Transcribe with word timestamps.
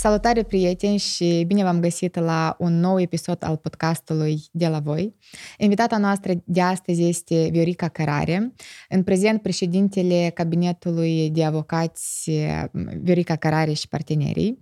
Salutare 0.00 0.42
prieteni 0.42 0.96
și 0.96 1.44
bine 1.46 1.62
v-am 1.62 1.80
găsit 1.80 2.14
la 2.14 2.56
un 2.58 2.80
nou 2.80 3.00
episod 3.00 3.44
al 3.44 3.56
podcastului 3.56 4.42
De 4.52 4.68
la 4.68 4.80
Voi. 4.80 5.14
Invitata 5.56 5.98
noastră 5.98 6.32
de 6.44 6.60
astăzi 6.60 7.02
este 7.02 7.48
Viorica 7.52 7.88
Cărare, 7.88 8.54
în 8.88 9.02
prezent 9.02 9.42
președintele 9.42 10.30
Cabinetului 10.34 11.30
de 11.30 11.44
Avocați 11.44 12.30
Viorica 13.02 13.36
Cărare 13.36 13.72
și 13.72 13.88
partenerii, 13.88 14.60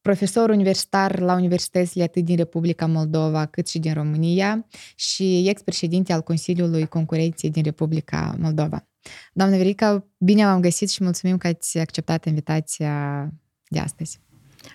profesor 0.00 0.48
universitar 0.48 1.18
la 1.18 1.34
universitățile 1.34 2.02
atât 2.02 2.24
din 2.24 2.36
Republica 2.36 2.86
Moldova 2.86 3.46
cât 3.46 3.68
și 3.68 3.78
din 3.78 3.92
România 3.92 4.66
și 4.94 5.48
ex-președinte 5.48 6.12
al 6.12 6.20
Consiliului 6.20 6.86
Concurenței 6.86 7.50
din 7.50 7.62
Republica 7.62 8.36
Moldova. 8.40 8.88
Doamna 9.32 9.56
Verica, 9.56 10.06
bine 10.18 10.44
v-am 10.44 10.60
găsit 10.60 10.90
și 10.90 11.02
mulțumim 11.02 11.36
că 11.36 11.46
ați 11.46 11.78
acceptat 11.78 12.24
invitația 12.24 13.28
de 13.68 13.78
astăzi. 13.78 14.20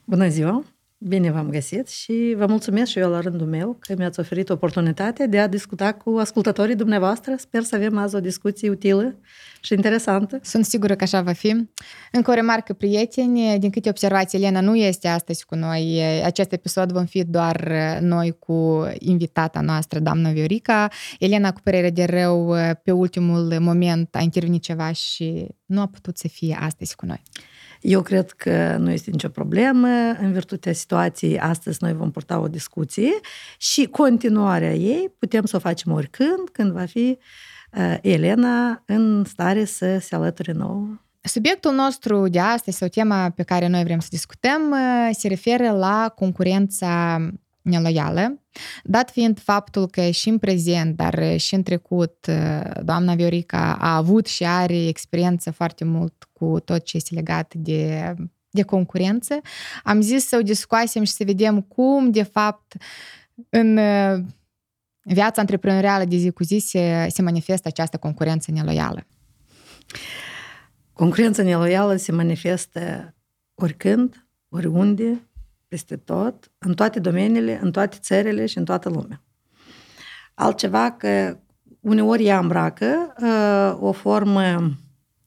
Bună 0.06 0.28
ziua! 0.28 0.64
Bine 1.02 1.32
v-am 1.32 1.50
găsit 1.50 1.88
și 1.88 2.34
vă 2.38 2.46
mulțumesc 2.46 2.92
și 2.92 3.00
eu 3.00 3.10
la 3.10 3.20
rândul 3.20 3.48
meu 3.48 3.78
că 3.80 3.94
mi-ați 3.98 4.20
oferit 4.20 4.50
oportunitatea 4.50 5.28
de 5.28 5.40
a 5.40 5.48
discuta 5.48 5.94
cu 5.94 6.18
ascultătorii 6.20 6.76
dumneavoastră. 6.76 7.36
Sper 7.38 7.64
să 7.64 7.76
avem 7.76 7.98
azi 7.98 8.16
o 8.16 8.20
discuție 8.20 8.70
utilă 8.70 9.20
și 9.62 9.74
interesantă. 9.74 10.40
Sunt 10.44 10.66
sigură 10.66 10.96
că 10.96 11.04
așa 11.04 11.22
va 11.22 11.32
fi. 11.32 11.68
Încă 12.12 12.32
o 12.32 12.34
remarcă, 12.34 12.74
prieteni, 12.74 13.60
din 13.60 13.70
câte 13.70 13.90
observați, 13.90 14.36
Elena 14.36 14.62
nu 14.62 14.76
este 14.76 15.08
astăzi 15.08 15.46
cu 15.46 15.56
noi. 15.56 16.02
Acest 16.24 16.52
episod 16.52 16.92
vom 16.92 17.06
fi 17.06 17.24
doar 17.24 17.70
noi 18.02 18.36
cu 18.40 18.88
invitata 18.98 19.62
noastră, 19.62 20.00
doamna 20.00 20.32
Viorica. 20.32 20.88
Elena, 21.20 21.54
cu 21.54 21.60
părere 21.64 21.90
de 21.90 22.04
rău, 22.04 22.56
pe 22.84 22.92
ultimul 22.92 23.58
moment 23.60 24.16
a 24.16 24.22
intervenit 24.22 24.62
ceva 24.62 24.92
și 24.92 25.48
nu 25.66 25.82
a 25.82 25.88
putut 25.88 26.18
să 26.18 26.28
fie 26.28 26.58
astăzi 26.60 26.96
cu 26.96 27.06
noi. 27.06 27.22
Eu 27.82 28.02
cred 28.02 28.32
că 28.32 28.78
nu 28.80 28.92
este 28.92 29.12
nicio 29.12 29.30
problemă. 29.30 29.88
În 30.20 30.32
virtutea 30.32 30.74
situației, 30.74 31.40
astăzi 31.40 31.78
noi 31.82 31.94
vom 31.94 32.12
purta 32.12 32.40
o 32.40 32.48
discuție 32.48 33.12
și 33.58 33.86
continuarea 33.86 34.74
ei 34.74 35.14
putem 35.20 35.46
să 35.46 35.56
o 35.56 35.60
facem 35.60 35.92
oricând, 35.92 36.50
când 36.52 36.72
va 36.72 36.86
fi 36.86 37.18
uh, 37.78 37.98
Elena 38.02 38.84
în 38.86 39.24
stare 39.24 39.66
să 39.66 39.98
se 40.00 40.16
alăture 40.16 40.52
nouă. 40.52 40.88
Subiectul 41.22 41.74
nostru 41.74 42.28
de 42.28 42.40
astăzi 42.40 42.78
sau 42.78 42.88
tema 42.88 43.30
pe 43.30 43.44
care 43.44 43.68
noi 43.68 43.84
vrem 43.84 44.00
să 44.00 44.08
discutăm 44.10 44.72
uh, 44.72 45.10
se 45.12 45.28
referă 45.28 45.72
la 45.72 46.14
concurența 46.16 47.20
neloială, 47.70 48.42
dat 48.84 49.12
fiind 49.12 49.40
faptul 49.40 49.88
că 49.88 50.10
și 50.10 50.30
în 50.30 50.38
prezent, 50.38 50.96
dar 50.96 51.38
și 51.38 51.56
în 51.56 51.64
trecut, 51.64 52.28
doamna 52.84 53.16
Viorica 53.16 53.78
a 53.80 53.96
avut 53.96 54.26
și 54.26 54.46
are 54.46 54.88
experiență 54.88 55.52
foarte 55.52 55.86
mult 55.86 56.28
cu 56.34 56.60
tot 56.60 56.84
ce 56.84 56.98
este 56.98 57.16
legat 57.16 57.54
de, 57.54 58.14
de 58.50 58.62
concurență, 58.62 59.40
am 59.84 60.02
zis 60.02 60.28
să 60.28 60.38
o 60.40 60.42
discuasem 60.42 61.04
și 61.04 61.12
să 61.12 61.24
vedem 61.24 61.62
cum, 61.62 62.12
de 62.12 62.24
fapt, 62.24 62.76
în 63.50 63.80
viața 65.02 65.42
antreprenorială 65.42 66.06
de 66.06 66.16
zi 66.16 66.30
cu 66.30 66.44
zi 66.44 66.58
se, 66.58 67.08
se 67.10 67.22
manifestă 67.22 67.68
această 67.68 67.98
concurență 67.98 68.52
neloială. 68.52 69.08
Concurența 70.94 71.44
neloială 71.44 71.96
se 71.96 72.12
manifestă 72.12 73.14
oricând, 73.56 74.28
oriunde, 74.50 75.29
peste 75.70 75.96
tot, 75.96 76.52
în 76.58 76.74
toate 76.74 77.00
domeniile, 77.00 77.60
în 77.62 77.72
toate 77.72 77.98
țările 78.00 78.46
și 78.46 78.58
în 78.58 78.66
toată 78.66 78.90
lumea. 78.90 79.24
Altceva 80.34 80.92
că 80.92 81.40
uneori 81.80 82.26
ea 82.26 82.40
îmbracă 82.40 83.14
uh, 83.22 83.88
o 83.88 83.92
formă, 83.92 84.72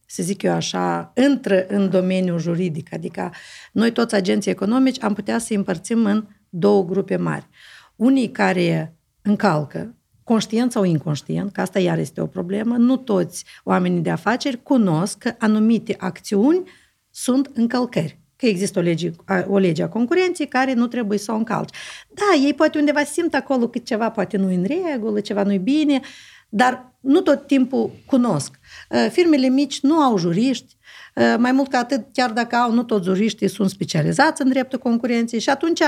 să 0.06 0.22
zic 0.22 0.42
eu 0.42 0.52
așa, 0.52 1.12
intră 1.16 1.66
în 1.66 1.90
domeniul 1.90 2.38
juridic, 2.38 2.92
adică 2.92 3.32
noi 3.72 3.92
toți 3.92 4.14
agenții 4.14 4.50
economici 4.50 5.02
am 5.02 5.14
putea 5.14 5.38
să 5.38 5.54
împărțim 5.54 6.04
în 6.04 6.26
două 6.48 6.84
grupe 6.84 7.16
mari. 7.16 7.48
Unii 7.96 8.30
care 8.30 8.96
încalcă, 9.22 9.94
conștient 10.24 10.72
sau 10.72 10.84
inconștient, 10.84 11.52
că 11.52 11.60
asta 11.60 11.78
iar 11.78 11.98
este 11.98 12.20
o 12.20 12.26
problemă, 12.26 12.76
nu 12.76 12.96
toți 12.96 13.44
oamenii 13.64 14.00
de 14.00 14.10
afaceri 14.10 14.62
cunosc 14.62 15.18
că 15.18 15.34
anumite 15.38 15.94
acțiuni 15.98 16.62
sunt 17.10 17.50
încălcări 17.54 18.21
că 18.42 18.48
există 18.48 18.78
o 18.78 18.82
lege, 18.82 19.10
o 19.46 19.58
lege 19.58 19.82
a 19.82 19.88
concurenței 19.88 20.46
care 20.46 20.72
nu 20.72 20.86
trebuie 20.86 21.18
să 21.18 21.32
o 21.32 21.34
încalci. 21.34 21.74
Da, 22.08 22.44
ei 22.44 22.54
poate 22.54 22.78
undeva 22.78 23.04
simt 23.04 23.34
acolo 23.34 23.68
că 23.68 23.78
ceva 23.78 24.10
poate 24.10 24.36
nu 24.36 24.46
în 24.46 24.66
regulă, 24.66 25.20
ceva 25.20 25.42
nu-i 25.42 25.58
bine, 25.58 26.00
dar 26.48 26.94
nu 27.00 27.20
tot 27.20 27.46
timpul 27.46 27.90
cunosc. 28.06 28.58
Uh, 28.90 29.06
firmele 29.10 29.48
mici 29.48 29.80
nu 29.80 29.94
au 29.94 30.18
juriști, 30.18 30.76
uh, 31.14 31.34
mai 31.38 31.52
mult 31.52 31.70
ca 31.70 31.78
atât, 31.78 32.04
chiar 32.12 32.30
dacă 32.30 32.56
au, 32.56 32.72
nu 32.72 32.82
toți 32.82 33.04
juriștii 33.04 33.48
sunt 33.48 33.70
specializați 33.70 34.42
în 34.42 34.48
dreptul 34.48 34.78
concurenței 34.78 35.40
și 35.40 35.50
atunci, 35.50 35.80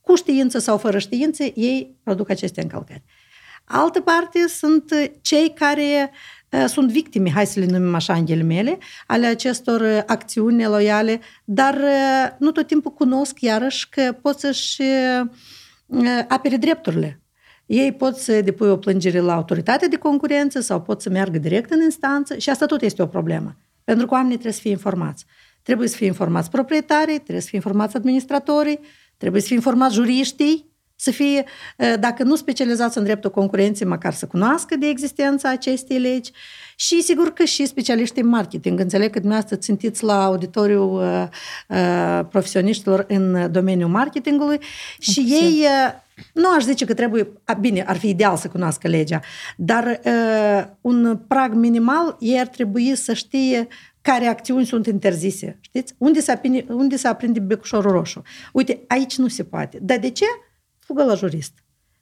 cu 0.00 0.14
știință 0.14 0.58
sau 0.58 0.78
fără 0.78 0.98
știință, 0.98 1.42
ei 1.42 1.96
produc 2.02 2.30
aceste 2.30 2.62
încălcări. 2.62 3.02
Altă 3.64 4.00
parte 4.00 4.48
sunt 4.48 4.92
cei 5.20 5.52
care 5.54 5.82
uh, 5.82 6.08
Eh, 6.12 6.35
sunt 6.66 6.90
victime, 6.90 7.30
hai 7.30 7.46
să 7.46 7.60
le 7.60 7.66
numim 7.66 7.94
așa 7.94 8.14
în 8.14 8.24
ghilimele, 8.24 8.78
ale 9.06 9.26
acestor 9.26 9.82
eh, 9.82 10.02
acțiuni 10.06 10.56
neloiale, 10.56 11.20
dar 11.44 11.74
eh, 11.74 12.30
nu 12.38 12.50
tot 12.50 12.66
timpul 12.66 12.92
cunosc 12.92 13.40
iarăși 13.40 13.88
că 13.88 14.16
pot 14.22 14.38
să-și 14.38 14.82
apere 16.28 16.56
drepturile. 16.56 17.20
Ei 17.66 17.92
pot 17.92 18.16
să 18.16 18.40
depui 18.40 18.68
o 18.68 18.76
plângere 18.76 19.20
la 19.20 19.34
autoritatea 19.34 19.88
de 19.88 19.96
concurență 19.96 20.60
sau 20.60 20.82
pot 20.82 21.00
să 21.00 21.10
meargă 21.10 21.38
direct 21.38 21.70
în 21.70 21.82
instanță 21.82 22.36
și 22.36 22.50
asta 22.50 22.66
tot 22.66 22.82
este 22.82 23.02
o 23.02 23.06
problemă. 23.06 23.56
Pentru 23.84 24.06
că 24.06 24.12
oamenii 24.14 24.34
trebuie 24.34 24.54
să 24.54 24.60
fie 24.60 24.70
informați. 24.70 25.24
Trebuie 25.62 25.88
să 25.88 25.96
fie 25.96 26.06
informați 26.06 26.50
proprietarii, 26.50 27.14
trebuie 27.18 27.40
să 27.40 27.48
fie 27.48 27.58
informați 27.58 27.96
administratorii, 27.96 28.80
trebuie 29.16 29.40
să 29.40 29.46
fie 29.46 29.56
informați 29.56 29.94
juriștii, 29.94 30.65
să 30.96 31.10
fie, 31.10 31.44
dacă 32.00 32.22
nu 32.22 32.36
specializați 32.36 32.98
în 32.98 33.04
dreptul 33.04 33.30
concurenței, 33.30 33.86
măcar 33.86 34.12
să 34.12 34.26
cunoască 34.26 34.76
de 34.76 34.86
existența 34.86 35.50
acestei 35.50 35.98
legi 35.98 36.32
și 36.76 37.02
sigur 37.02 37.32
că 37.32 37.44
și 37.44 37.66
specialiștii 37.66 38.22
în 38.22 38.28
marketing. 38.28 38.80
Înțeleg 38.80 39.10
că 39.12 39.18
dumneavoastră 39.18 39.56
țintiți 39.56 40.04
la 40.04 40.24
auditoriul 40.24 40.92
uh, 40.92 41.28
uh, 41.68 42.26
profesioniștilor 42.30 43.04
în 43.08 43.52
domeniul 43.52 43.88
marketingului 43.88 44.58
și 44.98 45.20
Exact. 45.20 45.42
ei 45.42 45.60
uh, 45.60 46.04
nu 46.32 46.48
aș 46.50 46.62
zice 46.62 46.84
că 46.84 46.94
trebuie, 46.94 47.28
bine, 47.60 47.84
ar 47.86 47.96
fi 47.96 48.08
ideal 48.08 48.36
să 48.36 48.48
cunoască 48.48 48.88
legea, 48.88 49.20
dar 49.56 50.00
uh, 50.04 50.64
un 50.80 51.18
prag 51.28 51.52
minimal 51.52 52.16
ei 52.20 52.38
ar 52.38 52.46
trebui 52.46 52.94
să 52.94 53.12
știe 53.12 53.68
care 54.02 54.26
acțiuni 54.26 54.66
sunt 54.66 54.86
interzise, 54.86 55.58
știți? 55.60 55.94
Unde 55.98 56.20
se, 56.20 56.32
aprinde, 56.32 56.64
unde 56.68 56.96
se 56.96 57.08
aprinde 57.08 57.40
becușorul 57.40 57.90
roșu? 57.90 58.22
Uite, 58.52 58.80
aici 58.86 59.16
nu 59.16 59.28
se 59.28 59.44
poate. 59.44 59.78
Dar 59.82 59.98
de 59.98 60.10
ce? 60.10 60.24
Fugă 60.86 61.04
la 61.04 61.14
jurist. 61.14 61.52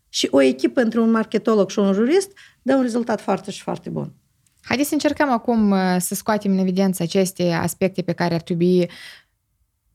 Și 0.09 0.29
o 0.31 0.41
echipă 0.41 0.81
între 0.81 1.01
un 1.01 1.11
marketolog 1.11 1.71
și 1.71 1.79
un 1.79 1.93
jurist 1.93 2.33
dă 2.63 2.75
un 2.75 2.83
rezultat 2.83 3.21
foarte 3.21 3.51
și 3.51 3.63
foarte 3.63 3.91
bun. 3.91 4.13
Haideți 4.63 4.89
să 4.89 4.95
încercăm 4.95 5.31
acum 5.31 5.71
uh, 5.71 5.97
să 5.99 6.15
scoatem 6.15 6.53
în 6.53 6.59
evidență 6.59 7.03
aceste 7.03 7.53
aspecte 7.53 8.03
pe 8.03 8.13
care 8.13 8.35
ar 8.35 8.41
trebui 8.41 8.91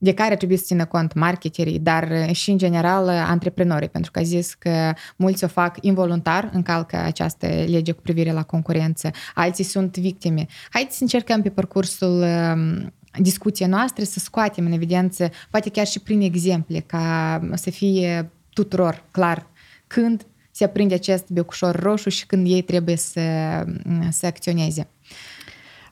de 0.02 0.14
care 0.14 0.36
trebuie 0.36 0.58
să 0.58 0.64
țină 0.64 0.86
cont 0.86 1.14
marketerii, 1.14 1.80
dar 1.80 2.10
uh, 2.12 2.36
și 2.36 2.52
în 2.52 2.58
general 2.58 3.06
uh, 3.06 3.26
antreprenorii, 3.28 3.90
pentru 3.90 4.12
că 4.12 4.20
a 4.20 4.24
zis 4.24 4.54
că 4.54 4.94
mulți 5.16 5.44
o 5.44 5.48
fac 5.48 5.78
involuntar, 5.82 6.50
încalcă 6.54 6.96
această 6.96 7.48
lege 7.48 7.92
cu 7.92 8.02
privire 8.02 8.32
la 8.32 8.44
concurență, 8.44 9.12
alții 9.34 9.64
sunt 9.64 9.98
victime. 9.98 10.46
Haideți 10.70 10.98
să 10.98 11.04
încercăm 11.04 11.42
pe 11.42 11.50
parcursul 11.50 12.22
um, 12.22 12.94
discuției 13.20 13.68
noastre 13.68 14.04
să 14.04 14.20
scoatem 14.20 14.66
în 14.66 14.72
evidență, 14.72 15.30
poate 15.50 15.70
chiar 15.70 15.86
și 15.86 16.00
prin 16.00 16.22
exemple, 16.22 16.80
ca 16.80 17.40
să 17.54 17.70
fie 17.70 18.32
tuturor 18.62 19.04
clar 19.12 19.48
când 19.88 20.26
se 20.52 20.64
aprinde 20.64 20.94
acest 20.94 21.26
becușor 21.30 21.80
roșu 21.80 22.10
și 22.10 22.26
când 22.26 22.48
ei 22.48 22.62
trebuie 22.62 22.96
să, 22.96 23.22
să 24.10 24.26
acționeze. 24.26 24.88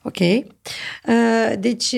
Ok. 0.04 0.20
Uh, 0.20 1.54
deci, 1.60 1.96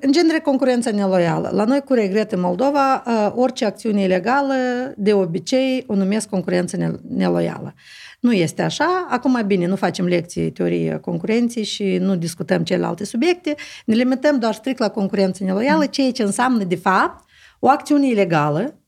în 0.00 0.12
genere, 0.12 0.40
concurența 0.40 0.90
neloială. 0.90 1.50
La 1.52 1.64
noi, 1.64 1.80
cu 1.80 1.92
regret, 1.92 2.32
în 2.32 2.40
Moldova, 2.40 3.02
uh, 3.06 3.32
orice 3.34 3.64
acțiune 3.64 4.02
ilegală, 4.02 4.54
de 4.96 5.12
obicei, 5.12 5.84
o 5.86 5.94
numesc 5.94 6.28
concurență 6.28 7.00
neloială. 7.08 7.74
Nu 8.20 8.32
este 8.32 8.62
așa. 8.62 9.06
Acum, 9.10 9.42
bine, 9.46 9.66
nu 9.66 9.76
facem 9.76 10.06
lecții 10.06 10.50
teorie 10.50 10.98
concurenței 11.00 11.64
și 11.64 11.96
nu 12.00 12.16
discutăm 12.16 12.64
celelalte 12.64 13.04
subiecte. 13.04 13.54
Ne 13.84 13.94
limităm 13.94 14.38
doar 14.38 14.54
strict 14.54 14.78
la 14.78 14.88
concurență 14.88 15.44
neloială, 15.44 15.82
mm. 15.82 15.90
ceea 15.90 16.10
ce 16.10 16.22
înseamnă, 16.22 16.64
de 16.64 16.76
fapt, 16.76 17.24
o 17.58 17.68
acțiune 17.68 18.06
ilegală 18.06 18.80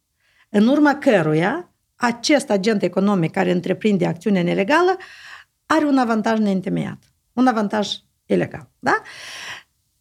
în 0.49 0.67
urma 0.67 0.95
căruia 0.95 1.73
acest 1.97 2.51
agent 2.51 2.83
economic 2.83 3.33
care 3.33 3.51
întreprinde 3.51 4.07
acțiunea 4.07 4.43
nelegală 4.43 4.97
are 5.67 5.85
un 5.85 5.99
avantaj 5.99 6.39
neîntemeiat, 6.39 6.99
un 7.33 7.47
avantaj 7.47 7.89
ilegal. 8.27 8.71
Da? 8.79 9.03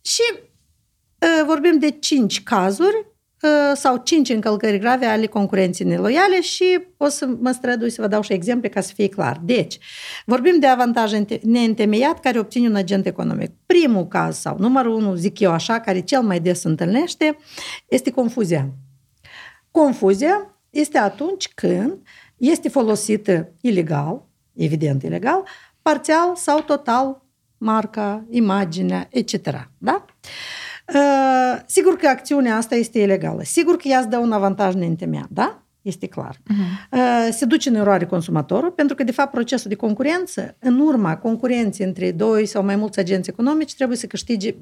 Și 0.01 0.21
uh, 0.31 1.45
vorbim 1.45 1.79
de 1.79 1.89
cinci 1.89 2.43
cazuri 2.43 3.05
uh, 3.41 3.71
sau 3.75 3.97
cinci 3.97 4.29
încălcări 4.29 4.79
grave 4.79 5.05
ale 5.05 5.25
concurenței 5.25 5.85
neloiale 5.85 6.41
și 6.41 6.87
o 6.97 7.07
să 7.07 7.25
mă 7.25 7.51
strădui 7.51 7.89
să 7.89 8.01
vă 8.01 8.07
dau 8.07 8.21
și 8.21 8.33
exemple 8.33 8.69
ca 8.69 8.81
să 8.81 8.93
fie 8.93 9.07
clar. 9.09 9.41
Deci, 9.43 9.77
vorbim 10.25 10.59
de 10.59 10.67
avantaj 10.67 11.11
neîntemeiat 11.41 12.19
care 12.19 12.39
obține 12.39 12.67
un 12.67 12.75
agent 12.75 13.05
economic. 13.05 13.51
Primul 13.65 14.07
caz 14.07 14.37
sau 14.37 14.57
numărul 14.59 14.93
unu, 14.93 15.15
zic 15.15 15.39
eu 15.39 15.51
așa, 15.51 15.79
care 15.79 15.99
cel 15.99 16.21
mai 16.21 16.39
des 16.39 16.59
se 16.59 16.67
întâlnește, 16.67 17.37
este 17.87 18.11
confuzia. 18.11 18.73
Confuzia 19.77 20.59
este 20.69 20.97
atunci 20.97 21.47
când 21.55 21.97
este 22.37 22.69
folosită 22.69 23.51
ilegal, 23.61 24.25
evident 24.53 25.03
ilegal, 25.03 25.43
parțial 25.81 26.35
sau 26.35 26.61
total 26.61 27.21
marca, 27.57 28.25
imaginea, 28.29 29.07
etc. 29.09 29.69
Da? 29.77 30.05
Uh, 30.93 31.61
sigur 31.65 31.95
că 31.95 32.07
acțiunea 32.07 32.55
asta 32.55 32.75
este 32.75 32.99
ilegală. 32.99 33.43
Sigur 33.43 33.75
că 33.75 33.87
ea 33.87 33.99
îți 33.99 34.07
dă 34.07 34.17
un 34.17 34.31
avantaj 34.31 34.73
neîntemeiat, 34.73 35.27
da? 35.29 35.63
Este 35.81 36.07
clar. 36.07 36.35
Uh-huh. 36.35 36.91
Uh, 36.91 37.27
se 37.31 37.45
duce 37.45 37.69
în 37.69 37.75
eroare 37.75 38.05
consumatorul, 38.05 38.71
pentru 38.71 38.95
că, 38.95 39.03
de 39.03 39.11
fapt, 39.11 39.31
procesul 39.31 39.69
de 39.69 39.75
concurență, 39.75 40.55
în 40.59 40.79
urma 40.79 41.17
concurenței 41.17 41.85
între 41.85 42.11
doi 42.11 42.45
sau 42.45 42.63
mai 42.63 42.75
mulți 42.75 42.99
agenți 42.99 43.29
economici, 43.29 43.75
trebuie 43.75 43.97
să 43.97 44.07
câștige 44.07 44.55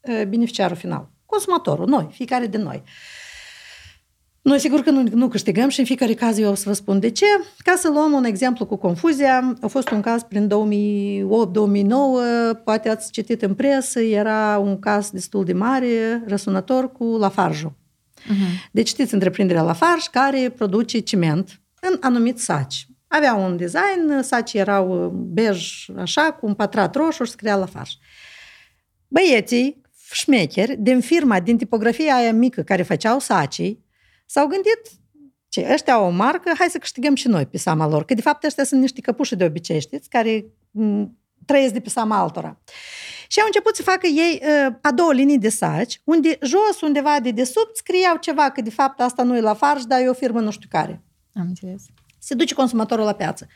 uh, 0.00 0.22
beneficiarul 0.28 0.76
final. 0.76 1.10
Consumatorul, 1.26 1.88
noi, 1.88 2.08
fiecare 2.12 2.46
din 2.46 2.62
noi. 2.62 2.82
Uh, 2.84 3.24
noi 4.46 4.58
sigur 4.58 4.80
că 4.80 4.90
nu, 4.90 5.04
nu 5.12 5.28
câștigăm 5.28 5.68
și 5.68 5.80
în 5.80 5.86
fiecare 5.86 6.14
caz 6.14 6.38
eu 6.38 6.50
o 6.50 6.54
să 6.54 6.62
vă 6.66 6.72
spun 6.72 7.00
de 7.00 7.10
ce. 7.10 7.24
Ca 7.58 7.74
să 7.76 7.88
luăm 7.88 8.12
un 8.12 8.24
exemplu 8.24 8.66
cu 8.66 8.76
confuzia, 8.76 9.56
a 9.60 9.66
fost 9.66 9.90
un 9.90 10.00
caz 10.00 10.22
prin 10.22 10.48
2008-2009, 10.48 10.50
poate 12.64 12.88
ați 12.88 13.10
citit 13.10 13.42
în 13.42 13.54
presă, 13.54 14.00
era 14.00 14.58
un 14.58 14.78
caz 14.78 15.10
destul 15.10 15.44
de 15.44 15.52
mare, 15.52 16.22
răsunător 16.26 16.92
cu 16.92 17.04
Lafarge. 17.04 17.66
Uh-huh. 17.66 18.70
Deci 18.70 18.88
știți 18.88 19.14
întreprinderea 19.14 19.62
Lafarge 19.62 20.06
care 20.10 20.52
produce 20.56 20.98
ciment 20.98 21.60
în 21.80 21.96
anumit 22.00 22.38
saci. 22.38 22.86
Avea 23.06 23.34
un 23.34 23.56
design, 23.56 24.22
sacii 24.22 24.58
erau 24.58 25.10
bej 25.32 25.86
așa, 25.96 26.32
cu 26.32 26.46
un 26.46 26.54
patrat 26.54 26.94
roșu 26.94 27.24
și 27.24 27.30
scria 27.30 27.56
Lafarge. 27.56 27.96
Băieții 29.08 29.80
șmecheri 30.12 30.76
din 30.78 31.00
firma, 31.00 31.40
din 31.40 31.56
tipografia 31.56 32.14
aia 32.14 32.32
mică 32.32 32.62
care 32.62 32.82
făceau 32.82 33.18
sacii, 33.18 33.84
S-au 34.26 34.46
gândit, 34.46 34.80
ce, 35.48 35.68
ăștia 35.72 35.94
au 35.94 36.06
o 36.06 36.10
marcă, 36.10 36.52
hai 36.58 36.68
să 36.70 36.78
câștigăm 36.78 37.14
și 37.14 37.28
noi 37.28 37.46
pe 37.46 37.58
seama 37.58 37.88
lor. 37.88 38.04
Că 38.04 38.14
de 38.14 38.20
fapt 38.20 38.44
ăștia 38.44 38.64
sunt 38.64 38.80
niște 38.80 39.00
căpuși 39.00 39.36
de 39.36 39.44
obicei, 39.44 39.80
știți, 39.80 40.08
care 40.08 40.44
m- 40.80 41.08
trăiesc 41.46 41.72
de 41.72 41.80
pe 41.80 41.88
seama 41.88 42.18
altora. 42.18 42.60
Și 43.28 43.40
au 43.40 43.46
început 43.46 43.76
să 43.76 43.82
facă 43.82 44.06
ei 44.06 44.42
uh, 44.42 44.74
a 44.82 44.92
două 44.92 45.12
linii 45.12 45.38
de 45.38 45.48
saci, 45.48 46.00
unde 46.04 46.38
jos, 46.42 46.80
undeva 46.80 47.20
de 47.20 47.30
desubt, 47.30 47.76
scriau 47.76 48.16
ceva, 48.16 48.50
că 48.50 48.60
de 48.60 48.70
fapt 48.70 49.00
asta 49.00 49.22
nu 49.22 49.36
e 49.36 49.40
la 49.40 49.54
farș, 49.54 49.82
dar 49.82 50.00
e 50.00 50.08
o 50.08 50.12
firmă 50.12 50.40
nu 50.40 50.50
știu 50.50 50.68
care. 50.70 51.02
Am 51.34 51.46
înțeles. 51.46 51.82
Se 52.18 52.34
duce 52.34 52.54
consumatorul 52.54 53.04
la 53.04 53.12
piață. 53.12 53.46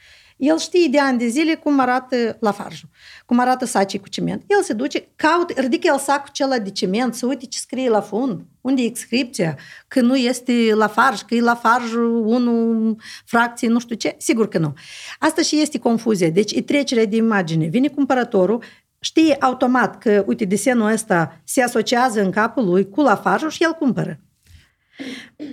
El 0.40 0.58
știe 0.58 0.88
de 0.90 1.00
ani 1.00 1.18
de 1.18 1.26
zile 1.26 1.54
cum 1.54 1.80
arată 1.80 2.36
la 2.40 2.52
farjul, 2.52 2.88
cum 3.26 3.38
arată 3.38 3.64
sacii 3.64 3.98
cu 4.00 4.08
ciment. 4.08 4.42
El 4.46 4.62
se 4.62 4.72
duce, 4.72 5.08
caută, 5.16 5.60
ridică 5.60 5.86
el 5.92 5.98
sacul 5.98 6.28
acela 6.28 6.58
de 6.58 6.70
ciment, 6.70 7.14
să 7.14 7.26
uite 7.26 7.46
ce 7.46 7.58
scrie 7.58 7.88
la 7.88 8.00
fund, 8.00 8.40
unde 8.60 8.82
e 8.82 8.84
inscripția, 8.84 9.58
că 9.88 10.00
nu 10.00 10.16
este 10.16 10.74
la 10.74 10.86
farj, 10.86 11.20
că 11.20 11.34
e 11.34 11.40
la 11.40 11.54
farj 11.54 11.92
1 11.94 12.96
fracție, 13.24 13.68
nu 13.68 13.78
știu 13.78 13.96
ce. 13.96 14.14
Sigur 14.18 14.48
că 14.48 14.58
nu. 14.58 14.74
Asta 15.18 15.42
și 15.42 15.60
este 15.60 15.78
confuzie. 15.78 16.30
Deci 16.30 16.52
e 16.52 16.62
trecerea 16.62 17.06
de 17.06 17.16
imagine. 17.16 17.66
Vine 17.66 17.88
cumpărătorul, 17.88 18.62
știe 19.00 19.36
automat 19.40 19.98
că, 19.98 20.24
uite, 20.26 20.44
desenul 20.44 20.90
ăsta 20.90 21.40
se 21.44 21.62
asociază 21.62 22.22
în 22.22 22.30
capul 22.30 22.64
lui 22.64 22.88
cu 22.88 23.00
la 23.00 23.16
farjul 23.16 23.50
și 23.50 23.62
el 23.62 23.72
cumpără. 23.72 24.20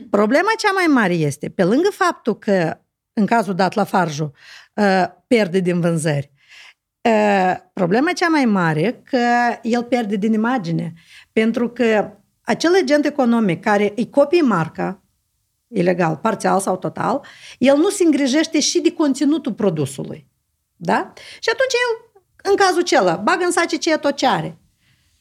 Problema 0.09 0.49
cea 0.57 0.71
mai 0.71 0.85
mare 0.85 1.13
este, 1.13 1.49
pe 1.49 1.63
lângă 1.63 1.89
faptul 1.91 2.37
că 2.37 2.77
în 3.13 3.25
cazul 3.25 3.53
dat 3.53 3.73
la 3.73 3.83
farjul, 3.83 4.31
uh, 4.33 4.66
pierde 5.27 5.59
din 5.59 5.79
vânzări. 5.79 6.31
Uh, 7.01 7.55
problema 7.73 8.11
cea 8.11 8.27
mai 8.27 8.45
mare 8.45 9.01
că 9.09 9.17
el 9.61 9.83
pierde 9.83 10.15
din 10.15 10.33
imagine, 10.33 10.93
pentru 11.33 11.69
că 11.69 12.11
acel 12.41 12.71
agent 12.81 13.05
economic 13.05 13.63
care 13.63 13.93
îi 13.95 14.09
copie 14.09 14.41
marca, 14.41 15.03
ilegal, 15.67 16.15
parțial 16.15 16.59
sau 16.59 16.77
total, 16.77 17.25
el 17.57 17.77
nu 17.77 17.89
se 17.89 18.03
îngrijește 18.03 18.59
și 18.59 18.81
de 18.81 18.91
conținutul 18.91 19.53
produsului. 19.53 20.27
Da? 20.75 21.13
Și 21.39 21.49
atunci 21.49 21.73
el, 21.73 22.21
în 22.51 22.55
cazul 22.55 22.81
acela, 22.81 23.15
bagă 23.15 23.43
în 23.43 23.51
sace 23.51 23.75
ceea 23.75 23.97
tot 23.97 24.15
ce 24.15 24.27
are. 24.27 24.57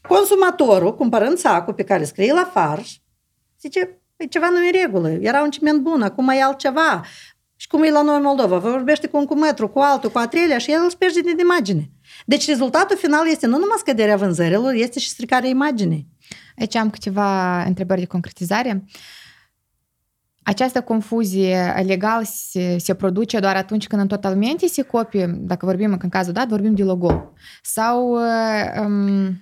Consumatorul, 0.08 0.94
cumpărând 0.94 1.38
sacul 1.38 1.74
pe 1.74 1.84
care 1.84 2.04
scrie 2.04 2.32
la 2.32 2.50
farș, 2.52 2.96
zice, 3.60 4.00
păi 4.16 4.28
ceva 4.28 4.48
nu 4.48 4.66
e 4.66 4.70
regulă, 4.70 5.08
era 5.08 5.42
un 5.42 5.50
ciment 5.50 5.80
bun, 5.80 6.02
acum 6.02 6.28
e 6.28 6.42
altceva. 6.42 7.04
Și 7.56 7.66
cum 7.66 7.82
e 7.82 7.90
la 7.90 8.02
noi 8.02 8.16
în 8.16 8.22
Moldova, 8.22 8.58
vorbește 8.58 9.06
cu 9.06 9.16
un 9.16 9.24
cumetru, 9.24 9.68
cu 9.68 9.78
altul, 9.78 10.10
cu 10.10 10.18
a 10.18 10.26
treilea 10.26 10.58
și 10.58 10.72
el 10.72 10.80
îl 10.82 10.92
pierde 10.98 11.20
din 11.20 11.38
imagine. 11.38 11.90
Deci 12.26 12.46
rezultatul 12.46 12.96
final 12.96 13.28
este 13.28 13.46
nu 13.46 13.58
numai 13.58 13.76
scăderea 13.78 14.16
vânzărilor, 14.16 14.72
este 14.72 14.98
și 14.98 15.08
stricarea 15.08 15.48
imaginii. 15.48 16.08
Aici 16.58 16.74
am 16.74 16.90
câteva 16.90 17.62
întrebări 17.62 18.00
de 18.00 18.06
concretizare. 18.06 18.84
Această 20.42 20.80
confuzie 20.80 21.82
legal 21.86 22.24
se, 22.24 22.78
se 22.78 22.94
produce 22.94 23.38
doar 23.38 23.56
atunci 23.56 23.86
când 23.86 24.02
în 24.02 24.08
totalmente 24.08 24.66
se 24.66 24.82
copie, 24.82 25.26
dacă 25.26 25.66
vorbim 25.66 25.98
în 26.02 26.08
cazul 26.08 26.32
dat, 26.32 26.48
vorbim 26.48 26.74
de 26.74 26.82
logo. 26.82 27.32
Sau 27.62 28.18
um, 28.84 29.40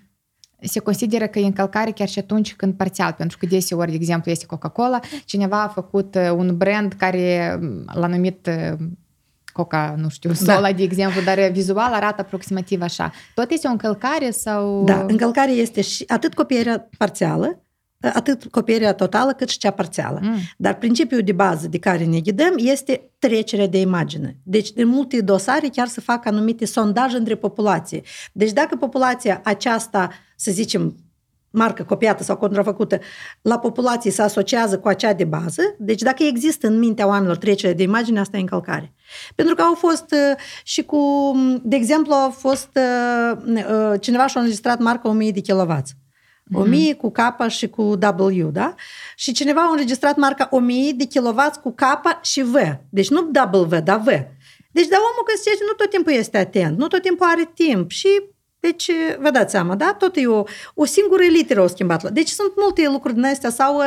se 0.64 0.80
consideră 0.80 1.26
că 1.26 1.38
e 1.38 1.44
încălcare 1.44 1.90
chiar 1.90 2.08
și 2.08 2.18
atunci 2.18 2.54
când 2.54 2.74
parțial, 2.74 3.12
pentru 3.12 3.38
că 3.38 3.46
deseori, 3.46 3.90
de 3.90 3.96
exemplu, 3.96 4.30
este 4.30 4.46
Coca-Cola, 4.46 5.00
cineva 5.24 5.62
a 5.62 5.68
făcut 5.68 6.14
uh, 6.14 6.30
un 6.36 6.56
brand 6.56 6.92
care 6.92 7.58
um, 7.60 7.84
l-a 7.92 8.06
numit 8.06 8.46
uh, 8.46 8.78
Coca, 9.52 9.94
nu 9.96 10.08
știu, 10.08 10.32
Sola, 10.32 10.60
da. 10.60 10.72
de 10.72 10.82
exemplu, 10.82 11.22
dar 11.22 11.50
vizual 11.50 11.92
arată 11.92 12.20
aproximativ 12.20 12.82
așa. 12.82 13.12
Tot 13.34 13.50
este 13.50 13.66
o 13.66 13.70
încălcare 13.70 14.30
sau... 14.30 14.84
Da, 14.84 15.04
încălcare 15.08 15.50
este 15.50 15.80
și 15.80 16.04
atât 16.06 16.34
copierea 16.34 16.88
parțială, 16.98 17.63
atât 18.12 18.44
copierea 18.50 18.94
totală 18.94 19.32
cât 19.32 19.48
și 19.48 19.58
cea 19.58 19.70
parțială. 19.70 20.18
Mm. 20.22 20.36
Dar 20.56 20.74
principiul 20.74 21.20
de 21.20 21.32
bază 21.32 21.68
de 21.68 21.78
care 21.78 22.04
ne 22.04 22.20
ghidăm 22.20 22.52
este 22.56 23.10
trecerea 23.18 23.66
de 23.66 23.80
imagine. 23.80 24.36
Deci, 24.42 24.70
în 24.74 24.88
multe 24.88 25.20
dosare 25.20 25.68
chiar 25.68 25.86
se 25.86 26.00
fac 26.00 26.26
anumite 26.26 26.64
sondaje 26.64 27.16
între 27.16 27.34
populație. 27.34 28.02
Deci, 28.32 28.52
dacă 28.52 28.76
populația 28.76 29.40
aceasta, 29.44 30.10
să 30.36 30.50
zicem, 30.50 30.96
marcă 31.54 31.82
copiată 31.82 32.22
sau 32.22 32.36
contrafăcută, 32.36 32.98
la 33.42 33.58
populație 33.58 34.10
se 34.10 34.22
asociază 34.22 34.78
cu 34.78 34.88
acea 34.88 35.12
de 35.12 35.24
bază, 35.24 35.62
deci 35.78 36.02
dacă 36.02 36.22
există 36.22 36.66
în 36.66 36.78
mintea 36.78 37.06
oamenilor 37.06 37.36
trecerea 37.36 37.74
de 37.74 37.82
imagine, 37.82 38.20
asta 38.20 38.36
e 38.36 38.40
încălcare. 38.40 38.92
Pentru 39.34 39.54
că 39.54 39.62
au 39.62 39.74
fost 39.74 40.12
uh, 40.12 40.36
și 40.64 40.82
cu, 40.84 41.32
de 41.62 41.76
exemplu, 41.76 42.12
a 42.12 42.28
fost 42.36 42.68
uh, 42.74 43.38
uh, 43.46 44.00
cineva 44.00 44.26
și-a 44.26 44.40
înregistrat 44.40 44.78
marca 44.78 45.08
1000 45.08 45.30
de 45.30 45.40
kW. 45.40 45.76
1000 46.52 46.92
mm-hmm. 46.92 46.96
cu 46.96 47.10
K 47.10 47.48
și 47.48 47.68
cu 47.68 47.82
W, 47.82 48.50
da? 48.50 48.74
Și 49.16 49.32
cineva 49.32 49.60
a 49.60 49.70
înregistrat 49.70 50.16
marca 50.16 50.48
1000 50.50 50.92
de 50.92 51.06
kW 51.06 51.40
cu 51.62 51.74
K 51.74 51.82
și 52.22 52.42
V. 52.42 52.54
Deci 52.90 53.10
nu 53.10 53.20
W, 53.52 53.80
dar 53.84 54.00
V. 54.00 54.06
Deci, 54.72 54.88
dar 54.88 54.98
omul 54.98 55.24
că 55.24 55.32
nu 55.66 55.72
tot 55.76 55.90
timpul 55.90 56.12
este 56.12 56.38
atent, 56.38 56.78
nu 56.78 56.86
tot 56.86 57.02
timpul 57.02 57.26
are 57.26 57.50
timp 57.54 57.90
și 57.90 58.08
deci, 58.64 58.90
vă 59.18 59.30
dați 59.30 59.50
seama, 59.50 59.74
da? 59.74 59.94
Tot 59.98 60.16
e 60.16 60.26
o, 60.26 60.42
o 60.74 60.84
singură 60.84 61.22
literă 61.22 61.60
au 61.60 61.68
schimbat. 61.68 62.10
Deci 62.10 62.28
sunt 62.28 62.52
multe 62.56 62.88
lucruri 62.88 63.14
din 63.14 63.24
astea. 63.24 63.50
Sau 63.50 63.76
uh, 63.76 63.82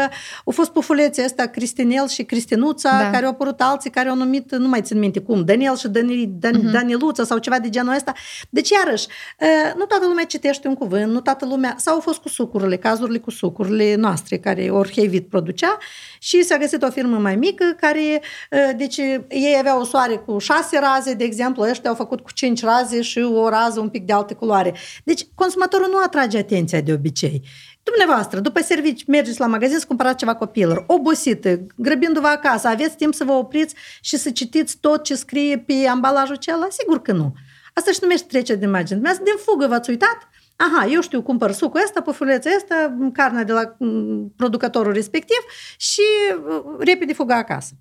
au 0.45 0.53
fost 0.53 0.71
pufuleții 0.71 1.23
ăsta 1.23 1.45
Cristinel 1.45 2.07
și 2.07 2.23
Cristinuța, 2.23 2.89
da. 2.89 3.09
care 3.09 3.25
au 3.25 3.31
apărut 3.31 3.61
alții 3.61 3.89
care 3.89 4.09
au 4.09 4.15
numit, 4.15 4.55
nu 4.55 4.67
mai 4.67 4.81
țin 4.81 4.99
minte 4.99 5.19
cum, 5.19 5.45
Daniel 5.45 5.75
și 5.75 5.87
Dani, 5.87 6.25
Dan, 6.25 6.53
uh-huh. 6.53 6.71
Daniluța 6.71 7.23
sau 7.23 7.37
ceva 7.37 7.59
de 7.59 7.69
genul 7.69 7.93
ăsta. 7.93 8.13
Deci, 8.49 8.69
iarăși, 8.69 9.07
uh, 9.39 9.73
nu 9.77 9.85
toată 9.85 10.05
lumea 10.07 10.23
citește 10.23 10.67
un 10.67 10.75
cuvânt, 10.75 11.11
nu 11.11 11.21
toată 11.21 11.45
lumea... 11.45 11.75
Sau 11.77 11.93
au 11.93 11.99
fost 11.99 12.19
cu 12.19 12.29
sucurile, 12.29 12.77
cazurile 12.77 13.17
cu 13.17 13.31
sucurile 13.31 13.95
noastre, 13.95 14.37
care 14.37 14.69
Orhevit 14.69 15.29
producea 15.29 15.77
și 16.19 16.43
s-a 16.43 16.57
găsit 16.57 16.83
o 16.83 16.89
firmă 16.89 17.17
mai 17.17 17.35
mică 17.35 17.75
care, 17.79 18.21
uh, 18.51 18.69
deci, 18.77 18.97
ei 19.29 19.55
aveau 19.59 19.79
o 19.79 19.83
soare 19.83 20.15
cu 20.15 20.37
șase 20.37 20.79
raze, 20.79 21.13
de 21.13 21.23
exemplu, 21.23 21.63
ăștia 21.63 21.89
au 21.89 21.95
făcut 21.95 22.21
cu 22.21 22.31
cinci 22.33 22.63
raze 22.63 23.01
și 23.01 23.19
o 23.19 23.49
rază 23.49 23.79
un 23.79 23.89
pic 23.89 24.05
de 24.05 24.13
alte 24.13 24.33
culoare 24.33 24.66
mare. 24.67 24.79
Deci 25.03 25.27
consumatorul 25.35 25.87
nu 25.91 25.97
atrage 26.05 26.37
atenția 26.37 26.81
de 26.81 26.93
obicei. 26.93 27.41
Dumneavoastră, 27.83 28.39
după 28.39 28.61
servici, 28.61 29.05
mergeți 29.05 29.39
la 29.39 29.47
magazin 29.47 29.79
să 29.79 29.85
cumpărați 29.87 30.17
ceva 30.17 30.35
copilor, 30.35 30.83
obosită, 30.87 31.59
grăbindu-vă 31.75 32.27
acasă, 32.27 32.67
aveți 32.67 32.95
timp 32.95 33.13
să 33.13 33.23
vă 33.23 33.31
opriți 33.31 33.75
și 34.01 34.17
să 34.17 34.31
citiți 34.31 34.77
tot 34.79 35.03
ce 35.03 35.15
scrie 35.15 35.57
pe 35.57 35.73
ambalajul 35.89 36.35
acela? 36.35 36.67
Sigur 36.69 37.01
că 37.01 37.11
nu. 37.11 37.33
Asta 37.73 37.91
și 37.91 37.99
numește 38.01 38.25
trecerea 38.27 38.59
de 38.59 38.65
imagine. 38.65 38.99
Dumneavoastră, 38.99 39.33
din 39.33 39.43
fugă 39.45 39.67
v-ați 39.67 39.89
uitat? 39.89 40.17
Aha, 40.55 40.87
eu 40.91 41.01
știu, 41.01 41.21
cumpăr 41.21 41.51
sucul 41.51 41.81
ăsta, 41.83 42.01
pufulețul 42.01 42.51
ăsta, 42.55 42.97
carnea 43.13 43.43
de 43.43 43.51
la 43.51 43.75
mm, 43.79 44.33
producătorul 44.35 44.93
respectiv 44.93 45.37
și 45.77 46.01
uh, 46.47 46.63
repede 46.79 47.13
fugă 47.13 47.33
acasă. 47.33 47.73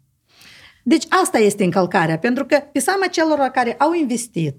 Deci 0.83 1.05
asta 1.09 1.38
este 1.38 1.64
încălcarea, 1.64 2.19
pentru 2.19 2.45
că 2.45 2.57
pe 2.73 2.78
seama 2.78 3.07
celor 3.07 3.38
care 3.38 3.75
au 3.78 3.93
investit, 3.93 4.57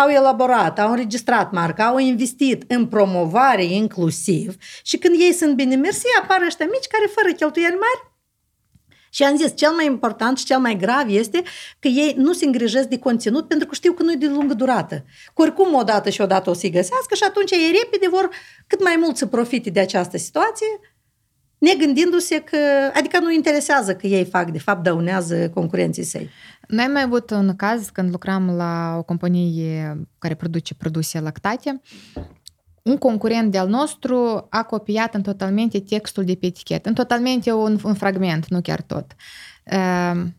au 0.00 0.08
elaborat, 0.08 0.78
au 0.78 0.90
înregistrat 0.90 1.52
marca, 1.52 1.84
au 1.86 1.98
investit 1.98 2.64
în 2.68 2.86
promovare 2.86 3.64
inclusiv 3.64 4.54
și 4.82 4.98
când 4.98 5.20
ei 5.20 5.32
sunt 5.32 5.54
bine 5.54 5.76
mersi, 5.76 6.06
apar 6.22 6.42
ăștia 6.46 6.66
mici 6.66 6.86
care 6.86 7.06
fără 7.14 7.32
cheltuieli 7.32 7.78
mari 7.86 8.10
și 9.12 9.22
am 9.22 9.36
zis, 9.36 9.52
cel 9.56 9.70
mai 9.70 9.86
important 9.86 10.38
și 10.38 10.44
cel 10.44 10.58
mai 10.58 10.76
grav 10.76 11.08
este 11.08 11.42
că 11.78 11.88
ei 11.88 12.14
nu 12.16 12.32
se 12.32 12.44
îngrijesc 12.44 12.88
de 12.88 12.98
conținut 12.98 13.48
pentru 13.48 13.66
că 13.66 13.74
știu 13.74 13.92
că 13.92 14.02
nu 14.02 14.12
e 14.12 14.16
de 14.16 14.26
lungă 14.26 14.54
durată. 14.54 15.04
Că 15.34 15.42
oricum 15.42 15.74
odată 15.74 16.10
și 16.10 16.20
odată 16.20 16.50
o 16.50 16.52
să-i 16.52 16.70
găsească 16.70 17.14
și 17.14 17.22
atunci 17.22 17.50
ei 17.50 17.74
repede 17.82 18.08
vor 18.08 18.28
cât 18.66 18.82
mai 18.82 18.96
mult 19.00 19.16
să 19.16 19.26
profite 19.26 19.70
de 19.70 19.80
această 19.80 20.16
situație, 20.16 20.66
negândindu-se 21.60 22.40
că, 22.40 22.56
adică 22.94 23.18
nu 23.18 23.32
interesează 23.32 23.94
că 23.94 24.06
ei 24.06 24.24
fac, 24.24 24.50
de 24.50 24.58
fapt 24.58 24.82
dăunează 24.82 25.50
concurenții 25.50 26.02
săi. 26.02 26.30
Noi 26.68 26.84
am 26.84 26.92
mai 26.92 27.02
avut 27.02 27.30
un 27.30 27.56
caz 27.56 27.88
când 27.88 28.10
lucram 28.10 28.56
la 28.56 28.94
o 28.98 29.02
companie 29.02 30.06
care 30.18 30.34
produce 30.34 30.74
produse 30.74 31.20
lactate 31.20 31.80
un 32.82 32.96
concurent 32.96 33.50
de-al 33.50 33.68
nostru 33.68 34.46
a 34.50 34.62
copiat 34.62 35.14
în 35.14 35.22
totalmente 35.22 35.80
textul 35.80 36.24
de 36.24 36.34
pe 36.34 36.46
etichetă. 36.46 36.88
În 36.88 36.94
totalmente 36.94 37.52
un, 37.52 37.78
un 37.84 37.94
fragment, 37.94 38.48
nu 38.48 38.60
chiar 38.60 38.80
tot. 38.80 39.06
Ehm, 39.64 40.36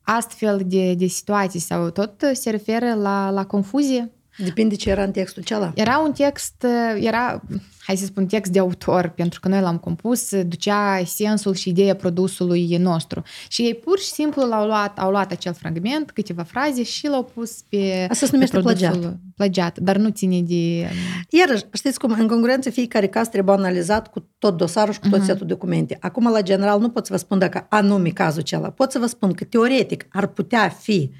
astfel 0.00 0.62
de, 0.64 0.94
de 0.94 1.06
situații 1.06 1.60
sau 1.60 1.90
tot 1.90 2.22
se 2.32 2.50
referă 2.50 2.94
la, 2.94 3.30
la 3.30 3.46
confuzie 3.46 4.15
Depinde 4.38 4.74
ce 4.74 4.90
era 4.90 5.02
în 5.02 5.10
textul 5.10 5.42
cealaltă. 5.42 5.80
Era 5.80 5.98
un 5.98 6.12
text, 6.12 6.66
era, 7.00 7.42
hai 7.78 7.96
să 7.96 8.04
spun, 8.04 8.26
text 8.26 8.52
de 8.52 8.58
autor, 8.58 9.08
pentru 9.08 9.40
că 9.40 9.48
noi 9.48 9.60
l-am 9.60 9.78
compus, 9.78 10.42
ducea 10.42 11.02
sensul 11.04 11.54
și 11.54 11.68
ideea 11.68 11.96
produsului 11.96 12.76
nostru. 12.76 13.22
Și 13.48 13.62
ei 13.62 13.74
pur 13.74 13.98
și 13.98 14.06
simplu 14.06 14.48
l-au 14.48 14.66
luat, 14.66 14.98
au 14.98 15.10
luat 15.10 15.32
acel 15.32 15.52
fragment, 15.52 16.10
câteva 16.10 16.42
fraze 16.42 16.82
și 16.82 17.06
l-au 17.06 17.24
pus 17.24 17.62
pe 17.68 18.06
Asta 18.10 18.26
se 18.26 18.32
numește 18.32 18.58
plagiat. 18.60 19.16
Plagiat, 19.36 19.78
dar 19.78 19.96
nu 19.96 20.08
ține 20.08 20.40
de... 20.40 20.88
Iarăși, 21.30 21.64
știți 21.72 21.98
cum, 21.98 22.16
în 22.18 22.28
concurență 22.28 22.70
fiecare 22.70 23.06
caz 23.06 23.28
trebuie 23.28 23.54
analizat 23.54 24.10
cu 24.10 24.28
tot 24.38 24.56
dosarul 24.56 24.92
și 24.92 24.98
cu 24.98 25.08
tot 25.08 25.20
uh-huh. 25.20 25.24
setul 25.24 25.46
documente. 25.46 25.96
Acum, 26.00 26.30
la 26.30 26.42
general, 26.42 26.80
nu 26.80 26.90
pot 26.90 27.06
să 27.06 27.12
vă 27.12 27.18
spun 27.18 27.38
dacă 27.38 27.66
anume 27.68 28.08
cazul 28.08 28.40
acela. 28.40 28.70
Pot 28.70 28.90
să 28.90 28.98
vă 28.98 29.06
spun 29.06 29.32
că 29.32 29.44
teoretic 29.44 30.06
ar 30.10 30.26
putea 30.26 30.68
fi 30.68 31.10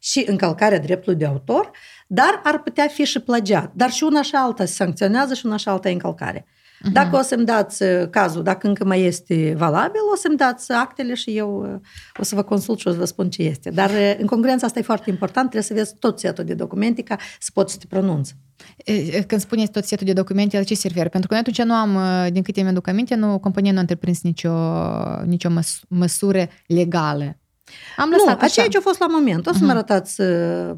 și 0.00 0.24
încălcarea 0.26 0.78
dreptului 0.78 1.18
de 1.18 1.26
autor, 1.26 1.70
dar 2.06 2.40
ar 2.44 2.62
putea 2.62 2.86
fi 2.86 3.04
și 3.04 3.20
plagiat. 3.20 3.72
Dar 3.74 3.90
și 3.90 4.04
una 4.04 4.22
și 4.22 4.34
alta 4.34 4.64
se 4.64 4.72
sancționează 4.72 5.34
și 5.34 5.46
una 5.46 5.56
și 5.56 5.68
alta 5.68 5.88
e 5.88 5.92
încălcare. 5.92 6.46
Uh-huh. 6.76 6.92
Dacă 6.92 7.16
o 7.16 7.22
să-mi 7.22 7.44
dați 7.44 7.82
uh, 7.82 8.08
cazul, 8.10 8.42
dacă 8.42 8.66
încă 8.66 8.84
mai 8.84 9.02
este 9.02 9.54
valabil, 9.56 10.00
o 10.12 10.16
să-mi 10.16 10.36
dați 10.36 10.72
actele 10.72 11.14
și 11.14 11.36
eu 11.36 11.72
uh, 11.74 11.80
o 12.20 12.22
să 12.22 12.34
vă 12.34 12.42
consult 12.42 12.78
și 12.78 12.88
o 12.88 12.90
să 12.90 12.96
vă 12.96 13.04
spun 13.04 13.30
ce 13.30 13.42
este. 13.42 13.70
Dar 13.70 13.90
uh, 13.90 14.14
în 14.18 14.26
concurență 14.26 14.64
asta 14.64 14.78
e 14.78 14.82
foarte 14.82 15.10
important, 15.10 15.50
trebuie 15.50 15.70
să 15.70 15.74
vezi 15.74 15.96
tot 15.98 16.18
setul 16.18 16.44
de 16.44 16.54
documente 16.54 17.02
ca 17.02 17.16
să 17.38 17.50
poți 17.54 17.72
să 17.72 17.78
te 17.78 17.86
pronunți. 17.88 18.34
Când 19.26 19.40
spuneți 19.40 19.70
tot 19.70 19.84
setul 19.84 20.06
de 20.06 20.12
documente, 20.12 20.56
la 20.56 20.62
ce 20.62 20.74
se 20.74 20.88
referă? 20.88 21.08
Pentru 21.08 21.28
că 21.28 21.34
noi 21.34 21.42
atunci 21.42 21.66
nu 21.66 21.74
am, 21.74 21.98
din 22.32 22.42
câte 22.42 22.62
mi-aduc 22.62 22.88
aminte, 22.88 23.14
nu, 23.14 23.38
compania 23.38 23.72
nu 23.72 23.76
a 23.78 23.80
întreprins 23.80 24.22
nicio, 24.22 24.52
nicio 25.24 25.50
măs- 25.50 25.80
măsură 25.88 26.48
legală 26.66 27.36
am 27.96 28.10
lăsat 28.10 28.26
nu, 28.26 28.32
așa. 28.32 28.44
aceea 28.44 28.66
ce 28.68 28.76
a 28.78 28.80
fost 28.80 28.98
la 28.98 29.06
moment. 29.06 29.46
O 29.46 29.52
să 29.52 29.56
uh-huh. 29.56 29.60
mă 29.60 29.66
mhm. 29.66 29.76
arătați 29.76 30.20
uh, 30.20 30.70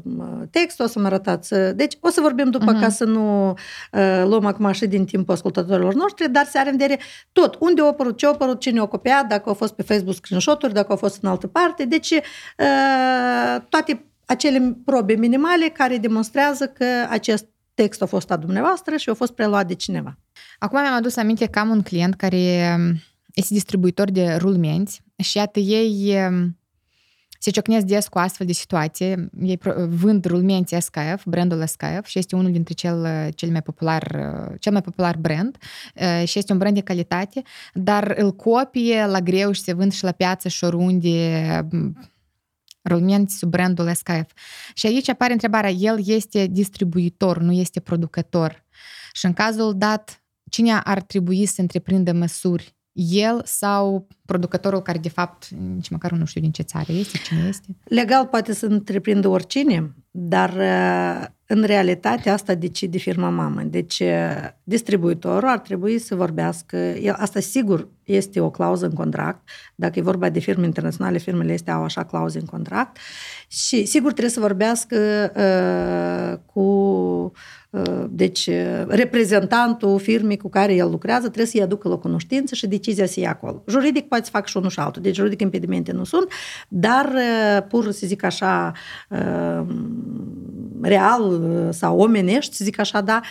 textul, 0.51 0.85
o 0.85 0.87
să 0.87 0.99
mă 0.99 1.05
arătați... 1.05 1.53
Uh, 1.53 1.69
deci 1.75 1.97
o 1.99 2.09
să 2.09 2.21
vorbim 2.21 2.49
după 2.49 2.75
uh-huh. 2.75 2.79
ca 2.79 2.89
să 2.89 3.03
nu 3.03 3.49
uh, 3.49 4.23
luăm 4.25 4.45
acum 4.45 4.71
și 4.71 4.87
din 4.87 5.05
timpul 5.05 5.33
ascultătorilor 5.33 5.93
noștri, 5.93 6.29
dar 6.29 6.45
se 6.45 6.57
are 6.57 6.69
în 6.69 6.77
vedere 6.77 6.99
tot. 7.31 7.55
Unde 7.59 7.81
a 7.81 7.85
apărut, 7.85 8.17
ce 8.17 8.25
a 8.25 8.29
apărut, 8.29 8.59
cine 8.59 8.79
a 8.79 8.85
copiat, 8.85 9.27
dacă 9.27 9.43
au 9.45 9.53
fost 9.53 9.73
pe 9.73 9.83
Facebook 9.83 10.15
screenshot-uri, 10.15 10.73
dacă 10.73 10.87
au 10.89 10.97
fost 10.97 11.17
în 11.21 11.29
altă 11.29 11.47
parte. 11.47 11.85
Deci 11.85 12.09
uh, 12.09 13.61
toate 13.69 14.05
acele 14.25 14.77
probe 14.85 15.13
minimale 15.13 15.67
care 15.67 15.97
demonstrează 15.97 16.67
că 16.67 16.85
acest 17.09 17.45
text 17.73 18.01
a 18.01 18.05
fost 18.05 18.31
a 18.31 18.37
dumneavoastră 18.37 18.97
și 18.97 19.09
a 19.09 19.13
fost 19.13 19.31
preluat 19.31 19.67
de 19.67 19.73
cineva. 19.73 20.17
Acum 20.59 20.81
mi-am 20.81 20.93
adus 20.93 21.15
aminte 21.15 21.45
că 21.45 21.59
am 21.59 21.69
un 21.69 21.81
client 21.81 22.15
care 22.15 22.75
um, 22.77 23.01
este 23.33 23.53
distribuitor 23.53 24.11
de 24.11 24.35
rulmenți 24.39 25.01
și 25.15 25.37
iată 25.37 25.59
ei 25.59 26.15
um, 26.27 26.58
se 27.41 27.51
ciocnesc 27.51 27.85
des 27.85 28.07
cu 28.07 28.17
astfel 28.17 28.45
de 28.45 28.53
situații. 28.53 29.29
Ei 29.41 29.59
vând 29.89 30.25
rulmenți 30.25 30.75
SKF, 30.79 31.25
brandul 31.25 31.65
SKF 31.65 32.05
și 32.05 32.19
este 32.19 32.35
unul 32.35 32.51
dintre 32.51 32.73
cel, 32.73 33.29
cel 33.35 33.49
mai 33.49 33.61
popular, 33.61 34.03
cel 34.59 34.71
mai 34.71 34.81
popular 34.81 35.17
brand 35.17 35.57
și 36.23 36.37
este 36.37 36.51
un 36.51 36.57
brand 36.57 36.75
de 36.75 36.81
calitate, 36.81 37.41
dar 37.73 38.13
îl 38.17 38.31
copie 38.31 39.05
la 39.05 39.19
greu 39.19 39.51
și 39.51 39.61
se 39.61 39.73
vând 39.73 39.91
și 39.91 40.03
la 40.03 40.11
piață 40.11 40.47
și 40.47 40.63
oriunde 40.63 41.67
rulmenți 42.83 43.37
sub 43.37 43.49
brandul 43.49 43.93
SKF. 43.93 44.31
Și 44.73 44.85
aici 44.85 45.09
apare 45.09 45.33
întrebarea, 45.33 45.69
el 45.69 45.99
este 46.05 46.47
distribuitor, 46.47 47.37
nu 47.37 47.51
este 47.51 47.79
producător. 47.79 48.65
Și 49.13 49.25
în 49.25 49.33
cazul 49.33 49.77
dat, 49.77 50.23
cine 50.49 50.79
ar 50.83 51.01
trebui 51.01 51.45
să 51.45 51.61
întreprindă 51.61 52.13
măsuri 52.13 52.77
el 52.99 53.41
sau 53.45 54.07
producătorul 54.25 54.81
care 54.81 54.97
de 54.97 55.09
fapt 55.09 55.47
nici 55.75 55.89
măcar 55.89 56.11
nu 56.11 56.25
știu 56.25 56.41
din 56.41 56.51
ce 56.51 56.61
țară 56.61 56.91
este, 56.91 57.17
cine 57.17 57.45
este? 57.47 57.67
Legal 57.83 58.25
poate 58.25 58.53
să 58.53 58.65
întreprindă 58.65 59.27
oricine, 59.27 59.93
dar 60.11 60.53
uh, 60.53 61.27
în 61.45 61.63
realitate 61.63 62.29
asta 62.29 62.55
decide 62.55 62.97
firma 62.97 63.29
mamă. 63.29 63.61
Deci 63.61 63.99
uh, 63.99 64.47
distribuitorul 64.63 65.49
ar 65.49 65.59
trebui 65.59 65.99
să 65.99 66.15
vorbească, 66.15 66.77
asta 67.11 67.39
sigur 67.39 67.87
este 68.03 68.39
o 68.39 68.49
clauză 68.49 68.85
în 68.85 68.93
contract, 68.93 69.49
dacă 69.75 69.99
e 69.99 70.01
vorba 70.01 70.29
de 70.29 70.39
firme 70.39 70.65
internaționale, 70.65 71.17
firmele 71.17 71.53
astea 71.53 71.73
au 71.73 71.83
așa 71.83 72.03
clauze 72.03 72.39
în 72.39 72.45
contract 72.45 72.97
și 73.47 73.85
sigur 73.85 74.11
trebuie 74.11 74.33
să 74.33 74.39
vorbească 74.39 75.31
uh, 75.35 76.39
cu 76.53 76.59
uh, 76.59 77.31
deci 78.09 78.49
reprezentantul 78.87 79.99
firmei 79.99 80.37
cu 80.37 80.49
care 80.49 80.73
el 80.73 80.89
lucrează 80.89 81.25
trebuie 81.25 81.45
să-i 81.45 81.61
aducă 81.61 81.87
la 81.87 81.95
cunoștință 81.95 82.55
și 82.55 82.67
decizia 82.67 83.05
să 83.05 83.19
ia 83.19 83.29
acolo. 83.29 83.63
Juridic 83.67 84.07
poate 84.07 84.23
să 84.23 84.29
facă 84.29 84.45
și 84.47 84.57
unul 84.57 84.69
și 84.69 84.79
altul, 84.79 85.01
deci 85.01 85.15
juridic 85.15 85.41
impedimente 85.41 85.91
nu 85.91 86.03
sunt, 86.03 86.31
dar 86.67 87.09
pur 87.67 87.91
să 87.91 88.07
zic 88.07 88.23
așa 88.23 88.71
real 90.81 91.41
sau 91.71 91.99
omenești, 91.99 92.55
să 92.55 92.63
zic 92.63 92.79
așa, 92.79 93.01
da, 93.01 93.21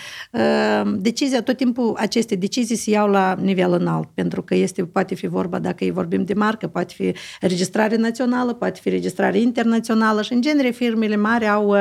decizia, 0.97 1.43
tot 1.43 1.57
timpul 1.57 1.95
aceste 1.97 2.35
decizii 2.35 2.77
se 2.77 2.91
iau 2.91 3.09
la 3.09 3.37
nivel 3.41 3.73
înalt, 3.73 4.09
pentru 4.15 4.43
că 4.43 4.55
este, 4.55 4.85
poate 4.85 5.15
fi 5.15 5.27
vorba, 5.27 5.59
dacă 5.59 5.85
îi 5.85 5.91
vorbim 5.91 6.25
de 6.25 6.35
marcă, 6.35 6.67
poate 6.67 6.95
fi 6.97 7.15
registrare 7.41 7.97
națională, 7.97 8.53
poate 8.53 8.81
fi 8.83 8.89
registrare 8.89 9.39
internațională 9.39 10.23
și, 10.23 10.33
în 10.33 10.41
genere, 10.41 10.71
firmele 10.71 11.17
mari 11.17 11.49
au 11.49 11.77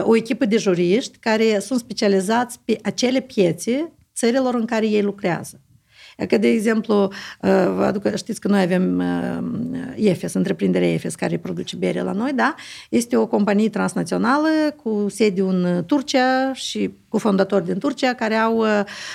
o 0.00 0.16
echipă 0.16 0.44
de 0.44 0.56
juriști 0.56 1.18
care 1.18 1.58
sunt 1.58 1.77
specializați 1.78 2.60
pe 2.64 2.78
acele 2.82 3.20
piețe 3.20 3.92
țărilor 4.14 4.54
în 4.54 4.64
care 4.64 4.86
ei 4.86 5.02
lucrează. 5.02 5.60
Că, 6.28 6.38
de 6.38 6.48
exemplu, 6.48 7.12
vă 7.40 7.84
aduc, 7.86 8.16
știți 8.16 8.40
că 8.40 8.48
noi 8.48 8.62
avem 8.62 9.02
EFES, 9.96 10.32
întreprinderea 10.32 10.92
EFES, 10.92 11.14
care 11.14 11.38
produce 11.38 11.76
bere 11.76 12.02
la 12.02 12.12
noi, 12.12 12.32
da? 12.32 12.54
Este 12.90 13.16
o 13.16 13.26
companie 13.26 13.68
transnațională 13.68 14.48
cu 14.82 15.06
sediu 15.08 15.48
în 15.48 15.84
Turcia 15.86 16.52
și 16.52 16.90
cu 17.08 17.18
fondatori 17.18 17.64
din 17.64 17.78
Turcia, 17.78 18.14
care 18.14 18.34
au 18.34 18.64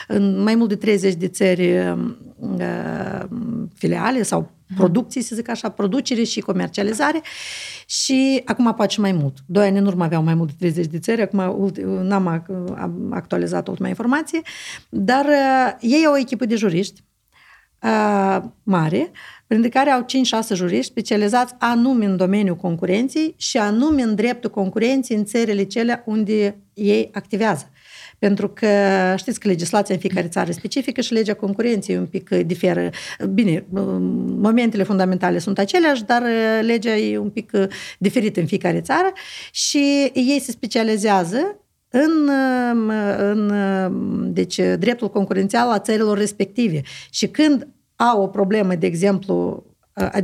în 0.07 0.43
mai 0.43 0.55
mult 0.55 0.69
de 0.69 0.75
30 0.75 1.13
de 1.13 1.27
țări 1.27 1.95
filiale 3.73 4.23
sau 4.23 4.51
producții, 4.75 5.21
să 5.21 5.35
zic 5.35 5.49
așa, 5.49 5.69
producere 5.69 6.23
și 6.23 6.39
comercializare 6.39 7.21
și 7.85 8.41
acum 8.45 8.73
poate 8.73 8.91
și 8.91 8.99
mai 8.99 9.11
mult. 9.11 9.37
Doi 9.45 9.67
ani 9.67 9.77
în 9.77 9.85
urmă 9.85 10.03
aveau 10.03 10.23
mai 10.23 10.33
mult 10.33 10.49
de 10.49 10.55
30 10.59 10.85
de 10.85 10.99
țări, 10.99 11.21
acum 11.21 11.71
n-am 12.01 12.45
actualizat 13.11 13.67
ultima 13.67 13.87
informație, 13.87 14.41
dar 14.89 15.25
uh, 15.25 15.71
ei 15.79 16.05
au 16.05 16.13
o 16.13 16.17
echipă 16.17 16.45
de 16.45 16.55
juriști 16.55 17.03
uh, 17.81 18.43
mare, 18.63 19.11
printre 19.47 19.69
care 19.69 19.89
au 19.89 20.05
5-6 20.05 20.53
juriști 20.53 20.91
specializați 20.91 21.53
anume 21.57 22.05
în 22.05 22.17
domeniul 22.17 22.55
concurenței 22.55 23.33
și 23.37 23.57
anume 23.57 24.01
în 24.01 24.15
dreptul 24.15 24.49
concurenței 24.49 25.17
în 25.17 25.25
țările 25.25 25.63
cele 25.63 26.03
unde 26.05 26.57
ei 26.73 27.09
activează. 27.13 27.69
Pentru 28.23 28.49
că 28.49 28.67
știți 29.15 29.39
că 29.39 29.47
legislația 29.47 29.95
în 29.95 30.01
fiecare 30.01 30.27
țară 30.27 30.51
specifică 30.51 31.01
și 31.01 31.13
legea 31.13 31.33
concurenței 31.33 31.97
un 31.97 32.05
pic 32.05 32.29
diferă. 32.29 32.89
Bine, 33.29 33.65
momentele 34.37 34.83
fundamentale 34.83 35.39
sunt 35.39 35.57
aceleași, 35.57 36.03
dar 36.03 36.23
legea 36.61 36.95
e 36.95 37.17
un 37.17 37.29
pic 37.29 37.51
diferită 37.97 38.39
în 38.39 38.45
fiecare 38.45 38.81
țară 38.81 39.11
și 39.51 40.11
ei 40.13 40.39
se 40.39 40.51
specializează 40.51 41.59
în, 41.89 42.29
în 43.17 43.53
deci, 44.33 44.59
dreptul 44.79 45.09
concurențial 45.09 45.71
a 45.71 45.79
țărilor 45.79 46.17
respective. 46.17 46.81
Și 47.09 47.27
când 47.27 47.67
au 47.95 48.21
o 48.21 48.27
problemă, 48.27 48.75
de 48.75 48.85
exemplu, 48.85 49.65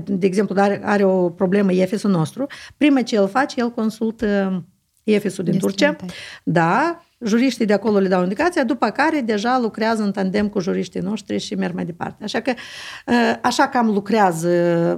de 0.05 0.25
exemplu, 0.25 0.61
are, 0.61 0.81
are 0.83 1.03
o 1.03 1.29
problemă 1.29 1.73
EFS-ul 1.73 2.11
nostru, 2.11 2.47
prima 2.77 3.01
ce 3.01 3.15
el 3.15 3.27
face, 3.27 3.59
el 3.59 3.71
consultă 3.71 4.63
EFS-ul 5.03 5.43
din 5.43 5.59
Turcia, 5.59 5.95
da, 6.43 7.03
juriștii 7.25 7.65
de 7.65 7.73
acolo 7.73 7.99
le 7.99 8.07
dau 8.07 8.23
indicația, 8.23 8.63
după 8.63 8.89
care 8.89 9.21
deja 9.21 9.59
lucrează 9.61 10.03
în 10.03 10.11
tandem 10.11 10.47
cu 10.47 10.59
juriștii 10.59 10.99
noștri 10.99 11.37
și 11.37 11.55
merg 11.55 11.73
mai 11.73 11.85
departe. 11.85 12.23
Așa 12.23 12.39
că 12.39 12.53
ă, 13.07 13.13
așa 13.41 13.67
cam 13.67 13.87
lucrează 13.87 14.49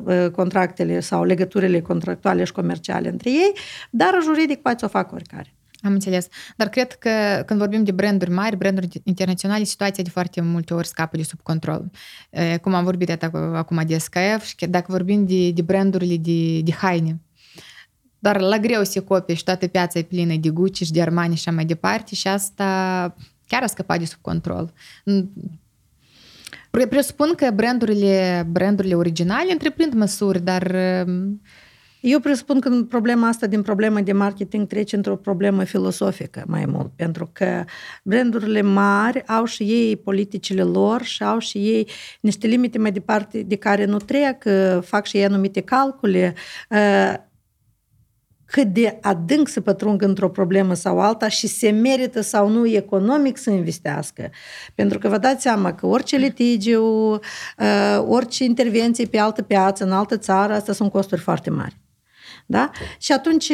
ă, 0.07 0.29
contractele 0.29 0.99
sau 0.99 1.23
legăturile 1.23 1.81
contractuale 1.81 2.43
și 2.43 2.51
comerciale 2.51 3.09
între 3.09 3.29
ei, 3.29 3.53
dar 3.89 4.19
juridic 4.23 4.61
poate 4.61 4.77
să 4.79 4.85
o 4.85 4.87
facă 4.87 5.15
oricare. 5.15 5.53
Am 5.83 5.91
înțeles. 5.91 6.27
Dar 6.55 6.69
cred 6.69 6.91
că 6.91 7.09
când 7.45 7.59
vorbim 7.59 7.83
de 7.83 7.91
branduri 7.91 8.31
mari, 8.31 8.57
branduri 8.57 9.01
internaționale, 9.03 9.63
situația 9.63 10.03
de 10.03 10.09
foarte 10.09 10.41
multe 10.41 10.73
ori 10.73 10.87
scapă 10.87 11.17
de 11.17 11.23
sub 11.23 11.39
control. 11.41 11.91
Cum 12.61 12.73
am 12.73 12.83
vorbit 12.83 13.23
acum 13.33 13.81
de 13.87 13.97
SKF 13.97 14.45
și 14.45 14.55
dacă 14.69 14.85
vorbim 14.87 15.25
de, 15.25 15.51
de 15.51 15.61
brandurile 15.61 16.17
de, 16.17 16.61
de 16.61 16.71
haine, 16.71 17.19
dar 18.21 18.39
la 18.39 18.57
greu 18.57 18.83
se 18.83 18.99
copie 18.99 19.35
și 19.35 19.43
toată 19.43 19.67
piața 19.67 19.99
e 19.99 20.03
plină 20.03 20.35
de 20.35 20.49
Gucci 20.49 20.83
și 20.83 20.91
de 20.91 21.01
Armani 21.01 21.35
și 21.35 21.43
așa 21.45 21.55
mai 21.55 21.65
departe 21.65 22.15
și 22.15 22.27
asta 22.27 22.65
chiar 23.47 23.63
a 23.63 23.67
scăpat 23.67 23.99
de 23.99 24.05
sub 24.05 24.21
control. 24.21 24.73
Presupun 26.89 27.33
că 27.35 27.51
brandurile, 27.53 28.47
brandurile 28.51 28.95
originale 28.95 29.51
întreprind 29.51 29.93
măsuri, 29.93 30.41
dar 30.41 30.75
eu 32.01 32.19
presupun 32.19 32.59
că 32.59 32.69
problema 32.69 33.27
asta 33.27 33.47
din 33.47 33.61
problemă 33.61 34.01
de 34.01 34.11
marketing 34.11 34.67
trece 34.67 34.95
într-o 34.95 35.15
problemă 35.15 35.63
filosofică 35.63 36.43
mai 36.47 36.65
mult, 36.65 36.91
pentru 36.95 37.29
că 37.33 37.63
brandurile 38.03 38.61
mari 38.61 39.27
au 39.27 39.45
și 39.45 39.63
ei 39.63 39.97
politicile 39.97 40.63
lor 40.63 41.01
și 41.01 41.23
au 41.23 41.39
și 41.39 41.57
ei 41.57 41.87
niște 42.21 42.47
limite 42.47 42.77
mai 42.77 42.91
departe 42.91 43.41
de 43.41 43.55
care 43.55 43.85
nu 43.85 43.97
trec, 43.97 44.43
fac 44.81 45.05
și 45.05 45.17
ei 45.17 45.25
anumite 45.25 45.61
calcule, 45.61 46.35
cât 48.51 48.67
de 48.67 48.97
adânc 49.01 49.47
se 49.47 49.61
pătrung 49.61 50.01
într-o 50.01 50.29
problemă 50.29 50.73
sau 50.73 50.99
alta 50.99 51.27
și 51.27 51.47
se 51.47 51.69
merită 51.69 52.21
sau 52.21 52.49
nu 52.49 52.67
economic 52.67 53.37
să 53.37 53.49
investească. 53.49 54.29
Pentru 54.75 54.99
că 54.99 55.07
vă 55.07 55.17
dați 55.17 55.41
seama 55.41 55.73
că 55.73 55.85
orice 55.87 56.15
litigiu, 56.15 57.19
orice 58.07 58.43
intervenție 58.43 59.05
pe 59.05 59.17
altă 59.17 59.41
piață, 59.41 59.83
în 59.83 59.91
altă 59.91 60.17
țară, 60.17 60.53
astea 60.53 60.73
sunt 60.73 60.91
costuri 60.91 61.21
foarte 61.21 61.49
mari. 61.49 61.79
Da? 62.51 62.71
Și 62.97 63.11
atunci 63.11 63.51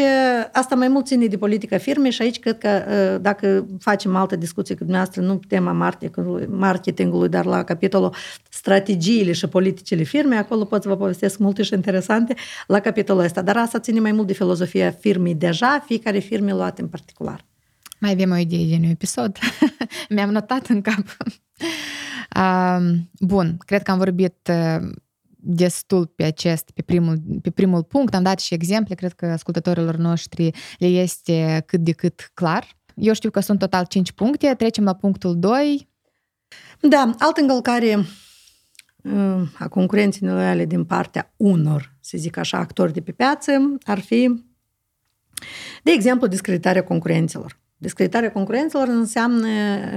asta 0.51 0.75
mai 0.75 0.87
mult 0.87 1.05
ține 1.05 1.25
de 1.25 1.37
politica 1.37 1.77
firmei 1.77 2.11
și 2.11 2.21
aici 2.21 2.39
cred 2.39 2.57
că 2.57 2.83
dacă 3.21 3.65
facem 3.79 4.15
altă 4.15 4.35
discuție 4.35 4.75
cu 4.75 4.83
dumneavoastră, 4.83 5.21
nu 5.21 5.39
tema 5.47 5.95
marketingului, 6.47 7.29
dar 7.29 7.45
la 7.45 7.63
capitolul 7.63 8.13
strategiile 8.49 9.31
și 9.31 9.47
politicile 9.47 10.03
firmei, 10.03 10.37
acolo 10.37 10.65
pot 10.65 10.81
să 10.81 10.89
vă 10.89 10.97
povestesc 10.97 11.37
multe 11.37 11.63
și 11.63 11.73
interesante 11.73 12.35
la 12.67 12.79
capitolul 12.79 13.23
ăsta. 13.23 13.41
Dar 13.41 13.57
asta 13.57 13.79
ține 13.79 13.99
mai 13.99 14.11
mult 14.11 14.27
de 14.27 14.33
filozofia 14.33 14.91
firmei 14.91 15.35
deja, 15.35 15.83
fiecare 15.85 16.19
firme 16.19 16.51
luat 16.51 16.79
în 16.79 16.87
particular. 16.87 17.45
Mai 17.99 18.11
avem 18.11 18.31
o 18.31 18.37
idee 18.37 18.65
din 18.65 18.83
un 18.83 18.89
episod. 18.89 19.37
Mi-am 20.09 20.29
notat 20.29 20.67
în 20.67 20.81
cap. 20.81 21.17
Bun, 23.31 23.57
cred 23.65 23.83
că 23.83 23.91
am 23.91 23.97
vorbit 23.97 24.51
destul 25.39 26.05
pe 26.05 26.23
acest, 26.23 26.71
pe 26.71 26.81
primul, 26.81 27.21
pe 27.41 27.49
primul 27.49 27.83
punct. 27.83 28.13
Am 28.13 28.23
dat 28.23 28.39
și 28.39 28.53
exemple, 28.53 28.95
cred 28.95 29.13
că 29.13 29.25
ascultătorilor 29.25 29.95
noștri 29.95 30.51
le 30.77 30.87
este 30.87 31.63
cât 31.65 31.79
de 31.79 31.91
cât 31.91 32.31
clar. 32.33 32.77
Eu 32.95 33.13
știu 33.13 33.29
că 33.29 33.39
sunt 33.39 33.59
total 33.59 33.85
5 33.85 34.11
puncte. 34.11 34.53
Trecem 34.57 34.83
la 34.83 34.95
punctul 34.95 35.39
2. 35.39 35.89
Da, 36.79 37.15
altă 37.17 37.41
încălcare 37.41 38.05
uh, 39.03 39.41
a 39.57 39.67
concurenței 39.67 40.27
neloiale 40.27 40.65
din 40.65 40.85
partea 40.85 41.33
unor, 41.37 41.95
să 41.99 42.17
zic 42.17 42.37
așa, 42.37 42.57
actori 42.57 42.93
de 42.93 43.01
pe 43.01 43.11
piață 43.11 43.51
ar 43.85 43.99
fi, 43.99 44.43
de 45.83 45.91
exemplu, 45.91 46.27
discreditarea 46.27 46.83
concurenților. 46.83 47.59
Discreditarea 47.79 48.31
concurenților 48.31 48.87
înseamnă 48.87 49.47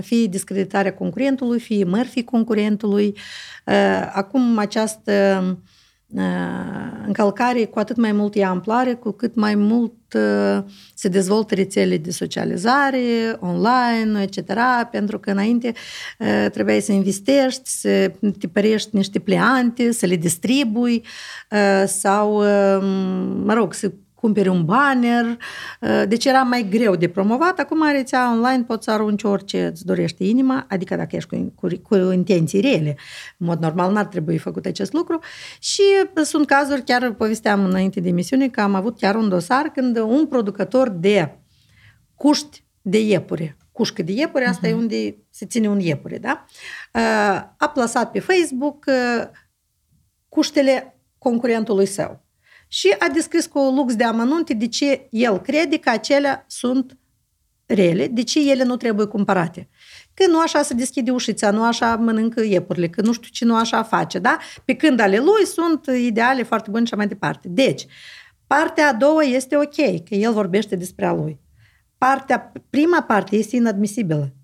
fie 0.00 0.26
discreditarea 0.26 0.94
concurentului, 0.94 1.60
fie 1.60 1.84
mărfii 1.84 2.24
concurentului. 2.24 3.16
Uh, 3.66 4.10
acum 4.12 4.58
această 4.58 5.12
uh, 6.06 6.22
încălcare 7.06 7.64
cu 7.64 7.78
atât 7.78 7.96
mai 7.96 8.12
mult 8.12 8.34
ia 8.34 8.48
amploare, 8.48 8.94
cu 8.94 9.10
cât 9.10 9.34
mai 9.34 9.54
mult 9.54 9.92
uh, 10.14 10.64
se 10.94 11.08
dezvoltă 11.08 11.54
rețele 11.54 11.96
de 11.96 12.10
socializare, 12.10 13.36
online, 13.38 14.22
etc., 14.22 14.52
pentru 14.90 15.18
că 15.18 15.30
înainte 15.30 15.72
trebuia 16.52 16.80
să 16.80 16.92
investești, 16.92 17.68
să 17.70 18.12
tipărești 18.38 18.96
niște 18.96 19.18
pleante, 19.18 19.92
să 19.92 20.06
le 20.06 20.16
distribui 20.16 21.04
sau, 21.86 22.36
mă 23.44 23.52
rog, 23.52 23.74
să 23.74 23.92
cumperi 24.20 24.48
un 24.48 24.64
banner, 24.64 25.24
uh, 25.80 26.02
deci 26.08 26.24
era 26.24 26.42
mai 26.42 26.66
greu 26.70 26.96
de 26.96 27.08
promovat. 27.08 27.58
Acum 27.58 27.90
rețea 27.90 28.32
online 28.32 28.62
poți 28.62 28.84
să 28.84 28.90
arunci 28.90 29.22
orice 29.22 29.66
îți 29.66 29.84
dorește 29.84 30.24
inima, 30.24 30.66
adică 30.68 30.96
dacă 30.96 31.16
ești 31.16 31.28
cu, 31.28 31.52
cu, 31.54 31.68
cu 31.82 31.94
intenții 31.94 32.60
rele. 32.60 32.96
În 33.38 33.46
mod 33.46 33.60
normal 33.60 33.92
n-ar 33.92 34.06
trebui 34.06 34.38
făcut 34.38 34.66
acest 34.66 34.92
lucru 34.92 35.18
și 35.58 35.82
sunt 36.22 36.46
cazuri, 36.46 36.82
chiar 36.82 37.12
povesteam 37.12 37.64
înainte 37.64 38.00
de 38.00 38.08
emisiune, 38.08 38.48
că 38.48 38.60
am 38.60 38.74
avut 38.74 38.98
chiar 38.98 39.14
un 39.14 39.28
dosar 39.28 39.66
când 39.66 39.98
un 39.98 40.26
producător 40.26 40.88
de 40.88 41.38
cuști 42.14 42.64
de 42.82 43.00
iepure, 43.00 43.56
cușcă 43.72 44.02
de 44.02 44.12
iepure, 44.12 44.46
asta 44.46 44.66
uh-huh. 44.66 44.70
e 44.70 44.74
unde 44.74 45.16
se 45.30 45.46
ține 45.46 45.68
un 45.68 45.80
iepure, 45.80 46.18
da? 46.18 46.44
Uh, 46.94 47.42
a 47.56 47.70
plasat 47.74 48.10
pe 48.10 48.20
Facebook 48.20 48.84
uh, 48.88 49.28
cuștele 50.28 51.00
concurentului 51.18 51.86
său 51.86 52.24
și 52.72 52.94
a 52.98 53.08
descris 53.08 53.46
cu 53.46 53.58
lux 53.58 53.96
de 53.96 54.04
amănunte 54.04 54.54
de 54.54 54.68
ce 54.68 55.06
el 55.10 55.40
crede 55.40 55.78
că 55.78 55.90
acelea 55.90 56.44
sunt 56.48 56.98
rele, 57.66 58.06
de 58.06 58.22
ce 58.22 58.50
ele 58.50 58.62
nu 58.62 58.76
trebuie 58.76 59.06
cumpărate. 59.06 59.68
Că 60.14 60.26
nu 60.26 60.40
așa 60.40 60.62
se 60.62 60.74
deschide 60.74 61.10
ușița, 61.10 61.50
nu 61.50 61.64
așa 61.64 61.96
mănâncă 61.96 62.42
iepurile, 62.42 62.88
că 62.88 63.00
nu 63.00 63.12
știu 63.12 63.28
ce 63.32 63.44
nu 63.44 63.56
așa 63.56 63.82
face, 63.82 64.18
da? 64.18 64.38
Pe 64.64 64.74
când 64.74 65.00
ale 65.00 65.18
lui 65.18 65.46
sunt 65.46 65.86
ideale, 65.86 66.42
foarte 66.42 66.70
bune 66.70 66.84
și 66.84 66.94
mai 66.94 67.06
departe. 67.06 67.48
Deci, 67.48 67.86
partea 68.46 68.88
a 68.88 68.92
doua 68.92 69.22
este 69.22 69.56
ok, 69.56 70.04
că 70.08 70.14
el 70.14 70.32
vorbește 70.32 70.76
despre 70.76 71.06
a 71.06 71.12
lui. 71.12 71.40
Partea, 71.98 72.52
prima 72.70 73.02
parte 73.02 73.36
este 73.36 73.56
inadmisibilă. 73.56 74.34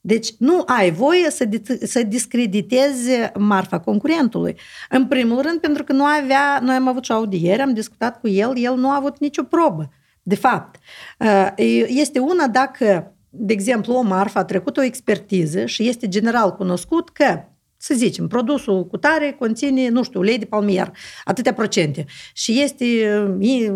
Deci 0.00 0.34
nu 0.38 0.62
ai 0.66 0.90
voie 0.90 1.30
să, 1.30 1.48
să 1.82 2.02
discreditezi 2.02 3.10
marfa 3.38 3.80
concurentului. 3.80 4.56
În 4.88 5.06
primul 5.06 5.42
rând, 5.42 5.60
pentru 5.60 5.84
că 5.84 5.92
nu 5.92 6.04
avea, 6.04 6.58
noi 6.62 6.74
am 6.74 6.88
avut 6.88 7.04
și 7.04 7.12
audiere, 7.12 7.62
am 7.62 7.74
discutat 7.74 8.20
cu 8.20 8.28
el, 8.28 8.52
el 8.56 8.76
nu 8.76 8.90
a 8.90 8.96
avut 8.96 9.18
nicio 9.18 9.42
probă. 9.42 9.90
De 10.22 10.34
fapt, 10.34 10.78
uh, 11.18 11.52
este 11.86 12.18
una 12.18 12.46
dacă, 12.46 13.14
de 13.28 13.52
exemplu, 13.52 13.94
o 13.94 14.02
marfă 14.02 14.38
a 14.38 14.44
trecut 14.44 14.76
o 14.76 14.82
expertiză 14.82 15.64
și 15.66 15.88
este 15.88 16.08
general 16.08 16.54
cunoscut 16.54 17.10
că 17.10 17.44
să 17.82 17.94
zicem, 17.94 18.26
produsul 18.26 18.86
cu 18.86 18.96
tare 18.96 19.36
conține, 19.38 19.88
nu 19.88 20.02
știu, 20.02 20.20
ulei 20.20 20.38
de 20.38 20.44
palmier, 20.44 20.92
atâtea 21.24 21.52
procente. 21.52 22.04
Și 22.32 22.60
este 22.60 22.86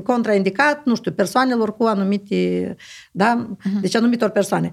contraindicat, 0.03 0.85
nu 0.85 0.95
știu, 0.95 1.13
persoanelor 1.13 1.77
cu 1.77 1.83
anumite, 1.85 2.77
da, 3.13 3.47
uh-huh. 3.47 3.81
deci 3.81 3.95
anumitor 3.95 4.29
persoane. 4.29 4.71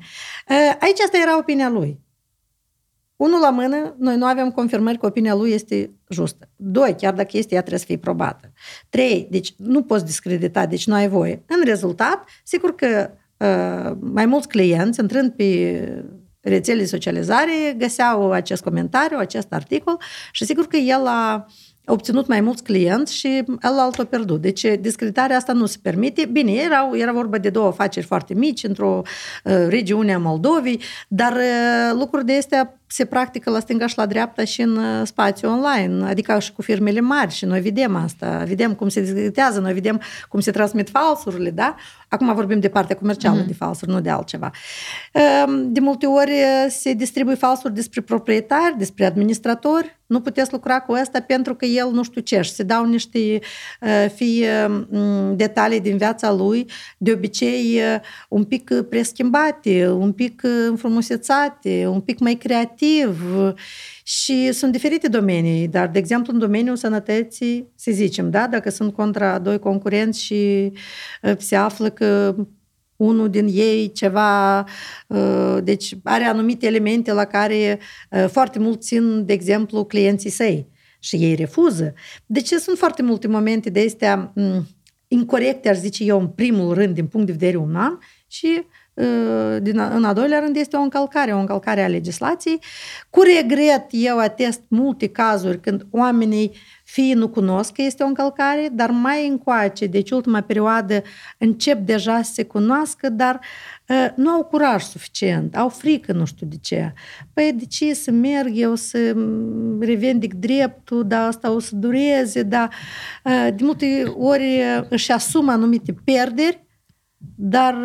Aici 0.79 0.99
asta 0.99 1.17
era 1.21 1.37
opinia 1.37 1.69
lui. 1.69 1.99
Unul 3.15 3.39
la 3.39 3.49
mână, 3.49 3.95
noi 3.99 4.17
nu 4.17 4.25
avem 4.25 4.51
confirmări 4.51 4.97
că 4.97 5.05
opinia 5.05 5.35
lui 5.35 5.51
este 5.51 5.91
justă. 6.09 6.49
Doi, 6.55 6.95
chiar 6.97 7.13
dacă 7.13 7.37
este, 7.37 7.53
ea 7.53 7.59
trebuie 7.59 7.79
să 7.79 7.85
fie 7.85 7.97
probată. 7.97 8.51
Trei, 8.89 9.27
deci 9.29 9.53
nu 9.57 9.83
poți 9.83 10.05
discredita, 10.05 10.65
deci 10.65 10.87
nu 10.87 10.93
ai 10.93 11.09
voie. 11.09 11.43
În 11.47 11.61
rezultat, 11.65 12.27
sigur 12.43 12.75
că 12.75 13.11
uh, 13.37 13.97
mai 13.99 14.25
mulți 14.25 14.47
clienți, 14.47 14.99
intrând 14.99 15.31
pe 15.31 16.03
rețele 16.41 16.79
de 16.79 16.85
socializare 16.85 17.75
găseau 17.77 18.31
acest 18.31 18.63
comentariu, 18.63 19.17
acest 19.17 19.47
articol 19.53 19.97
și 20.31 20.45
sigur 20.45 20.67
că 20.67 20.77
el 20.77 21.05
a 21.05 21.45
obținut 21.85 22.27
mai 22.27 22.41
mulți 22.41 22.63
clienți 22.63 23.15
și 23.15 23.27
el 23.47 23.79
alt 23.79 23.99
a 23.99 24.05
pierdut. 24.05 24.41
Deci 24.41 24.65
discreditarea 24.79 25.37
asta 25.37 25.53
nu 25.53 25.65
se 25.65 25.77
permite. 25.81 26.25
Bine, 26.25 26.51
erau, 26.51 26.95
era 26.97 27.11
vorba 27.11 27.37
de 27.37 27.49
două 27.49 27.67
afaceri 27.67 28.05
foarte 28.05 28.33
mici 28.33 28.63
într-o 28.63 29.01
uh, 29.43 29.53
regiune 29.67 30.13
a 30.13 30.17
Moldovei, 30.17 30.81
dar 31.07 31.31
uh, 31.31 31.99
lucruri 31.99 32.25
de 32.25 32.37
astea 32.37 32.80
se 32.91 33.05
practică 33.05 33.49
la 33.49 33.59
stânga 33.59 33.87
și 33.87 33.97
la 33.97 34.05
dreapta 34.05 34.43
și 34.43 34.61
în 34.61 34.75
uh, 34.77 35.01
spațiu 35.03 35.49
online, 35.49 36.05
adică 36.05 36.39
și 36.39 36.51
cu 36.51 36.61
firmele 36.61 36.99
mari 36.99 37.31
și 37.31 37.45
noi 37.45 37.61
vedem 37.61 37.95
asta, 37.95 38.43
vedem 38.47 38.73
cum 38.73 38.89
se 38.89 39.01
discutează, 39.01 39.59
noi 39.59 39.73
vedem 39.73 40.01
cum 40.29 40.39
se 40.39 40.51
transmit 40.51 40.89
falsurile, 40.89 41.49
da? 41.49 41.75
Acum 42.07 42.33
vorbim 42.33 42.59
de 42.59 42.69
partea 42.69 42.95
comercială 42.95 43.43
mm-hmm. 43.43 43.47
de 43.47 43.53
falsuri, 43.53 43.91
nu 43.91 44.01
de 44.01 44.09
altceva. 44.09 44.51
Ehm, 45.11 45.71
de 45.71 45.79
multe 45.79 46.05
ori 46.05 46.31
uh, 46.31 46.65
se 46.69 46.93
distribuie 46.93 47.35
falsuri 47.35 47.73
despre 47.73 48.01
proprietari, 48.01 48.77
despre 48.77 49.05
administratori, 49.05 49.99
nu 50.11 50.21
puteți 50.21 50.51
lucra 50.51 50.79
cu 50.79 50.91
asta 50.91 51.19
pentru 51.19 51.55
că 51.55 51.65
el 51.65 51.91
nu 51.91 52.03
știu 52.03 52.21
ce. 52.21 52.41
Și 52.41 52.51
se 52.51 52.63
dau 52.63 52.85
niște 52.85 53.19
uh, 53.81 54.05
fie 54.15 54.67
mm, 54.67 55.35
detalii 55.35 55.79
din 55.79 55.97
viața 55.97 56.31
lui, 56.31 56.65
de 56.97 57.11
obicei 57.11 57.81
un 58.29 58.43
pic 58.43 58.71
preschimbate, 58.89 59.89
un 59.89 60.11
pic 60.11 60.41
înfrumusețate, 60.67 61.87
un 61.87 62.01
pic 62.01 62.19
mai 62.19 62.33
creative 62.33 62.59
creativ. 62.61 63.23
Și 64.03 64.51
sunt 64.51 64.71
diferite 64.71 65.07
domenii, 65.07 65.67
dar, 65.67 65.87
de 65.87 65.99
exemplu, 65.99 66.33
în 66.33 66.39
domeniul 66.39 66.75
sănătății, 66.75 67.67
să 67.75 67.91
zicem, 67.91 68.29
da, 68.29 68.47
dacă 68.47 68.69
sunt 68.69 68.93
contra 68.93 69.39
doi 69.39 69.59
concurenți 69.59 70.21
și 70.21 70.71
uh, 71.21 71.33
se 71.37 71.55
află 71.55 71.89
că 71.89 72.35
unul 73.01 73.29
din 73.29 73.47
ei 73.51 73.91
ceva, 73.91 74.59
uh, 75.07 75.57
deci 75.63 75.95
are 76.03 76.23
anumite 76.23 76.65
elemente 76.65 77.13
la 77.13 77.25
care 77.25 77.79
uh, 78.09 78.25
foarte 78.27 78.59
mult 78.59 78.81
țin, 78.81 79.25
de 79.25 79.33
exemplu, 79.33 79.85
clienții 79.85 80.29
săi 80.29 80.67
și 80.99 81.15
ei 81.15 81.35
refuză. 81.35 81.93
Deci 82.25 82.47
sunt 82.47 82.77
foarte 82.77 83.01
multe 83.01 83.27
momente 83.27 83.69
de 83.69 83.83
astea 83.87 84.33
incorrecte, 85.07 85.69
aș 85.69 85.77
zice 85.77 86.03
eu, 86.03 86.19
în 86.19 86.27
primul 86.27 86.73
rând, 86.73 86.93
din 86.95 87.07
punct 87.07 87.25
de 87.25 87.31
vedere 87.31 87.57
uman, 87.57 87.99
și 88.27 88.63
din, 89.61 89.79
în 89.79 90.03
a 90.03 90.13
doilea 90.13 90.39
rând 90.39 90.55
este 90.55 90.75
o 90.77 90.79
încălcare, 90.79 91.33
o 91.33 91.39
încălcare 91.39 91.83
a 91.83 91.87
legislației. 91.87 92.59
Cu 93.09 93.21
regret, 93.21 93.85
eu 93.89 94.17
atest 94.17 94.61
multe 94.67 95.07
cazuri 95.07 95.59
când 95.59 95.85
oamenii 95.91 96.51
fie 96.91 97.13
nu 97.13 97.29
cunosc 97.29 97.73
că 97.73 97.81
este 97.81 98.03
o 98.03 98.05
încălcare, 98.05 98.69
dar 98.71 98.89
mai 98.89 99.27
încoace, 99.27 99.85
deci 99.85 100.11
ultima 100.11 100.41
perioadă, 100.41 101.01
încep 101.37 101.79
deja 101.79 102.21
să 102.21 102.33
se 102.33 102.43
cunoască, 102.43 103.09
dar 103.09 103.39
uh, 103.87 104.07
nu 104.15 104.29
au 104.29 104.43
curaj 104.43 104.83
suficient, 104.83 105.55
au 105.55 105.69
frică, 105.69 106.11
nu 106.13 106.25
știu 106.25 106.47
de 106.47 106.55
ce. 106.61 106.93
Păi 107.33 107.53
de 107.53 107.65
ce 107.65 107.93
să 107.93 108.11
merg 108.11 108.51
eu 108.53 108.75
să 108.75 109.15
revendic 109.79 110.33
dreptul, 110.33 111.07
da, 111.07 111.25
asta 111.25 111.51
o 111.51 111.59
să 111.59 111.75
dureze, 111.75 112.43
da. 112.43 112.69
Uh, 113.23 113.47
de 113.55 113.63
multe 113.63 114.03
ori 114.17 114.61
își 114.89 115.11
asumă 115.11 115.51
anumite 115.51 115.95
pierderi, 116.03 116.65
dar 117.35 117.75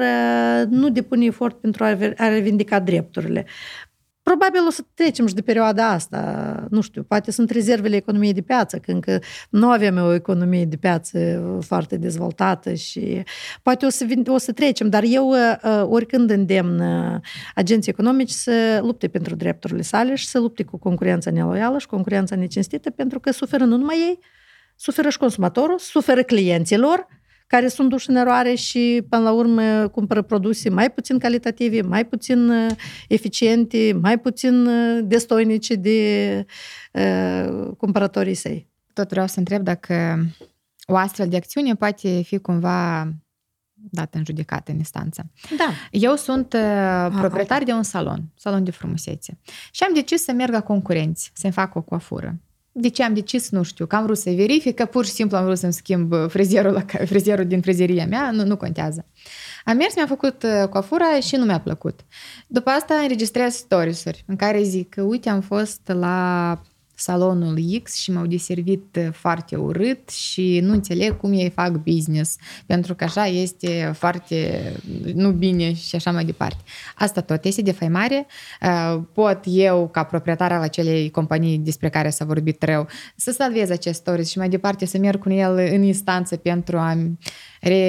nu 0.68 0.88
depune 0.88 1.24
efort 1.24 1.60
pentru 1.60 1.84
a 1.84 2.28
revendica 2.28 2.80
drepturile. 2.80 3.46
Probabil 4.30 4.66
o 4.66 4.70
să 4.70 4.82
trecem 4.94 5.26
și 5.26 5.34
de 5.34 5.42
perioada 5.42 5.88
asta, 5.88 6.66
nu 6.70 6.80
știu, 6.80 7.02
poate 7.02 7.30
sunt 7.30 7.50
rezervele 7.50 7.96
economiei 7.96 8.32
de 8.32 8.40
piață, 8.40 8.78
că 8.78 8.90
încă 8.90 9.20
nu 9.50 9.68
avem 9.68 9.96
o 9.96 10.14
economie 10.14 10.64
de 10.64 10.76
piață 10.76 11.18
foarte 11.66 11.96
dezvoltată 11.96 12.74
și 12.74 13.22
poate 13.62 13.86
o 13.86 13.88
să, 13.88 14.06
o 14.26 14.38
să 14.38 14.52
trecem, 14.52 14.88
dar 14.88 15.02
eu 15.06 15.32
oricând 15.82 16.30
îndemn 16.30 16.82
agenții 17.54 17.90
economici 17.90 18.30
să 18.30 18.80
lupte 18.82 19.08
pentru 19.08 19.34
drepturile 19.34 19.82
sale 19.82 20.14
și 20.14 20.26
să 20.26 20.38
lupte 20.38 20.62
cu 20.62 20.78
concurența 20.78 21.30
neloială 21.30 21.78
și 21.78 21.86
concurența 21.86 22.36
necinstită, 22.36 22.90
pentru 22.90 23.20
că 23.20 23.30
suferă 23.30 23.64
nu 23.64 23.76
numai 23.76 23.96
ei, 23.96 24.18
suferă 24.76 25.08
și 25.08 25.18
consumatorul, 25.18 25.78
suferă 25.78 26.22
clienților, 26.22 27.06
care 27.46 27.68
sunt 27.68 27.88
duși 27.88 28.10
în 28.10 28.16
eroare 28.16 28.54
și, 28.54 29.06
până 29.08 29.22
la 29.22 29.32
urmă, 29.32 29.88
cumpără 29.88 30.22
produse 30.22 30.68
mai 30.68 30.90
puțin 30.90 31.18
calitative, 31.18 31.80
mai 31.80 32.04
puțin 32.04 32.48
uh, 32.48 32.70
eficiente, 33.08 33.98
mai 34.00 34.18
puțin 34.18 34.66
uh, 34.66 35.00
destoinice 35.04 35.74
de 35.74 36.46
uh, 36.92 37.70
cumpărătorii 37.76 38.34
săi. 38.34 38.68
Tot 38.92 39.08
vreau 39.08 39.26
să 39.26 39.38
întreb 39.38 39.62
dacă 39.62 40.26
o 40.86 40.96
astfel 40.96 41.28
de 41.28 41.36
acțiune 41.36 41.74
poate 41.74 42.22
fi 42.22 42.38
cumva 42.38 43.08
dată 43.90 44.18
în 44.18 44.24
judecată 44.24 44.70
în 44.70 44.76
instanță. 44.76 45.30
Da. 45.56 45.72
Eu 45.90 46.16
sunt 46.16 46.52
uh, 46.52 47.16
proprietar 47.18 47.62
de 47.62 47.72
un 47.72 47.82
salon, 47.82 48.24
salon 48.34 48.64
de 48.64 48.70
frumusețe. 48.70 49.38
Și 49.70 49.82
am 49.82 49.94
decis 49.94 50.22
să 50.22 50.32
merg 50.32 50.52
la 50.52 50.62
concurenți, 50.62 51.30
să-mi 51.34 51.52
fac 51.52 51.74
o 51.74 51.82
coafură 51.82 52.40
de 52.78 52.88
ce 52.88 53.02
am 53.02 53.14
decis, 53.14 53.50
nu 53.50 53.62
știu, 53.62 53.86
că 53.86 53.96
am 53.96 54.04
vrut 54.04 54.18
să 54.18 54.30
verific, 54.30 54.74
că 54.74 54.84
pur 54.84 55.04
și 55.04 55.10
simplu 55.10 55.36
am 55.36 55.44
vrut 55.44 55.58
să-mi 55.58 55.72
schimb 55.72 56.14
frizerul, 56.28 56.72
la, 56.72 56.84
frizerul 57.04 57.46
din 57.46 57.60
frizeria 57.60 58.06
mea, 58.06 58.30
nu, 58.30 58.44
nu 58.44 58.56
contează. 58.56 59.06
Am 59.64 59.76
mers, 59.76 59.96
mi-a 59.96 60.06
făcut 60.06 60.42
uh, 60.42 60.68
coafura 60.68 61.20
și 61.20 61.36
nu 61.36 61.44
mi-a 61.44 61.60
plăcut. 61.60 62.00
După 62.46 62.70
asta 62.70 62.94
înregistrez 62.94 63.54
storiesuri 63.54 64.24
în 64.26 64.36
care 64.36 64.62
zic 64.62 64.88
că, 64.88 65.02
uite, 65.02 65.28
am 65.28 65.40
fost 65.40 65.80
la 65.84 66.60
salonul 66.96 67.58
X 67.82 67.94
și 67.94 68.12
m-au 68.12 68.26
deservit 68.26 68.96
uh, 68.98 69.08
foarte 69.12 69.56
urât 69.56 70.08
și 70.08 70.60
nu 70.62 70.72
înțeleg 70.72 71.16
cum 71.16 71.32
ei 71.32 71.50
fac 71.50 71.70
business, 71.70 72.36
pentru 72.66 72.94
că 72.94 73.04
așa 73.04 73.26
este 73.26 73.92
foarte 73.94 74.72
nu 75.14 75.30
bine 75.30 75.74
și 75.74 75.96
așa 75.96 76.12
mai 76.12 76.24
departe. 76.24 76.62
Asta 76.94 77.20
tot 77.20 77.44
este 77.44 77.62
defăimare. 77.62 78.26
Uh, 78.62 79.02
pot 79.12 79.40
eu, 79.44 79.88
ca 79.88 80.02
proprietar 80.02 80.52
al 80.52 80.62
acelei 80.62 81.10
companii 81.10 81.58
despre 81.58 81.88
care 81.88 82.10
s-a 82.10 82.24
vorbit 82.24 82.62
rău, 82.62 82.86
să 83.16 83.30
salvez 83.30 83.70
acest 83.70 83.98
stories 83.98 84.28
și 84.28 84.38
mai 84.38 84.48
departe 84.48 84.84
să 84.86 84.98
merg 84.98 85.20
cu 85.20 85.30
el 85.30 85.70
în 85.72 85.82
instanță 85.82 86.36
pentru 86.36 86.78
a 86.78 86.96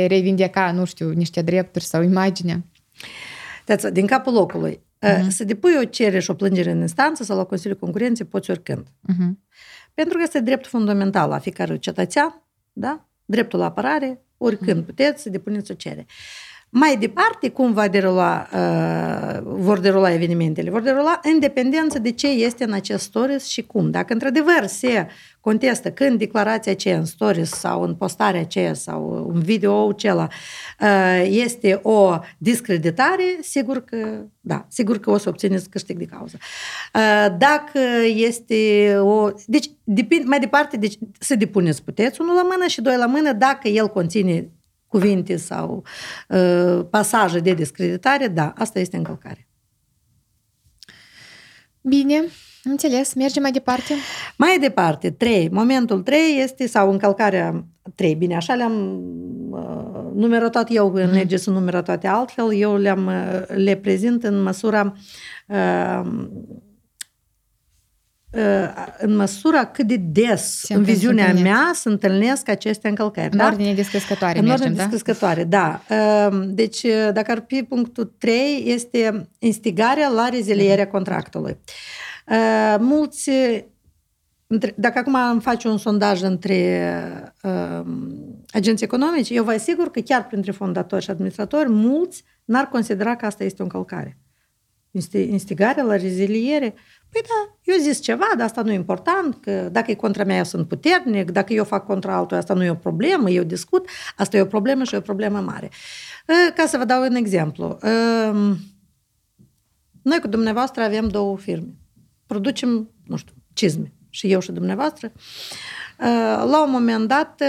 reivindica, 0.07 0.71
nu 0.71 0.85
știu, 0.85 1.09
niște 1.09 1.41
drepturi 1.41 1.83
sau 1.83 2.01
imagine. 2.01 2.65
Din 3.91 4.05
capul 4.05 4.33
locului, 4.33 4.79
Uh-huh. 5.01 5.27
Să 5.27 5.43
depui 5.43 5.75
o 5.81 5.83
cerere 5.83 6.19
și 6.19 6.29
o 6.29 6.33
plângere 6.33 6.71
în 6.71 6.79
instanță 6.79 7.23
sau 7.23 7.37
la 7.37 7.43
Consiliul 7.43 7.79
Concurenței 7.79 8.25
poți 8.25 8.49
oricând. 8.49 8.87
Uh-huh. 8.87 9.31
Pentru 9.93 10.17
că 10.17 10.23
este 10.23 10.39
dreptul 10.39 10.69
fundamental 10.69 11.29
la 11.29 11.39
fiecare 11.39 11.77
cetățean, 11.77 12.41
da? 12.73 13.05
dreptul 13.25 13.59
la 13.59 13.65
apărare, 13.65 14.21
oricând 14.37 14.83
uh-huh. 14.83 14.85
puteți 14.85 15.21
să 15.21 15.29
depuneți 15.29 15.71
o 15.71 15.73
cerere. 15.73 16.05
Mai 16.69 16.97
departe, 16.97 17.49
cum 17.49 17.73
va 17.73 17.87
derula, 17.87 18.47
uh, 18.53 19.39
vor 19.43 19.79
derula 19.79 20.13
evenimentele? 20.13 20.69
Vor 20.69 20.81
derula 20.81 21.19
în 21.23 21.39
dependență 21.39 21.99
de 21.99 22.11
ce 22.11 22.27
este 22.27 22.63
în 22.63 22.71
acest 22.71 23.03
stories 23.03 23.45
și 23.45 23.61
cum. 23.61 23.91
Dacă 23.91 24.13
într-adevăr 24.13 24.65
se 24.65 25.07
contestă 25.47 25.91
când 25.91 26.17
declarația 26.17 26.71
aceea 26.71 26.97
în 26.97 27.05
stories 27.05 27.49
sau 27.49 27.81
în 27.81 27.95
postarea 27.95 28.39
aceea 28.39 28.73
sau 28.73 29.31
în 29.33 29.39
video 29.39 29.89
acela 29.89 30.27
uh, 30.79 31.25
este 31.29 31.79
o 31.83 32.19
discreditare, 32.37 33.23
sigur 33.41 33.83
că, 33.83 34.25
da, 34.39 34.65
sigur 34.69 34.99
că 34.99 35.11
o 35.11 35.17
să 35.17 35.29
obțineți 35.29 35.69
câștig 35.69 35.97
de 35.97 36.05
cauză. 36.05 36.37
Uh, 36.93 37.35
dacă 37.37 37.79
este 38.05 38.93
o... 38.97 39.29
Deci, 39.45 39.69
mai 40.25 40.39
departe, 40.39 40.77
deci, 40.77 40.97
să 41.19 41.35
depuneți 41.35 41.83
puteți 41.83 42.21
unul 42.21 42.35
la 42.35 42.43
mână 42.43 42.67
și 42.67 42.81
doi 42.81 42.97
la 42.97 43.05
mână 43.05 43.33
dacă 43.33 43.67
el 43.67 43.87
conține 43.87 44.49
cuvinte 44.87 45.37
sau 45.37 45.83
uh, 46.27 46.85
pasaje 46.89 47.39
de 47.39 47.53
discreditare, 47.53 48.27
da, 48.27 48.53
asta 48.57 48.79
este 48.79 48.97
încălcare. 48.97 49.47
Bine, 51.81 52.23
înțeles. 52.69 53.13
Mergem 53.13 53.41
mai 53.41 53.51
departe? 53.51 53.93
Mai 54.37 54.57
departe, 54.59 55.09
3. 55.11 55.49
Momentul 55.51 56.01
3 56.01 56.19
este, 56.41 56.67
sau 56.67 56.91
încălcarea 56.91 57.65
3, 57.95 58.15
bine, 58.15 58.35
așa 58.35 58.53
le-am 58.53 59.01
uh, 59.49 60.11
numerotat 60.13 60.67
eu, 60.71 60.93
în 60.93 61.11
lege 61.11 61.35
mm. 61.35 61.41
sunt 61.41 61.55
numerotate 61.55 62.07
altfel, 62.07 62.53
eu 62.53 62.75
le-am, 62.75 63.05
uh, 63.05 63.55
le 63.55 63.75
prezint 63.75 64.23
în 64.23 64.41
măsura 64.41 64.93
uh, 65.47 66.01
în 68.97 69.15
măsura 69.15 69.65
cât 69.65 69.87
de 69.87 69.95
des 69.95 70.59
Se 70.59 70.73
în 70.73 70.83
viziunea 70.83 71.33
mea 71.33 71.71
se 71.73 71.89
întâlnesc 71.89 72.49
aceste 72.49 72.87
încălcări. 72.87 73.29
În 73.31 73.37
da? 73.37 73.45
ordine 73.45 73.73
descrescătoare 73.73 74.39
În 74.39 74.45
mergem, 74.45 74.65
ordine 74.65 74.83
da? 74.83 74.89
descrescătoare, 74.89 75.43
da. 75.43 75.81
Ehm, 75.89 76.53
deci, 76.53 76.81
dacă 77.13 77.31
ar 77.31 77.43
fi 77.47 77.63
punctul 77.63 78.15
3, 78.17 78.63
este 78.65 79.29
instigarea 79.39 80.09
la 80.09 80.29
rezilierea 80.29 80.83
mhm. 80.83 80.93
contractului. 80.93 81.57
Ehm, 82.27 82.83
mulți 82.83 83.31
dacă 84.75 84.99
acum 84.99 85.15
am 85.15 85.39
face 85.39 85.67
un 85.67 85.77
sondaj 85.77 86.21
între 86.21 87.33
uh, 87.43 87.85
agenții 88.49 88.85
economici, 88.85 89.29
eu 89.29 89.43
vă 89.43 89.51
asigur 89.51 89.91
că 89.91 89.99
chiar 89.99 90.27
printre 90.27 90.51
fondatori 90.51 91.03
și 91.03 91.09
administratori, 91.09 91.69
mulți 91.69 92.23
n-ar 92.45 92.67
considera 92.67 93.15
că 93.15 93.25
asta 93.25 93.43
este 93.43 93.61
o 93.61 93.65
încălcare. 93.65 94.17
Instigarea 95.11 95.83
la 95.83 95.95
reziliere 95.95 96.73
Păi 97.09 97.21
da, 97.21 97.57
eu 97.73 97.79
zis 97.79 97.99
ceva, 97.99 98.25
dar 98.37 98.45
asta 98.45 98.61
nu 98.61 98.71
e 98.71 98.75
important, 98.75 99.37
că 99.41 99.69
dacă 99.71 99.91
e 99.91 99.95
contra 99.95 100.23
mea, 100.23 100.37
eu 100.37 100.43
sunt 100.43 100.67
puternic, 100.67 101.31
dacă 101.31 101.53
eu 101.53 101.63
fac 101.63 101.85
contra 101.85 102.15
altul, 102.15 102.37
asta 102.37 102.53
nu 102.53 102.63
e 102.63 102.69
o 102.69 102.75
problemă, 102.75 103.29
eu 103.29 103.43
discut, 103.43 103.89
asta 104.17 104.37
e 104.37 104.41
o 104.41 104.45
problemă 104.45 104.83
și 104.83 104.93
e 104.93 104.97
o 104.97 105.01
problemă 105.01 105.39
mare. 105.39 105.69
Ca 106.55 106.65
să 106.65 106.77
vă 106.77 106.85
dau 106.85 107.01
un 107.01 107.15
exemplu. 107.15 107.77
Noi 110.01 110.19
cu 110.21 110.27
dumneavoastră 110.27 110.83
avem 110.83 111.07
două 111.07 111.37
firme. 111.37 111.75
Producem, 112.27 112.89
nu 113.05 113.15
știu, 113.15 113.33
cizme. 113.53 113.93
Și 114.09 114.31
eu 114.31 114.39
și 114.39 114.51
dumneavoastră. 114.51 115.11
La 116.45 116.63
un 116.65 116.71
moment 116.71 117.07
dat, 117.07 117.41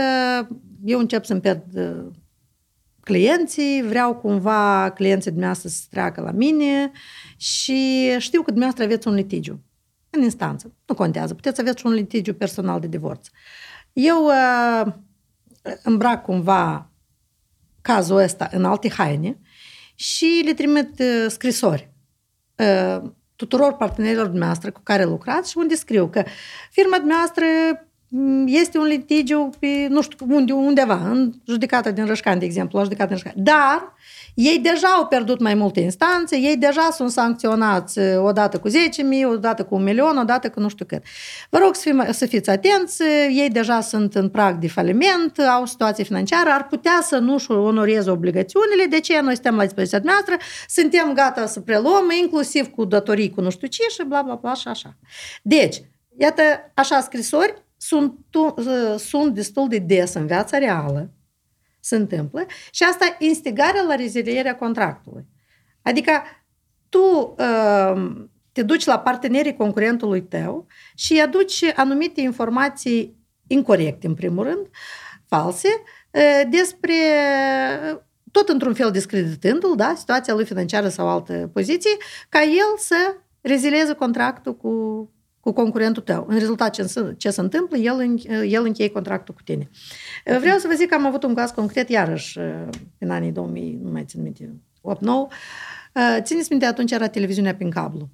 eu 0.84 0.98
încep 0.98 1.24
să-mi 1.24 1.40
pierd 1.40 1.64
clienții, 3.00 3.82
vreau 3.86 4.14
cumva 4.14 4.90
clienții 4.90 5.30
dumneavoastră 5.30 5.68
să 5.68 5.82
treacă 5.90 6.20
la 6.20 6.30
mine 6.30 6.92
și 7.36 8.10
știu 8.18 8.42
că 8.42 8.50
dumneavoastră 8.50 8.84
aveți 8.84 9.08
un 9.08 9.14
litigiu 9.14 9.62
în 10.10 10.22
instanță. 10.22 10.74
Nu 10.86 10.94
contează, 10.94 11.34
puteți 11.34 11.60
aveți 11.60 11.86
un 11.86 11.92
litigiu 11.92 12.34
personal 12.34 12.80
de 12.80 12.86
divorț. 12.86 13.28
Eu 13.92 14.24
uh, 14.24 14.92
îmbrac 15.82 16.22
cumva 16.22 16.90
cazul 17.80 18.16
ăsta 18.16 18.48
în 18.52 18.64
alte 18.64 18.90
haine 18.90 19.38
și 19.94 20.42
le 20.44 20.54
trimit 20.54 20.98
uh, 20.98 21.26
scrisori 21.28 21.92
uh, 22.56 23.10
tuturor 23.38 23.72
partenerilor 23.72 24.26
dumneavoastră 24.26 24.70
cu 24.70 24.80
care 24.82 25.04
lucrați 25.04 25.50
și 25.50 25.58
unde 25.58 25.74
scriu 25.74 26.08
că 26.08 26.22
firma 26.70 26.96
dumneavoastră 26.96 27.44
Mm, 27.46 27.87
este 28.46 28.78
un 28.78 28.84
litigiu 28.84 29.50
pe, 29.58 29.86
nu 29.88 30.02
știu, 30.02 30.26
unde, 30.28 30.52
undeva, 30.52 31.10
în 31.10 31.32
judecata 31.46 31.90
din 31.90 32.06
Rășcan, 32.06 32.38
de 32.38 32.44
exemplu, 32.44 32.78
la 32.78 32.84
judecata 32.84 33.14
din 33.14 33.20
Rășcan. 33.22 33.44
Dar 33.44 33.92
ei 34.34 34.58
deja 34.58 34.88
au 34.88 35.06
pierdut 35.06 35.40
mai 35.40 35.54
multe 35.54 35.80
instanțe, 35.80 36.36
ei 36.36 36.56
deja 36.56 36.88
sunt 36.90 37.10
sancționați 37.10 37.98
uh, 37.98 38.04
odată 38.18 38.58
cu 38.58 38.68
10.000, 38.68 38.74
odată 39.32 39.64
cu 39.64 39.74
un 39.74 39.82
milion, 39.82 40.16
odată 40.16 40.50
cu 40.50 40.60
nu 40.60 40.68
știu 40.68 40.84
cât. 40.84 41.02
Vă 41.50 41.58
rog 41.58 41.74
să, 41.74 41.80
fim, 41.80 42.04
să 42.10 42.26
fiți 42.26 42.50
atenți, 42.50 43.02
ei 43.30 43.48
deja 43.52 43.80
sunt 43.80 44.14
în 44.14 44.28
prag 44.28 44.56
de 44.58 44.68
faliment, 44.68 45.38
au 45.38 45.66
situație 45.66 46.04
financiară, 46.04 46.50
ar 46.50 46.66
putea 46.66 47.00
să 47.02 47.18
nu-și 47.18 47.50
onoreze 47.50 48.10
obligațiunile, 48.10 48.84
de 48.90 49.00
ce 49.00 49.20
noi 49.20 49.34
suntem 49.34 49.56
la 49.56 49.62
dispoziția 49.62 50.00
noastră, 50.02 50.36
suntem 50.68 51.12
gata 51.14 51.46
să 51.46 51.60
preluăm, 51.60 52.10
inclusiv 52.22 52.66
cu 52.66 52.84
datorii, 52.84 53.30
cu 53.30 53.40
nu 53.40 53.50
știu 53.50 53.66
ce 53.66 53.82
și 53.88 54.02
bla 54.06 54.22
bla 54.22 54.34
bla 54.34 54.54
și 54.54 54.68
așa. 54.68 54.96
Deci, 55.42 55.82
iată, 56.16 56.42
așa 56.74 57.00
scrisori 57.00 57.66
sunt, 57.88 58.18
sunt 58.98 59.34
destul 59.34 59.68
de 59.68 59.78
des 59.78 60.14
în 60.14 60.26
viața 60.26 60.58
reală, 60.58 61.10
se 61.80 61.96
întâmplă 61.96 62.46
și 62.70 62.82
asta 62.82 63.16
instigarea 63.18 63.82
la 63.82 63.94
rezilierea 63.94 64.56
contractului. 64.56 65.26
Adică 65.82 66.10
tu 66.88 67.34
uh, 67.38 68.26
te 68.52 68.62
duci 68.62 68.84
la 68.84 68.98
partenerii 68.98 69.56
concurentului 69.56 70.22
tău 70.22 70.66
și 70.94 71.12
îi 71.12 71.20
aduci 71.20 71.64
anumite 71.74 72.20
informații 72.20 73.16
incorrecte, 73.46 74.06
în 74.06 74.14
primul 74.14 74.44
rând, 74.44 74.66
false, 75.26 75.68
uh, 76.10 76.42
despre 76.50 76.94
tot 78.32 78.48
într-un 78.48 78.74
fel 78.74 78.90
discreditându-l, 78.90 79.76
da, 79.76 79.94
situația 79.96 80.34
lui 80.34 80.44
financiară 80.44 80.88
sau 80.88 81.08
altă 81.08 81.50
poziție, 81.52 81.96
ca 82.28 82.42
el 82.42 82.76
să 82.76 83.16
rezileze 83.40 83.92
contractul 83.92 84.56
cu, 84.56 84.70
cu 85.48 85.54
concurentul 85.54 86.02
tău. 86.02 86.26
În 86.28 86.38
rezultat, 86.38 86.72
ce, 86.72 87.14
ce 87.16 87.30
se 87.30 87.40
întâmplă, 87.40 87.76
el, 87.76 88.20
el 88.48 88.64
încheie 88.64 88.88
contractul 88.88 89.34
cu 89.34 89.42
tine. 89.42 89.70
Vreau 90.38 90.58
să 90.58 90.66
vă 90.68 90.74
zic 90.74 90.88
că 90.88 90.94
am 90.94 91.06
avut 91.06 91.22
un 91.22 91.34
caz 91.34 91.50
concret, 91.50 91.88
iarăși, 91.88 92.38
în 92.98 93.10
anii 93.10 93.32
2000, 93.32 93.78
nu 93.82 93.90
mai 93.90 94.04
țin 94.04 94.22
minte, 94.22 94.52
8-9. 94.82 94.98
Țineți 96.20 96.50
minte, 96.50 96.66
atunci 96.66 96.92
era 96.92 97.06
televiziunea 97.06 97.54
prin 97.54 97.70
cablu. 97.70 98.08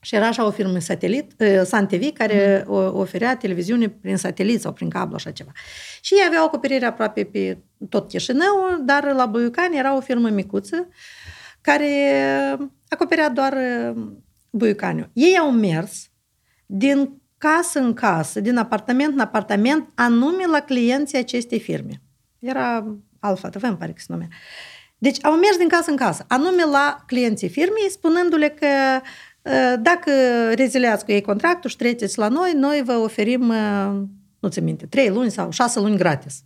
Și 0.00 0.14
era 0.14 0.26
așa 0.26 0.46
o 0.46 0.50
firmă 0.50 0.78
satelit, 0.78 1.34
San 1.64 1.86
TV, 1.86 2.12
care 2.12 2.64
mm. 2.66 2.98
oferea 2.98 3.36
televiziune 3.36 3.88
prin 3.88 4.16
satelit 4.16 4.60
sau 4.60 4.72
prin 4.72 4.88
cablu, 4.88 5.14
așa 5.14 5.30
ceva. 5.30 5.50
Și 6.00 6.14
ei 6.14 6.24
aveau 6.26 6.44
acoperire 6.44 6.86
aproape 6.86 7.24
pe 7.24 7.58
tot 7.88 8.08
Chișinău, 8.08 8.78
dar 8.84 9.12
la 9.12 9.26
Buiucani 9.26 9.78
era 9.78 9.96
o 9.96 10.00
firmă 10.00 10.28
micuță 10.28 10.88
care 11.60 11.88
acoperea 12.88 13.28
doar 13.28 13.56
Buiucaniu. 14.50 15.10
Ei 15.12 15.38
au 15.38 15.50
mers 15.50 16.10
din 16.70 17.20
casă 17.38 17.78
în 17.78 17.94
casă, 17.94 18.40
din 18.40 18.56
apartament 18.56 19.12
în 19.12 19.20
apartament, 19.20 19.88
anume 19.94 20.46
la 20.46 20.60
clienții 20.60 21.18
acestei 21.18 21.60
firme. 21.60 22.02
Era 22.38 22.96
Alfa 23.18 23.48
TV, 23.48 23.62
îmi 23.62 23.76
pare 23.76 23.92
că 23.92 23.98
se 23.98 24.06
numea. 24.08 24.28
Deci 24.98 25.24
au 25.24 25.32
mers 25.32 25.56
din 25.56 25.68
casă 25.68 25.90
în 25.90 25.96
casă, 25.96 26.24
anume 26.28 26.64
la 26.64 27.02
clienții 27.06 27.48
firmei, 27.48 27.90
spunându-le 27.90 28.48
că 28.48 28.66
dacă 29.80 30.10
rezileați 30.54 31.04
cu 31.04 31.12
ei 31.12 31.20
contractul 31.20 31.70
și 31.70 31.76
treceți 31.76 32.18
la 32.18 32.28
noi, 32.28 32.52
noi 32.52 32.82
vă 32.84 32.92
oferim, 32.92 33.52
nu 34.38 34.48
ți 34.48 34.60
minte, 34.60 34.86
3 34.86 35.08
luni 35.08 35.30
sau 35.30 35.50
6 35.50 35.80
luni 35.80 35.96
gratis. 35.96 36.42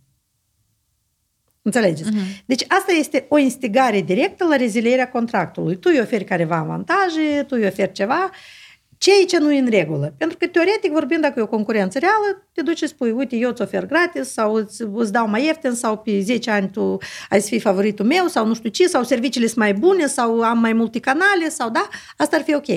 Înțelegeți? 1.61 2.09
Uh-huh. 2.09 2.43
Deci 2.45 2.65
asta 2.67 2.91
este 2.91 3.25
o 3.29 3.37
instigare 3.37 4.01
directă 4.01 4.45
la 4.45 4.55
rezilierea 4.55 5.09
contractului. 5.09 5.77
Tu 5.77 5.89
îi 5.93 5.99
oferi 5.99 6.23
careva 6.23 6.55
avantaje, 6.55 7.43
tu 7.47 7.55
îi 7.59 7.65
oferi 7.65 7.91
ceva, 7.91 8.29
ceea 9.03 9.25
ce 9.27 9.37
nu 9.37 9.53
e 9.53 9.59
în 9.59 9.69
regulă. 9.69 10.13
Pentru 10.17 10.37
că, 10.37 10.47
teoretic 10.47 10.91
vorbind, 10.91 11.21
dacă 11.21 11.39
e 11.39 11.41
o 11.41 11.47
concurență 11.47 11.99
reală, 11.99 12.47
te 12.53 12.61
duci 12.61 12.77
și 12.77 12.87
spui, 12.87 13.11
uite, 13.11 13.35
eu 13.35 13.49
îți 13.49 13.61
ofer 13.61 13.85
gratis 13.85 14.31
sau 14.31 14.53
îți, 14.53 14.83
îți 14.93 15.11
dau 15.11 15.27
mai 15.27 15.45
ieftin 15.45 15.71
sau 15.71 15.97
pe 15.97 16.19
10 16.19 16.51
ani 16.51 16.69
tu 16.69 16.97
ai 17.29 17.41
să 17.41 17.47
fii 17.47 17.59
favoritul 17.59 18.05
meu 18.05 18.27
sau 18.27 18.45
nu 18.45 18.53
știu 18.53 18.69
ce, 18.69 18.87
sau 18.87 19.03
serviciile 19.03 19.47
sunt 19.47 19.59
mai 19.59 19.73
bune 19.73 20.05
sau 20.05 20.41
am 20.41 20.59
mai 20.59 20.73
multe 20.73 20.99
canale 20.99 21.49
sau 21.49 21.69
da, 21.69 21.89
asta 22.17 22.35
ar 22.35 22.41
fi 22.41 22.53
ok. 22.53 22.67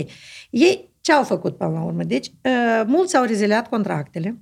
Ei 0.51 0.95
ce 1.01 1.13
au 1.13 1.25
făcut 1.25 1.57
până 1.57 1.71
la 1.71 1.83
urmă? 1.83 2.03
Deci, 2.03 2.27
uh, 2.27 2.83
mulți 2.87 3.17
au 3.17 3.25
reziliat 3.25 3.69
contractele, 3.69 4.39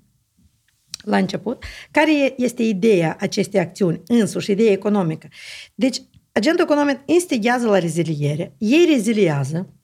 la 1.03 1.17
început, 1.17 1.65
care 1.91 2.35
este 2.37 2.63
ideea 2.63 3.17
acestei 3.21 3.61
acțiuni, 3.61 4.03
însuși, 4.07 4.51
ideea 4.51 4.73
economică. 4.73 5.29
Deci, 5.75 6.03
agentul 6.33 6.65
economic 6.65 7.01
instighează 7.05 7.67
la 7.67 7.79
reziliere, 7.79 8.55
ei 8.59 8.87
reziliază, 8.89 9.75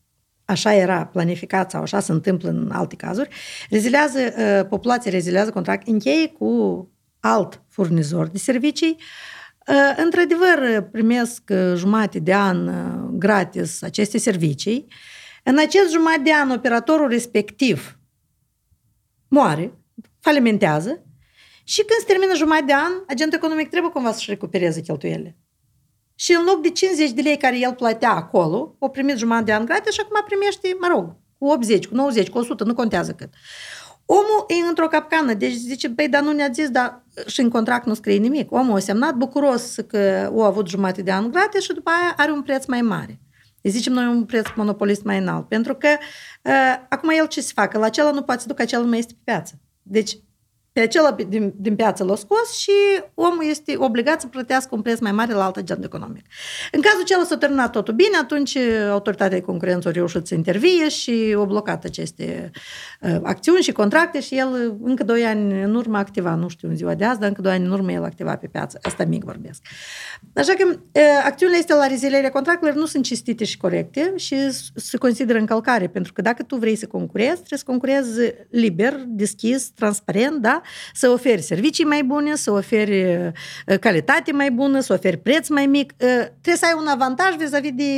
așa 0.50 0.74
era 0.74 1.06
planificat 1.06 1.70
sau 1.70 1.82
așa 1.82 2.00
se 2.00 2.12
întâmplă 2.12 2.48
în 2.48 2.70
alte 2.72 2.96
cazuri, 2.96 3.28
reziliază, 3.70 4.18
uh, 4.18 4.68
populația 4.68 5.10
reziliază 5.10 5.50
contract, 5.50 5.88
încheie 5.88 6.28
cu 6.28 6.88
alt 7.20 7.62
furnizor 7.68 8.26
de 8.26 8.38
servicii, 8.38 8.96
uh, 9.68 10.02
într-adevăr 10.04 10.88
primesc 10.92 11.42
uh, 11.48 11.72
jumate 11.76 12.18
de 12.18 12.34
an 12.34 12.70
gratis 13.18 13.82
aceste 13.82 14.18
servicii, 14.18 14.86
în 15.42 15.58
acest 15.58 15.90
jumătate 15.90 16.22
de 16.22 16.34
an 16.34 16.50
operatorul 16.50 17.08
respectiv 17.08 17.98
moare, 19.28 19.72
falimentează 20.20 21.04
și 21.64 21.84
când 21.84 22.00
se 22.00 22.06
termină 22.06 22.34
jumătate 22.36 22.64
de 22.64 22.74
an, 22.74 22.92
agentul 23.06 23.38
economic 23.38 23.68
trebuie 23.68 23.90
cumva 23.90 24.12
să-și 24.12 24.30
recupereze 24.30 24.80
cheltuielile. 24.80 25.39
Și 26.20 26.32
în 26.38 26.44
loc 26.44 26.62
de 26.62 26.70
50 26.70 27.10
de 27.10 27.20
lei 27.20 27.36
care 27.36 27.58
el 27.58 27.74
plătea 27.74 28.10
acolo, 28.10 28.76
o 28.78 28.88
primit 28.88 29.16
jumătate 29.16 29.44
de 29.44 29.52
an 29.52 29.64
gratis 29.64 29.92
și 29.92 30.00
acum 30.00 30.22
primește, 30.26 30.76
mă 30.80 30.86
rog, 30.90 31.16
cu 31.38 31.46
80, 31.46 31.86
cu 31.86 31.94
90, 31.94 32.28
cu 32.28 32.38
100, 32.38 32.64
nu 32.64 32.74
contează 32.74 33.12
cât. 33.12 33.28
Omul 34.04 34.44
e 34.48 34.68
într-o 34.68 34.86
capcană, 34.86 35.34
deci 35.34 35.52
zice, 35.52 35.88
băi, 35.88 36.08
dar 36.08 36.22
nu 36.22 36.32
ne-a 36.32 36.48
zis, 36.52 36.68
dar 36.68 37.04
și 37.26 37.40
în 37.40 37.48
contract 37.48 37.86
nu 37.86 37.94
scrie 37.94 38.16
nimic. 38.16 38.52
Omul 38.52 38.76
a 38.76 38.78
semnat 38.78 39.14
bucuros 39.14 39.76
că 39.86 40.30
o 40.32 40.42
avut 40.42 40.68
jumătate 40.68 41.02
de 41.02 41.12
an 41.12 41.30
gratis 41.30 41.62
și 41.62 41.72
după 41.72 41.90
aia 41.90 42.14
are 42.16 42.30
un 42.30 42.42
preț 42.42 42.66
mai 42.66 42.82
mare. 42.82 43.20
Îi 43.62 43.70
zicem 43.70 43.92
noi 43.92 44.06
un 44.06 44.24
preț 44.24 44.46
monopolist 44.56 45.04
mai 45.04 45.18
înalt. 45.18 45.48
Pentru 45.48 45.74
că 45.74 45.88
uh, 46.42 46.74
acum 46.88 47.08
el 47.18 47.26
ce 47.26 47.40
se 47.40 47.52
facă? 47.54 47.78
La 47.78 47.84
acela 47.84 48.10
nu 48.10 48.22
poate 48.22 48.40
să 48.40 48.46
ducă, 48.46 48.62
acela 48.62 48.82
nu 48.82 48.88
mai 48.88 48.98
este 48.98 49.12
pe 49.12 49.32
piață. 49.32 49.60
Deci 49.82 50.18
pe 50.80 50.86
acela 50.86 51.16
din, 51.28 51.52
din 51.56 51.76
piață 51.76 52.04
l-a 52.04 52.16
scos 52.16 52.56
și 52.58 52.70
omul 53.14 53.44
este 53.48 53.74
obligat 53.76 54.20
să 54.20 54.26
plătească 54.26 54.74
un 54.74 54.82
preț 54.82 54.98
mai 54.98 55.12
mare 55.12 55.32
la 55.32 55.44
alt 55.44 55.56
agent 55.56 55.84
economic. 55.84 56.24
În 56.72 56.80
cazul 56.80 57.00
acela 57.02 57.24
s-a 57.24 57.36
terminat 57.36 57.72
totul 57.72 57.94
bine, 57.94 58.16
atunci 58.20 58.56
autoritatea 58.90 59.38
de 59.38 59.44
concurență 59.44 59.88
a 59.88 59.90
reușit 59.90 60.26
să 60.26 60.34
intervie 60.34 60.88
și 60.88 61.36
a 61.38 61.44
blocat 61.44 61.84
aceste 61.84 62.50
uh, 63.00 63.16
acțiuni 63.22 63.62
și 63.62 63.72
contracte 63.72 64.20
și 64.20 64.36
el 64.36 64.78
încă 64.82 65.04
doi 65.04 65.24
ani 65.24 65.62
în 65.62 65.74
urmă 65.74 65.98
activa, 65.98 66.34
nu 66.34 66.48
știu 66.48 66.68
în 66.68 66.76
ziua 66.76 66.94
de 66.94 67.04
azi, 67.04 67.18
dar 67.18 67.28
încă 67.28 67.40
doi 67.40 67.52
ani 67.52 67.64
în 67.64 67.72
urmă 67.72 67.92
el 67.92 68.04
activa 68.04 68.36
pe 68.36 68.46
piață. 68.46 68.78
Asta 68.82 69.04
mic 69.04 69.24
vorbesc. 69.24 69.62
Așa 70.34 70.52
că 70.54 70.64
uh, 70.68 71.02
acțiunile 71.24 71.58
astea 71.58 71.76
la 71.76 71.86
rezilierea 71.86 72.30
contractelor 72.30 72.74
nu 72.74 72.86
sunt 72.86 73.04
cistite 73.04 73.44
și 73.44 73.56
corecte 73.56 74.12
și 74.16 74.36
se 74.74 74.96
consideră 74.96 75.38
încălcare, 75.38 75.88
pentru 75.88 76.12
că 76.12 76.22
dacă 76.22 76.42
tu 76.42 76.56
vrei 76.56 76.76
să 76.76 76.86
concurezi, 76.86 77.36
trebuie 77.36 77.58
să 77.58 77.64
concurezi 77.66 78.32
liber, 78.50 78.94
deschis, 79.06 79.70
transparent, 79.70 80.36
da? 80.36 80.62
Să 80.92 81.08
oferi 81.08 81.42
servicii 81.42 81.84
mai 81.84 82.04
bune, 82.04 82.34
să 82.34 82.50
oferi 82.50 83.04
uh, 83.04 83.78
calitate 83.78 84.32
mai 84.32 84.50
bună, 84.50 84.80
să 84.80 84.92
oferi 84.92 85.16
preț 85.16 85.48
mai 85.48 85.66
mic. 85.66 85.92
Uh, 85.92 86.08
trebuie 86.16 86.56
să 86.56 86.66
ai 86.66 86.74
un 86.78 86.86
avantaj 86.86 87.34
vis-a-vis 87.34 87.72
de 87.74 87.92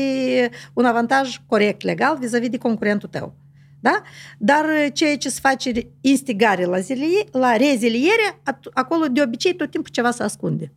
un 0.73 0.85
avantaj 0.85 1.41
corect, 1.47 1.83
legal, 1.83 2.17
vis-a-vis 2.21 2.49
de 2.49 2.59
concurentul 2.59 3.09
tău. 3.09 3.35
Da? 3.81 4.03
Dar 4.39 4.65
uh, 4.65 4.87
ceea 4.93 5.17
ce 5.17 5.29
se 5.29 5.39
face 5.43 5.73
instigare 6.01 6.65
la, 6.65 6.79
zilie, 6.79 7.25
la 7.33 7.57
reziliere, 7.57 8.41
acolo 8.73 9.07
de 9.07 9.23
obicei 9.23 9.55
tot 9.55 9.71
timpul 9.71 9.91
ceva 9.91 10.11
se 10.11 10.23
ascunde. 10.23 10.73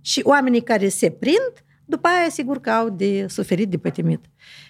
Și 0.00 0.20
oamenii 0.24 0.62
care 0.62 0.88
se 0.88 1.10
prind, 1.10 1.52
după 1.88 2.08
aia, 2.08 2.28
sigur 2.28 2.60
că 2.60 2.70
au 2.70 2.88
de 2.88 3.26
suferit, 3.28 3.68
de 3.68 3.78
pătimit. 3.78 4.20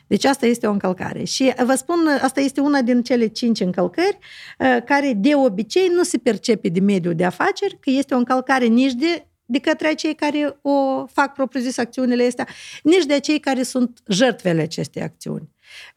Deci 0.07 0.25
asta 0.25 0.47
este 0.47 0.67
o 0.67 0.71
încălcare. 0.71 1.25
Și 1.25 1.53
vă 1.65 1.75
spun, 1.75 1.99
asta 2.21 2.41
este 2.41 2.61
una 2.61 2.83
din 2.83 3.03
cele 3.03 3.27
cinci 3.27 3.61
încălcări 3.61 4.19
uh, 4.59 4.77
care 4.85 5.13
de 5.17 5.35
obicei 5.35 5.89
nu 5.89 6.03
se 6.03 6.19
percepe 6.19 6.69
de 6.69 6.81
mediul 6.81 7.15
de 7.15 7.25
afaceri, 7.25 7.79
că 7.81 7.91
este 7.91 8.15
o 8.15 8.17
încălcare 8.17 8.67
nici 8.67 8.93
de 8.93 9.27
de 9.49 9.59
către 9.59 9.95
cei 9.95 10.15
care 10.15 10.59
o 10.63 11.07
fac 11.07 11.33
propriu-zis 11.33 11.79
acțiunile 11.79 12.27
astea, 12.27 12.47
nici 12.83 13.05
de 13.05 13.21
cei 13.21 13.39
care 13.39 13.63
sunt 13.63 14.01
jertfele 14.09 14.63
acestei 14.63 15.03
acțiuni. 15.03 15.49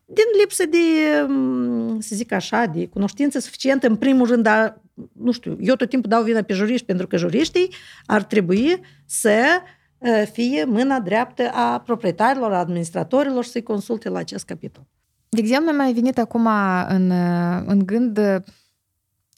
Din 0.05 0.23
lipsă 0.39 0.65
de, 0.65 0.77
um, 1.27 1.99
să 1.99 2.15
zic 2.15 2.32
așa, 2.32 2.65
de 2.65 2.88
cunoștință 2.88 3.39
suficientă, 3.39 3.88
în 3.88 3.95
primul 3.95 4.27
rând, 4.27 4.43
dar, 4.43 4.82
nu 5.13 5.32
știu, 5.32 5.58
eu 5.60 5.75
tot 5.75 5.89
timpul 5.89 6.10
dau 6.10 6.23
vina 6.23 6.41
pe 6.41 6.53
juriști, 6.53 6.86
pentru 6.86 7.08
că 7.08 7.17
juriștii 7.17 7.73
ar 8.05 8.23
trebui 8.23 8.79
să 9.05 9.62
fie 10.32 10.64
mâna 10.64 11.00
dreaptă 11.00 11.50
a 11.54 11.80
proprietarilor, 11.80 12.54
a 12.54 12.60
administratorilor 12.60 13.44
să-i 13.44 13.64
consulte 13.64 14.10
la 14.10 14.20
acest 14.20 14.46
capitol. 14.46 14.88
De 15.30 15.40
exemplu, 15.40 15.72
mi-a 15.72 15.92
venit 15.92 16.18
acum 16.18 16.48
în, 16.88 17.10
uh, 17.10 17.64
în 17.66 17.86
gând 17.86 18.18
uh, 18.18 18.36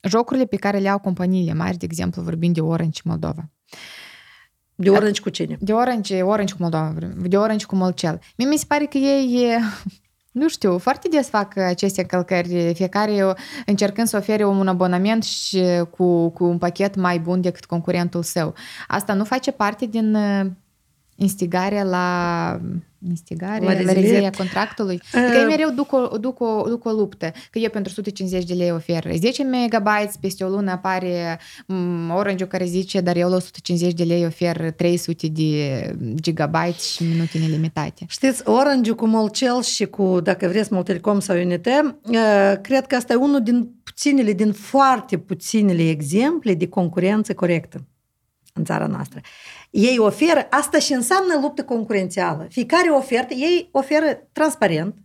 jocurile 0.03 0.45
pe 0.45 0.55
care 0.55 0.77
le 0.77 0.89
au 0.89 0.99
companiile 0.99 1.53
mari, 1.53 1.77
de 1.77 1.85
exemplu, 1.85 2.21
vorbind 2.21 2.53
de 2.53 2.61
Orange 2.61 3.01
Moldova. 3.03 3.49
De 4.75 4.89
Orange 4.89 5.21
cu 5.21 5.29
cine? 5.29 5.57
De 5.59 5.73
Orange, 5.73 6.21
Orange 6.21 6.53
cu 6.53 6.61
Moldova, 6.61 6.93
de 7.15 7.37
Orange 7.37 7.65
cu 7.65 7.75
Molcel. 7.75 8.19
Mie 8.37 8.47
mi 8.47 8.57
se 8.57 8.65
pare 8.67 8.85
că 8.85 8.97
ei 8.97 9.57
nu 10.31 10.47
știu, 10.47 10.77
foarte 10.77 11.07
des 11.07 11.29
fac 11.29 11.57
aceste 11.57 12.01
încălcări, 12.01 12.73
fiecare 12.73 13.35
încercând 13.65 14.07
să 14.07 14.17
ofere 14.17 14.45
un 14.45 14.67
abonament 14.67 15.23
și 15.23 15.63
cu, 15.89 16.29
cu 16.29 16.43
un 16.43 16.57
pachet 16.57 16.95
mai 16.95 17.19
bun 17.19 17.41
decât 17.41 17.65
concurentul 17.65 18.23
său. 18.23 18.53
Asta 18.87 19.13
nu 19.13 19.23
face 19.23 19.51
parte 19.51 19.85
din 19.85 20.15
uh, 20.15 20.45
instigarea 21.15 21.83
la 21.83 22.59
instigare, 23.07 23.65
la, 23.65 23.81
la 23.81 23.91
rezilierea 23.91 24.29
contractului. 24.29 25.01
Uh, 25.13 25.21
adică 25.21 25.37
ei 25.37 25.45
mereu 25.45 25.69
duc 25.69 25.91
o, 25.91 26.17
duc, 26.17 26.39
o, 26.39 26.63
duc 26.67 26.85
o 26.85 26.91
luptă. 26.91 27.31
Că 27.49 27.59
eu 27.59 27.69
pentru 27.69 27.91
150 27.91 28.43
de 28.43 28.53
lei 28.53 28.71
ofer 28.71 29.11
10 29.15 29.43
megabytes, 29.43 30.15
peste 30.19 30.43
o 30.43 30.49
lună 30.49 30.71
apare 30.71 31.39
um, 31.67 32.09
Orange 32.09 32.45
care 32.45 32.65
zice, 32.65 33.01
dar 33.01 33.15
eu 33.15 33.29
la 33.29 33.35
150 33.35 33.93
de 33.93 34.03
lei 34.03 34.25
ofer 34.25 34.71
300 34.71 35.27
de 35.27 35.95
gigabytes 36.15 36.91
și 36.91 37.03
minute 37.03 37.37
nelimitate. 37.37 38.05
Știți, 38.07 38.47
Orange 38.49 38.91
cu 38.91 39.05
Molcel 39.05 39.61
și 39.61 39.85
cu, 39.85 40.19
dacă 40.23 40.47
vreți, 40.47 40.73
Moltelecom 40.73 41.19
sau 41.19 41.35
Unite, 41.35 41.95
uh, 42.03 42.53
cred 42.61 42.87
că 42.87 42.95
asta 42.95 43.13
e 43.13 43.15
unul 43.15 43.41
din 43.43 43.69
puținele, 43.83 44.33
din 44.33 44.51
foarte 44.51 45.17
puținele 45.17 45.89
exemple 45.89 46.53
de 46.53 46.67
concurență 46.67 47.33
corectă. 47.33 47.85
În 48.53 48.65
țara 48.65 48.87
noastră. 48.87 49.19
Ei 49.69 49.97
oferă, 49.97 50.47
asta 50.49 50.79
și 50.79 50.93
înseamnă 50.93 51.39
luptă 51.41 51.63
concurențială. 51.63 52.47
Fiecare 52.49 52.89
ofertă, 52.89 53.33
ei 53.33 53.69
oferă 53.71 54.27
transparent, 54.31 54.95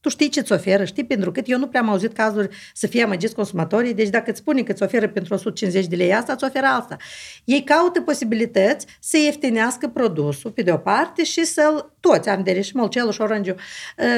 tu 0.00 0.08
știi 0.08 0.28
ce-ți 0.28 0.52
oferă, 0.52 0.84
știi 0.84 1.04
pentru 1.04 1.30
cât. 1.30 1.48
Eu 1.48 1.58
nu 1.58 1.66
prea 1.66 1.80
am 1.80 1.88
auzit 1.88 2.12
cazuri 2.12 2.56
să 2.74 2.86
fie 2.86 3.02
amăgiți 3.02 3.34
consumatorii, 3.34 3.94
deci 3.94 4.08
dacă 4.08 4.30
îți 4.30 4.38
spune 4.38 4.62
că 4.62 4.72
îți 4.72 4.82
oferă 4.82 5.08
pentru 5.08 5.34
150 5.34 5.86
de 5.86 5.96
lei 5.96 6.14
asta, 6.14 6.32
îți 6.32 6.44
oferă 6.44 6.66
asta. 6.66 6.96
Ei 7.44 7.64
caută 7.64 8.00
posibilități 8.00 8.86
să 9.00 9.16
ieftinească 9.18 9.88
produsul, 9.88 10.50
pe 10.50 10.62
de 10.62 10.72
o 10.72 10.76
parte, 10.76 11.24
și 11.24 11.44
să-l, 11.44 11.94
toți, 12.00 12.28
am 12.28 12.42
de 12.42 12.60
și 12.60 12.76
molcelul 12.76 13.12
și 13.12 13.20
orangiu, 13.20 13.54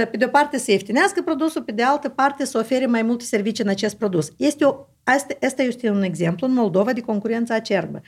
ă, 0.03 0.05
pe 0.07 0.17
de 0.17 0.25
o 0.25 0.29
parte 0.29 0.59
să 0.59 0.71
ieftinească 0.71 1.23
produsul, 1.23 1.63
pe 1.63 1.73
de 1.73 1.83
altă 1.83 2.09
parte 2.09 2.45
să 2.45 2.59
ofere 2.59 2.87
mai 2.87 3.03
multe 3.03 3.25
servicii 3.25 3.65
în 3.65 3.71
acest 3.71 3.97
produs. 3.97 4.29
Este 4.37 4.65
o, 4.65 4.75
asta, 5.05 5.35
asta 5.47 5.63
este 5.63 5.91
un 5.91 6.03
exemplu 6.03 6.47
în 6.47 6.53
Moldova 6.53 6.93
de 6.93 7.01
concurență 7.01 7.53
acerbă. 7.53 8.01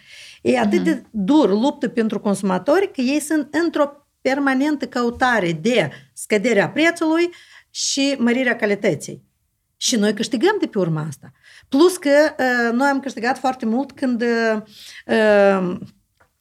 E 0.43 0.59
atât 0.59 0.81
uh-huh. 0.81 0.85
de 0.85 1.03
dur 1.11 1.51
luptă 1.51 1.89
pentru 1.89 2.21
consumatori 2.21 2.91
că 2.93 3.01
ei 3.01 3.21
sunt 3.21 3.55
într-o 3.65 4.07
permanentă 4.21 4.87
căutare 4.87 5.53
de 5.53 5.91
scăderea 6.13 6.71
prețului, 6.71 7.31
și 7.75 8.17
mărirea 8.19 8.57
calității. 8.57 9.23
Și 9.77 9.97
noi 9.97 10.15
câștigăm 10.15 10.57
de 10.61 10.67
pe 10.67 10.79
urma 10.79 11.07
asta. 11.09 11.33
Plus 11.69 11.97
că 11.97 12.11
uh, 12.11 12.73
noi 12.73 12.89
am 12.89 13.01
câștigat 13.01 13.39
foarte 13.39 13.67
mult 13.67 13.93
când 13.93 14.23
uh, 14.23 14.61
uh, 15.07 15.77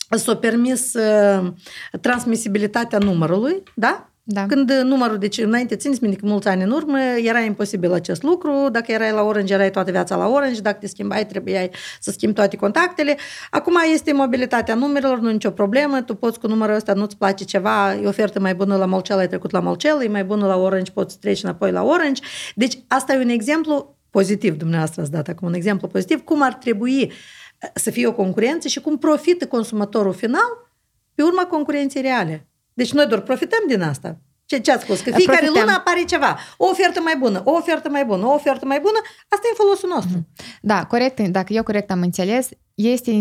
s-a 0.10 0.36
permis 0.36 0.94
uh, 0.94 1.54
transmisibilitatea 2.02 2.98
numărului, 2.98 3.64
da? 3.76 4.13
Da. 4.26 4.46
Când 4.46 4.72
numărul, 4.72 5.18
deci 5.18 5.38
înainte, 5.38 5.76
țineți 5.76 6.02
minte 6.02 6.18
că 6.18 6.26
mulți 6.26 6.48
ani 6.48 6.64
în 6.64 6.72
urmă 6.72 7.00
era 7.00 7.40
imposibil 7.40 7.94
acest 7.94 8.24
lucru, 8.24 8.70
dacă 8.72 8.92
erai 8.92 9.12
la 9.12 9.22
Orange, 9.22 9.54
erai 9.54 9.72
toată 9.72 9.92
viața 9.92 10.16
la 10.16 10.28
Orange, 10.28 10.62
dacă 10.62 10.78
te 10.80 10.88
schimbai, 10.88 11.26
trebuiai 11.26 11.70
să 12.00 12.12
schimbi 12.12 12.36
toate 12.36 12.56
contactele. 12.56 13.18
Acum 13.50 13.76
este 13.94 14.14
mobilitatea 14.14 14.76
numerelor, 14.76 15.20
nu 15.20 15.32
nicio 15.32 15.52
problemă, 15.52 16.02
tu 16.02 16.16
poți 16.16 16.40
cu 16.40 16.48
numărul 16.48 16.76
ăsta, 16.76 16.94
nu-ți 16.94 17.18
place 17.18 17.44
ceva, 17.44 17.94
e 17.94 18.08
ofertă 18.08 18.40
mai 18.40 18.56
bună 18.56 18.76
la 18.76 18.86
Molcel, 18.86 19.18
ai 19.18 19.28
trecut 19.28 19.52
la 19.52 19.60
Molcel, 19.60 20.02
e 20.04 20.08
mai 20.08 20.24
bună 20.24 20.48
la 20.48 20.56
Orange, 20.56 20.92
poți 20.92 21.20
trece 21.20 21.46
înapoi 21.46 21.72
la 21.72 21.84
Orange. 21.84 22.22
Deci 22.56 22.80
asta 22.88 23.14
e 23.14 23.18
un 23.18 23.30
exemplu 23.30 23.98
pozitiv, 24.10 24.58
dumneavoastră 24.58 25.02
ați 25.02 25.12
dat 25.12 25.28
acum 25.28 25.48
un 25.48 25.54
exemplu 25.54 25.88
pozitiv, 25.88 26.24
cum 26.24 26.42
ar 26.42 26.54
trebui 26.54 27.02
uh, 27.04 27.70
să 27.74 27.92
fie 27.92 28.08
o 28.08 28.14
concurență 28.14 28.68
și 28.68 28.82
cum 28.82 28.98
profită 28.98 29.48
consumatorul 29.48 30.14
final 30.14 30.72
pe 31.16 31.24
urma 31.24 31.46
concurenței 31.46 32.02
reale. 32.02 32.48
Deci 32.74 32.92
noi 32.92 33.06
doar 33.06 33.22
profităm 33.22 33.60
din 33.68 33.82
asta. 33.82 34.18
Ce, 34.46 34.58
ce 34.60 34.72
ați 34.72 34.84
spus? 34.84 35.00
Că 35.02 35.12
fiecare 35.12 35.38
Profităm. 35.38 35.62
lună 35.64 35.76
apare 35.78 36.04
ceva. 36.04 36.38
O 36.58 36.68
ofertă 36.70 37.02
mai 37.02 37.16
bună, 37.18 37.42
o 37.46 37.52
ofertă 37.52 37.90
mai 37.90 38.06
bună, 38.06 38.26
o 38.26 38.34
ofertă 38.34 38.66
mai 38.66 38.80
bună. 38.80 39.00
Asta 39.30 39.46
e 39.46 39.50
în 39.50 39.56
folosul 39.56 39.90
nostru. 39.90 40.28
Da, 40.62 40.86
corect. 40.86 41.20
Dacă 41.20 41.54
eu 41.54 41.64
corect 41.64 41.92
am 41.92 42.02
înțeles, 42.02 42.50
este 42.76 43.12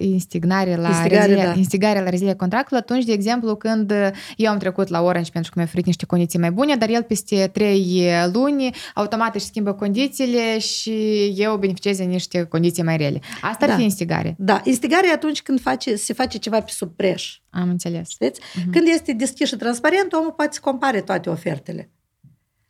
instignare 0.00 0.76
la, 0.76 0.88
instigare, 0.88 1.26
rezilia, 1.26 1.44
da. 1.44 1.54
instigare 1.56 2.02
la 2.02 2.08
rezilia 2.08 2.36
contractului 2.36 2.82
atunci, 2.82 3.04
de 3.04 3.12
exemplu, 3.12 3.56
când 3.56 3.92
eu 4.36 4.50
am 4.50 4.58
trecut 4.58 4.88
la 4.88 5.00
Orange 5.00 5.30
pentru 5.30 5.50
că 5.50 5.58
mi-a 5.58 5.66
oferit 5.68 5.86
niște 5.86 6.06
condiții 6.06 6.38
mai 6.38 6.50
bune, 6.50 6.76
dar 6.76 6.88
el 6.88 7.02
peste 7.02 7.50
trei 7.52 8.08
luni 8.32 8.70
automat 8.94 9.34
își 9.34 9.44
schimbă 9.44 9.72
condițiile 9.72 10.58
și 10.58 11.26
eu 11.36 11.56
beneficiez 11.56 11.96
de 11.96 12.04
niște 12.04 12.42
condiții 12.42 12.82
mai 12.82 12.96
rele. 12.96 13.20
Asta 13.40 13.66
da. 13.66 13.72
ar 13.72 13.78
fi 13.78 13.84
instigare. 13.84 14.34
Da, 14.38 14.60
instigare 14.64 15.08
e 15.08 15.12
atunci 15.12 15.42
când 15.42 15.60
face, 15.60 15.96
se 15.96 16.12
face 16.12 16.38
ceva 16.38 16.60
pe 16.60 16.70
sub 16.70 16.96
preș. 16.96 17.38
Am 17.50 17.68
înțeles. 17.68 18.08
Știți? 18.08 18.40
Uh-huh. 18.40 18.70
Când 18.72 18.88
este 18.88 19.12
deschis 19.12 19.48
și 19.48 19.56
transparent, 19.56 20.12
omul 20.12 20.32
poate 20.32 20.52
să 20.52 20.60
compare 20.62 21.00
toate 21.00 21.30
ofertele. 21.30 21.90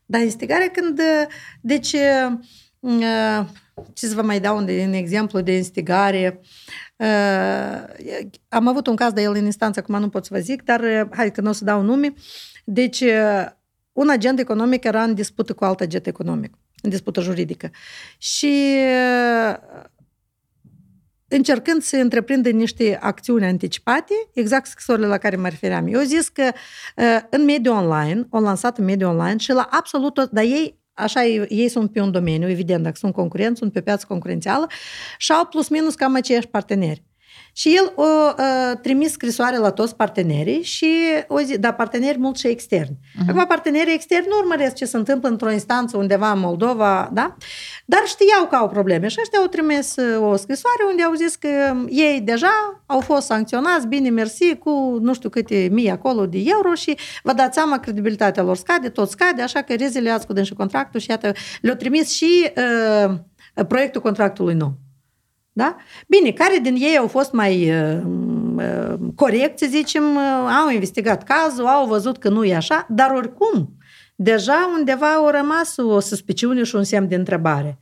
Dar 0.07 0.21
instigare 0.21 0.71
când, 0.73 1.01
deci, 1.61 1.93
uh, 1.93 2.39
ce 3.93 4.07
să 4.07 4.15
vă 4.15 4.23
mai 4.23 4.41
dau 4.41 4.57
un, 4.57 4.69
un 4.69 4.93
exemplu 4.93 5.41
de 5.41 5.57
instigare? 5.57 6.41
Uh, 6.97 8.29
am 8.49 8.69
avut 8.69 8.87
un 8.87 8.97
caz 8.97 9.13
de 9.13 9.23
el 9.23 9.35
în 9.35 9.45
instanță, 9.45 9.81
acum 9.81 9.99
nu 10.01 10.09
pot 10.09 10.25
să 10.25 10.35
vă 10.35 10.41
zic, 10.41 10.63
dar 10.63 10.81
uh, 10.81 11.03
hai 11.11 11.33
că 11.33 11.41
nu 11.41 11.49
o 11.49 11.53
să 11.53 11.65
dau 11.65 11.83
nume. 11.83 12.15
Deci, 12.65 13.01
uh, 13.01 13.47
un 13.93 14.09
agent 14.09 14.39
economic 14.39 14.85
era 14.85 15.03
în 15.03 15.15
dispută 15.15 15.53
cu 15.53 15.65
alt 15.65 15.81
agent 15.81 16.07
economic, 16.07 16.55
în 16.83 16.91
dispută 16.91 17.21
juridică. 17.21 17.71
Și 18.19 18.75
uh, 19.49 19.57
încercând 21.29 21.83
să 21.83 21.97
întreprindă 21.97 22.51
niște 22.51 22.99
acțiuni 23.01 23.45
anticipate, 23.47 24.15
exact 24.33 24.67
scrisorile 24.67 25.07
la 25.07 25.19
care 25.19 25.37
mă 25.37 25.49
refeream. 25.49 25.87
Eu 25.87 26.01
zis 26.01 26.29
că 26.29 26.51
uh, 26.97 27.21
în 27.31 27.45
mediul 27.45 27.75
online, 27.75 28.27
au 28.31 28.43
lansat 28.43 28.79
în 28.79 28.85
mediul 28.85 29.11
online 29.11 29.37
și 29.37 29.53
la 29.53 29.69
absolut 29.71 30.15
tot, 30.15 30.31
dar 30.31 30.45
ei 30.45 30.80
așa 30.95 31.25
ei 31.25 31.69
sunt 31.69 31.93
pe 31.93 32.01
un 32.01 32.11
domeniu, 32.11 32.49
evident, 32.49 32.83
dacă 32.83 32.97
sunt 32.97 33.13
concurenți, 33.13 33.59
sunt 33.59 33.73
pe 33.73 33.81
piață 33.81 34.05
concurențială 34.09 34.67
și 35.19 35.33
au 35.33 35.47
plus 35.47 35.69
minus 35.69 35.95
cam 35.95 36.15
aceiași 36.15 36.49
parteneri. 36.49 37.05
Și 37.53 37.77
el 37.77 37.93
o 37.95 38.03
uh, 38.03 38.79
trimis 38.83 39.13
scrisoare 39.13 39.57
la 39.57 39.71
toți 39.71 39.97
partenerii 39.97 40.63
și 40.63 40.95
o 41.29 41.41
zi, 41.41 41.59
da, 41.59 41.73
parteneri 41.73 42.19
mult 42.19 42.37
și 42.37 42.47
externi. 42.47 42.99
Uh-huh. 43.01 43.29
Acum, 43.29 43.47
partenerii 43.47 43.95
externi 43.95 44.27
nu 44.29 44.37
urmăresc 44.39 44.75
ce 44.75 44.85
se 44.85 44.97
întâmplă 44.97 45.29
într-o 45.29 45.51
instanță 45.51 45.97
undeva 45.97 46.31
în 46.31 46.39
Moldova, 46.39 47.11
da? 47.13 47.37
Dar 47.85 48.03
știau 48.07 48.47
că 48.49 48.57
au 48.57 48.69
probleme 48.69 49.09
și 49.09 49.19
ăștia 49.21 49.39
au 49.39 49.47
trimis 49.47 49.95
o 50.21 50.37
scrisoare 50.37 50.83
unde 50.91 51.03
au 51.03 51.13
zis 51.13 51.35
că 51.35 51.49
ei 51.89 52.21
deja 52.25 52.83
au 52.87 53.01
fost 53.01 53.27
sancționați, 53.27 53.87
bine, 53.87 54.11
mersi, 54.11 54.57
cu 54.57 54.99
nu 55.01 55.15
știu 55.15 55.29
câte 55.29 55.69
mii 55.71 55.91
acolo 55.91 56.27
de 56.27 56.39
euro 56.45 56.75
și 56.75 56.97
vă 57.23 57.33
dați 57.33 57.55
seama, 57.55 57.79
credibilitatea 57.79 58.43
lor 58.43 58.57
scade, 58.57 58.89
tot 58.89 59.11
scade, 59.11 59.43
așa 59.43 59.63
că 59.63 59.75
reziliați 59.75 60.27
cu 60.27 60.43
și 60.43 60.55
contractul 60.55 61.01
și 61.01 61.11
iată, 61.11 61.33
le-au 61.61 61.77
trimis 61.77 62.11
și 62.11 62.53
uh, 63.07 63.15
proiectul 63.69 64.01
contractului 64.01 64.55
nou. 64.55 64.73
Da? 65.53 65.77
Bine, 66.07 66.31
care 66.31 66.59
din 66.63 66.75
ei 66.75 66.97
au 66.97 67.07
fost 67.07 67.33
mai 67.33 67.71
uh, 67.71 68.03
uh, 68.57 68.99
corecți, 69.15 69.65
să 69.65 69.71
zicem, 69.71 70.03
uh, 70.17 70.63
au 70.63 70.71
investigat 70.71 71.23
cazul, 71.23 71.67
au 71.67 71.87
văzut 71.87 72.19
că 72.19 72.29
nu 72.29 72.45
e 72.45 72.55
așa, 72.55 72.87
dar 72.89 73.11
oricum, 73.11 73.77
deja 74.17 74.71
undeva 74.79 75.15
au 75.15 75.29
rămas 75.29 75.77
o 75.77 76.01
suspiciune 76.01 76.63
și 76.63 76.77
un 76.77 76.85
semn 76.85 77.09
de 77.09 77.15
întrebare. 77.15 77.79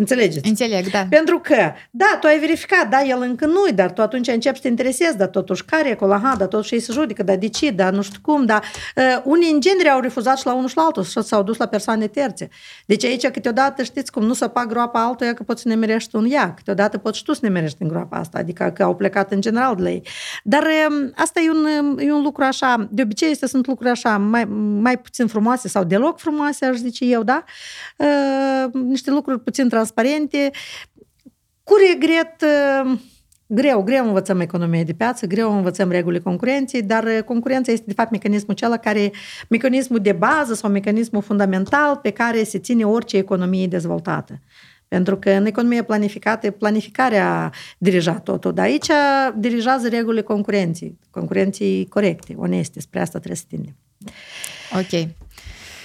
Înțelegeți? 0.00 0.48
Înțeleg, 0.48 0.90
da. 0.90 1.06
Pentru 1.10 1.38
că, 1.38 1.72
da, 1.90 2.16
tu 2.20 2.26
ai 2.26 2.38
verificat, 2.38 2.88
da, 2.88 3.02
el 3.02 3.20
încă 3.20 3.46
nu 3.46 3.68
dar 3.74 3.92
tu 3.92 4.02
atunci 4.02 4.28
începi 4.28 4.56
să 4.56 4.62
te 4.62 4.68
interesezi, 4.68 5.16
dar 5.16 5.28
totuși 5.28 5.64
care 5.64 5.88
e 5.88 5.92
acolo, 5.92 6.12
aha, 6.12 6.34
dar 6.38 6.48
totuși 6.48 6.74
ei 6.74 6.80
se 6.80 6.92
judică, 6.92 7.22
dar 7.22 7.36
de 7.36 7.48
ce, 7.48 7.70
dar 7.70 7.92
nu 7.92 8.02
știu 8.02 8.18
cum, 8.22 8.44
dar 8.44 8.64
uh, 8.96 9.20
unii 9.24 9.50
în 9.52 9.60
genere 9.60 9.88
au 9.88 10.00
refuzat 10.00 10.38
și 10.38 10.46
la 10.46 10.54
unul 10.54 10.68
și 10.68 10.76
la 10.76 10.82
altul 10.82 11.04
și 11.04 11.22
s-au 11.22 11.42
dus 11.42 11.56
la 11.56 11.66
persoane 11.66 12.06
terțe. 12.06 12.48
Deci 12.86 13.04
aici 13.04 13.28
câteodată 13.28 13.82
știți 13.82 14.12
cum 14.12 14.24
nu 14.24 14.32
să 14.32 14.48
pag 14.48 14.68
groapa 14.68 15.04
altuia 15.04 15.34
că 15.34 15.42
poți 15.42 15.62
să 15.62 15.68
ne 15.68 15.74
merești 15.74 16.16
un 16.16 16.26
ea, 16.30 16.54
câteodată 16.54 16.98
poți 16.98 17.18
și 17.18 17.24
tu 17.24 17.32
să 17.32 17.40
ne 17.42 17.48
merești 17.48 17.82
în 17.82 17.88
groapa 17.88 18.16
asta, 18.16 18.38
adică 18.38 18.72
că 18.74 18.82
au 18.82 18.96
plecat 18.96 19.32
în 19.32 19.40
general 19.40 19.76
de 19.76 19.82
la 19.82 19.90
ei. 19.90 20.06
Dar 20.44 20.62
uh, 20.62 21.10
asta 21.14 21.40
e 21.40 21.50
un, 21.50 21.98
e 21.98 22.12
un 22.12 22.22
lucru 22.22 22.44
așa, 22.44 22.88
de 22.90 23.02
obicei 23.02 23.30
este 23.30 23.46
sunt 23.46 23.66
lucruri 23.66 23.90
așa 23.90 24.18
mai, 24.18 24.44
mai 24.80 24.98
puțin 24.98 25.26
frumoase 25.26 25.68
sau 25.68 25.84
deloc 25.84 26.18
frumoase, 26.18 26.64
aș 26.64 26.76
zice 26.76 27.04
eu, 27.04 27.22
da? 27.22 27.44
Uh, 27.96 28.72
niște 28.72 29.10
lucruri 29.10 29.40
puțin 29.40 29.68
transparente 29.68 29.88
transparente. 29.90 30.50
Cu 31.62 31.74
regret, 31.92 32.42
uh, 32.42 32.98
greu, 33.46 33.82
greu 33.82 34.06
învățăm 34.06 34.40
economia 34.40 34.82
de 34.82 34.92
piață, 34.92 35.26
greu 35.26 35.56
învățăm 35.56 35.90
regulile 35.90 36.22
concurenței, 36.22 36.82
dar 36.82 37.04
uh, 37.04 37.22
concurența 37.24 37.72
este 37.72 37.84
de 37.86 37.92
fapt 37.92 38.10
mecanismul 38.10 38.52
acela 38.52 38.76
care, 38.76 39.10
mecanismul 39.48 39.98
de 39.98 40.12
bază 40.12 40.54
sau 40.54 40.70
mecanismul 40.70 41.22
fundamental 41.22 41.96
pe 41.96 42.10
care 42.10 42.42
se 42.42 42.58
ține 42.58 42.84
orice 42.84 43.16
economie 43.16 43.66
dezvoltată. 43.66 44.40
Pentru 44.88 45.16
că 45.16 45.30
în 45.30 45.46
economie 45.46 45.82
planificată, 45.82 46.50
planificarea 46.50 47.52
dirija 47.78 48.18
totul, 48.18 48.52
dar 48.52 48.64
aici 48.64 48.90
dirigează 49.36 49.88
regulile 49.88 50.22
concurenței, 50.22 50.98
concurenții 51.10 51.86
corecte, 51.88 52.34
oneste, 52.36 52.80
spre 52.80 53.00
asta 53.00 53.18
trebuie 53.18 53.36
să 53.36 53.44
tindem. 53.48 53.76
Ok. 54.72 55.08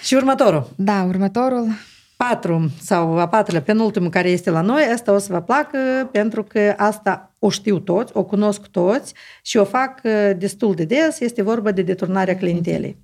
Și 0.04 0.14
următorul. 0.14 0.70
Da, 0.76 1.04
următorul 1.04 1.68
patru 2.18 2.70
sau 2.82 3.20
a 3.20 3.28
patrulea, 3.28 3.62
penultimul 3.62 4.10
care 4.10 4.30
este 4.30 4.50
la 4.50 4.62
noi, 4.62 4.84
asta 4.94 5.14
o 5.14 5.18
să 5.18 5.34
vă 5.34 5.42
placă 5.42 5.78
pentru 6.12 6.44
că 6.44 6.74
asta 6.78 7.36
o 7.40 7.50
știu 7.50 7.80
toți, 7.80 8.12
o 8.16 8.24
cunosc 8.24 8.68
toți 8.68 9.14
și 9.42 9.58
o 9.58 9.64
fac 9.64 10.02
uh, 10.04 10.32
destul 10.38 10.74
de 10.76 10.84
des, 10.84 11.20
este 11.20 11.42
vorba 11.42 11.72
de 11.72 11.82
deturnarea 11.82 12.38
clientelei. 12.38 12.98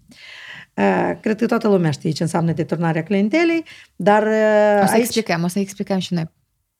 Uh, 0.73 1.11
cred 1.21 1.37
că 1.37 1.45
toată 1.45 1.67
lumea 1.67 1.91
știe 1.91 2.11
ce 2.11 2.23
înseamnă 2.23 2.51
deturnarea 2.51 3.03
clientelei, 3.03 3.63
dar... 3.95 4.23
Uh, 4.23 4.83
o 4.83 4.85
să 4.85 4.93
aici... 4.93 5.03
explicăm, 5.03 5.43
o 5.43 5.47
să 5.47 5.59
explicăm 5.59 5.97
și 5.97 6.13
noi. 6.13 6.29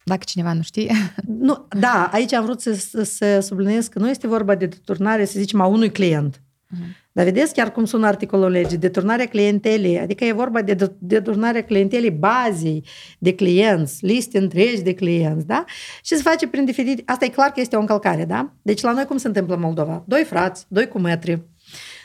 Dacă 0.03 0.21
cineva 0.25 0.53
nu 0.53 0.61
știe. 0.61 0.95
Nu, 1.39 1.67
da, 1.79 2.09
aici 2.13 2.33
am 2.33 2.43
vrut 2.43 2.61
să, 2.61 3.03
să 3.03 3.39
subliniez 3.39 3.87
că 3.87 3.99
nu 3.99 4.09
este 4.09 4.27
vorba 4.27 4.55
de 4.55 4.65
deturnare, 4.65 5.25
să 5.25 5.39
zicem, 5.39 5.61
a 5.61 5.65
unui 5.65 5.91
client. 5.91 6.41
Uh-huh 6.71 7.01
dar 7.11 7.25
vedeți 7.25 7.53
chiar 7.53 7.71
cum 7.71 7.85
sună 7.85 8.07
articolul 8.07 8.49
legii, 8.49 8.77
deturnarea 8.77 9.27
clientelei, 9.27 9.99
adică 9.99 10.23
e 10.23 10.31
vorba 10.31 10.61
de 10.61 10.93
deturnarea 10.99 11.63
clientelei 11.63 12.11
bazei 12.11 12.85
de 13.19 13.35
clienți, 13.35 14.05
liste 14.05 14.37
întregi 14.37 14.81
de 14.81 14.93
clienți, 14.93 15.45
da? 15.45 15.65
Și 16.03 16.15
se 16.15 16.21
face 16.21 16.47
prin 16.47 16.65
diferite, 16.65 17.03
asta 17.05 17.25
e 17.25 17.29
clar 17.29 17.49
că 17.51 17.59
este 17.59 17.75
o 17.75 17.79
încălcare, 17.79 18.25
da? 18.25 18.53
Deci 18.61 18.81
la 18.81 18.91
noi 18.91 19.05
cum 19.05 19.17
se 19.17 19.27
întâmplă 19.27 19.55
în 19.55 19.61
Moldova? 19.61 20.03
Doi 20.07 20.23
frați, 20.23 20.65
doi 20.67 20.87
cumetri, 20.87 21.41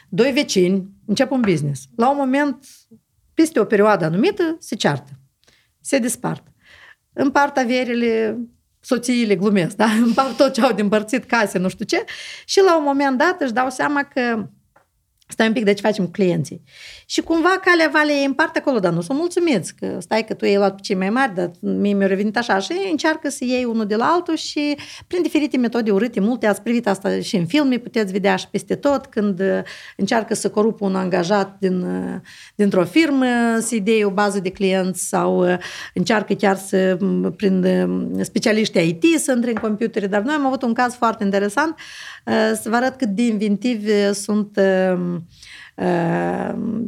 doi 0.08 0.30
vecini, 0.30 0.88
încep 1.06 1.30
un 1.30 1.40
business. 1.40 1.84
La 1.96 2.10
un 2.10 2.16
moment, 2.16 2.66
peste 3.34 3.60
o 3.60 3.64
perioadă 3.64 4.04
anumită, 4.04 4.56
se 4.58 4.74
ceartă, 4.74 5.10
se 5.80 5.98
despart. 5.98 6.46
Împart 7.12 7.56
averile, 7.56 8.38
soțiile 8.80 9.36
glumesc, 9.36 9.76
da? 9.76 9.86
Împart 10.06 10.36
tot 10.36 10.52
ce 10.52 10.60
au 10.60 10.72
din 10.72 10.88
părțit 10.88 11.24
case, 11.24 11.58
nu 11.58 11.68
știu 11.68 11.84
ce. 11.84 12.04
Și 12.44 12.60
la 12.60 12.76
un 12.78 12.84
moment 12.84 13.18
dat 13.18 13.40
își 13.40 13.52
dau 13.52 13.70
seama 13.70 14.02
că 14.02 14.48
Stai 15.28 15.46
un 15.46 15.52
pic, 15.52 15.64
de 15.64 15.72
ce 15.72 15.82
facem 15.82 16.04
cu 16.04 16.10
clienții? 16.10 16.62
Și 17.06 17.20
cumva 17.20 17.60
calea 17.64 17.90
valei 17.92 18.24
în 18.24 18.32
parte 18.32 18.58
acolo, 18.58 18.78
dar 18.78 18.92
nu 18.92 19.00
sunt 19.00 19.18
mulțumiți, 19.18 19.74
că 19.74 19.96
stai 20.00 20.24
că 20.24 20.34
tu 20.34 20.44
ai 20.44 20.56
luat 20.56 20.74
pe 20.74 20.80
cei 20.82 20.96
mai 20.96 21.10
mari, 21.10 21.34
dar 21.34 21.50
mie 21.60 21.94
mi-a 21.94 22.06
revenit 22.06 22.36
așa 22.36 22.58
și 22.58 22.72
încearcă 22.90 23.28
să 23.28 23.44
iei 23.44 23.64
unul 23.64 23.86
de 23.86 23.96
la 23.96 24.04
altul 24.04 24.36
și 24.36 24.76
prin 25.06 25.22
diferite 25.22 25.56
metode 25.56 25.90
urâte, 25.90 26.20
multe 26.20 26.46
ați 26.46 26.62
privit 26.62 26.88
asta 26.88 27.20
și 27.20 27.36
în 27.36 27.46
filme, 27.46 27.78
puteți 27.78 28.12
vedea 28.12 28.36
și 28.36 28.48
peste 28.50 28.74
tot, 28.74 29.06
când 29.06 29.40
uh, 29.40 29.60
încearcă 29.96 30.34
să 30.34 30.50
corupă 30.50 30.84
un 30.84 30.94
angajat 30.94 31.56
din, 31.58 31.80
uh, 31.80 32.20
dintr-o 32.54 32.84
firmă, 32.84 33.26
să 33.60 33.74
idei 33.74 34.04
o 34.04 34.10
bază 34.10 34.40
de 34.40 34.50
clienți 34.50 35.08
sau 35.08 35.50
uh, 35.50 35.56
încearcă 35.94 36.34
chiar 36.34 36.56
să, 36.56 36.98
prin 37.36 37.66
specialiști 38.20 38.78
IT, 38.78 39.04
să 39.18 39.32
intre 39.32 39.50
în 39.50 39.56
computere, 39.56 40.06
dar 40.06 40.22
noi 40.22 40.34
am 40.34 40.46
avut 40.46 40.62
un 40.62 40.72
caz 40.72 40.94
foarte 40.94 41.24
interesant, 41.24 41.78
să 42.62 42.68
vă 42.68 42.76
arăt 42.76 42.96
cât 42.96 43.08
de 43.08 43.22
inventivi 43.22 43.90
sunt 44.12 44.56
uh, 44.56 45.15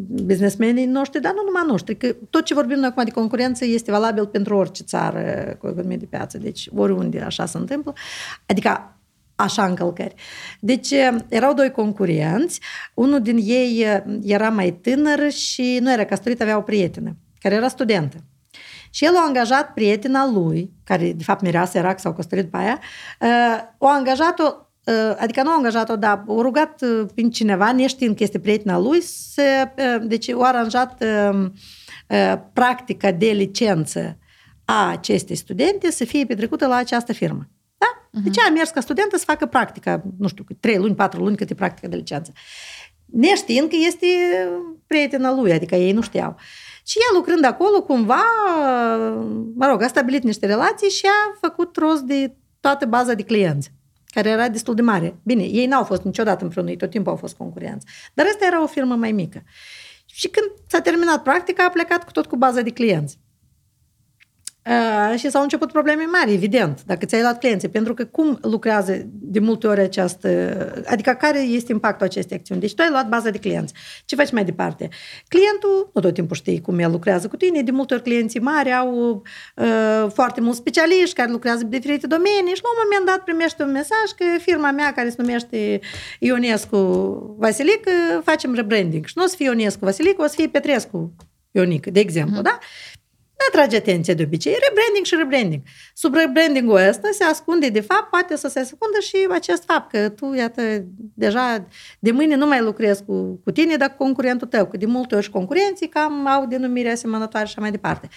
businessmenii 0.06 0.84
noștri, 0.84 1.20
dar 1.20 1.32
nu 1.32 1.42
numai 1.44 1.62
noștri, 1.66 1.96
că 1.96 2.16
tot 2.30 2.44
ce 2.44 2.54
vorbim 2.54 2.76
noi 2.76 2.88
acum 2.88 3.04
de 3.04 3.10
concurență 3.10 3.64
este 3.64 3.90
valabil 3.90 4.26
pentru 4.26 4.56
orice 4.56 4.82
țară 4.82 5.56
cu 5.58 5.68
economie 5.68 5.96
de 5.96 6.04
piață, 6.04 6.38
deci 6.38 6.68
oriunde 6.74 7.20
așa 7.20 7.46
se 7.46 7.58
întâmplă. 7.58 7.92
Adică 8.46 8.92
așa 9.34 9.64
încălcări. 9.64 10.14
Deci 10.60 10.90
erau 11.28 11.54
doi 11.54 11.70
concurenți, 11.70 12.60
unul 12.94 13.20
din 13.20 13.36
ei 13.42 14.02
era 14.22 14.48
mai 14.48 14.70
tânăr 14.72 15.30
și 15.30 15.78
nu 15.80 15.92
era 15.92 16.04
căsătorit, 16.04 16.40
avea 16.40 16.56
o 16.56 16.62
prietenă, 16.62 17.16
care 17.38 17.54
era 17.54 17.68
studentă. 17.68 18.16
Și 18.90 19.04
el 19.04 19.16
a 19.16 19.24
angajat 19.26 19.72
prietena 19.72 20.30
lui, 20.30 20.70
care 20.84 21.12
de 21.12 21.22
fapt 21.22 21.42
mireasă 21.42 21.78
era, 21.78 21.96
sau 21.96 22.14
căsătorit 22.14 22.50
pe 22.50 22.56
aia, 22.56 22.80
o 23.78 23.86
angajat-o 23.86 24.44
Ă, 24.44 24.67
adică 25.18 25.42
nu 25.42 25.50
a 25.50 25.56
angajat-o, 25.56 25.96
dar 25.96 26.10
a 26.10 26.24
rugat 26.26 26.82
ă, 26.82 27.04
prin 27.14 27.30
cineva, 27.30 27.72
neștiind 27.72 28.16
că 28.16 28.22
este 28.22 28.38
prietena 28.38 28.78
lui, 28.78 29.00
să, 29.00 29.68
ă, 29.94 29.98
deci 29.98 30.30
au 30.30 30.42
aranjat 30.42 31.04
practica 32.52 33.10
de 33.10 33.26
licență 33.26 34.18
a 34.64 34.90
acestei 34.90 35.36
studente 35.36 35.90
să 35.90 36.04
fie 36.04 36.26
petrecută 36.26 36.66
la 36.66 36.76
această 36.76 37.12
firmă. 37.12 37.48
Da? 37.78 37.86
Uh-huh. 37.86 38.22
Deci 38.22 38.38
a 38.38 38.50
mers 38.50 38.70
ca 38.70 38.80
studentă 38.80 39.16
să 39.16 39.24
facă 39.26 39.46
practica, 39.46 40.02
nu 40.18 40.28
știu, 40.28 40.44
trei 40.60 40.76
luni, 40.76 40.94
patru 40.94 41.22
luni 41.22 41.36
cât 41.36 41.50
e 41.50 41.54
practica 41.54 41.88
de 41.88 41.96
licență. 41.96 42.32
Neștiind 43.04 43.68
că 43.68 43.76
este 43.86 44.06
prietena 44.86 45.34
lui, 45.34 45.52
adică 45.52 45.74
ei 45.74 45.92
nu 45.92 46.00
știau. 46.00 46.36
Și 46.86 46.98
ea 46.98 47.18
lucrând 47.18 47.44
acolo, 47.44 47.82
cumva, 47.82 48.22
mă 49.54 49.66
rog, 49.66 49.82
a 49.82 49.86
stabilit 49.86 50.22
niște 50.22 50.46
relații 50.46 50.88
și 50.88 51.06
a 51.06 51.38
făcut 51.40 51.76
rost 51.76 52.02
de 52.02 52.36
toată 52.60 52.86
baza 52.86 53.14
de 53.14 53.22
clienți 53.22 53.72
care 54.22 54.30
era 54.30 54.48
destul 54.48 54.74
de 54.74 54.82
mare. 54.82 55.18
Bine, 55.22 55.42
ei 55.42 55.66
n-au 55.66 55.84
fost 55.84 56.02
niciodată 56.02 56.44
împreună, 56.44 56.70
ei 56.70 56.76
tot 56.76 56.90
timpul 56.90 57.12
au 57.12 57.18
fost 57.18 57.36
concurenți. 57.36 57.86
Dar 58.14 58.26
asta 58.26 58.46
era 58.46 58.62
o 58.62 58.66
firmă 58.66 58.94
mai 58.94 59.12
mică. 59.12 59.42
Și 60.06 60.28
când 60.28 60.46
s-a 60.66 60.80
terminat 60.80 61.22
practica, 61.22 61.64
a 61.64 61.70
plecat 61.70 62.04
cu 62.04 62.10
tot 62.10 62.26
cu 62.26 62.36
baza 62.36 62.60
de 62.60 62.70
clienți. 62.70 63.18
Uh, 64.68 65.18
și 65.18 65.30
s-au 65.30 65.42
început 65.42 65.72
probleme 65.72 66.04
mari, 66.04 66.32
evident, 66.32 66.82
dacă 66.86 67.06
ți-ai 67.06 67.20
luat 67.20 67.38
clienții, 67.38 67.68
pentru 67.68 67.94
că 67.94 68.04
cum 68.04 68.38
lucrează 68.42 69.02
de 69.10 69.38
multe 69.38 69.66
ori 69.66 69.80
această, 69.80 70.28
adică 70.86 71.10
care 71.10 71.40
este 71.40 71.72
impactul 71.72 72.06
acestei 72.06 72.36
acțiuni? 72.36 72.60
Deci 72.60 72.74
tu 72.74 72.82
ai 72.82 72.88
luat 72.90 73.08
baza 73.08 73.30
de 73.30 73.38
clienți. 73.38 73.74
Ce 74.04 74.16
faci 74.16 74.32
mai 74.32 74.44
departe? 74.44 74.88
Clientul, 75.28 75.90
nu 75.94 76.00
tot 76.00 76.14
timpul 76.14 76.36
știi 76.36 76.60
cum 76.60 76.78
el 76.78 76.90
lucrează 76.90 77.28
cu 77.28 77.36
tine, 77.36 77.62
de 77.62 77.70
multe 77.70 77.94
ori 77.94 78.02
clienții 78.02 78.40
mari 78.40 78.72
au 78.72 79.22
uh, 79.56 80.06
foarte 80.12 80.40
mulți 80.40 80.58
specialiști 80.58 81.14
care 81.14 81.30
lucrează 81.30 81.64
pe 81.64 81.76
diferite 81.76 82.06
domenii 82.06 82.54
și 82.54 82.62
la 82.62 82.68
un 82.68 82.80
moment 82.82 83.06
dat 83.06 83.24
primește 83.24 83.62
un 83.62 83.70
mesaj 83.70 84.10
că 84.16 84.24
firma 84.40 84.70
mea 84.70 84.92
care 84.92 85.08
se 85.08 85.16
numește 85.18 85.80
Ionescu 86.18 86.76
Vasilic 87.38 87.88
facem 88.22 88.54
rebranding 88.54 89.06
și 89.06 89.12
nu 89.16 89.24
o 89.24 89.26
să 89.26 89.36
fie 89.36 89.46
Ionescu 89.46 89.84
Vasilic, 89.84 90.20
o 90.20 90.26
să 90.26 90.34
fie 90.36 90.48
Petrescu 90.48 91.12
Ionic, 91.50 91.86
de 91.86 92.00
exemplu, 92.00 92.40
uh-huh. 92.40 92.42
da? 92.42 92.58
Atrage 93.48 93.76
atenție 93.76 94.14
de 94.14 94.22
obicei. 94.22 94.56
Rebranding 94.68 95.04
și 95.04 95.14
rebranding. 95.14 95.62
Sub 95.94 96.14
rebrandingul 96.14 96.76
ăsta 96.88 97.08
se 97.12 97.24
ascunde, 97.24 97.68
de 97.68 97.80
fapt, 97.80 98.10
poate 98.10 98.36
să 98.36 98.48
se 98.48 98.58
ascundă 98.58 98.98
și 99.00 99.16
acest 99.30 99.64
fapt 99.64 99.90
că 99.90 100.08
tu, 100.08 100.34
iată, 100.34 100.62
deja 101.14 101.66
de 101.98 102.10
mâine 102.10 102.34
nu 102.34 102.46
mai 102.46 102.60
lucrezi 102.60 103.04
cu, 103.04 103.40
cu 103.44 103.50
tine, 103.50 103.76
dar 103.76 103.88
cu 103.88 103.96
concurentul 103.96 104.48
tău, 104.48 104.66
că 104.66 104.76
de 104.76 104.86
multe 104.86 105.14
ori 105.14 105.24
și 105.24 105.30
concurenții 105.30 105.88
cam 105.88 106.26
au 106.26 106.46
denumire 106.46 106.90
asemănătoare 106.90 107.46
și 107.46 107.52
așa 107.52 107.60
mai 107.60 107.70
departe. 107.70 108.08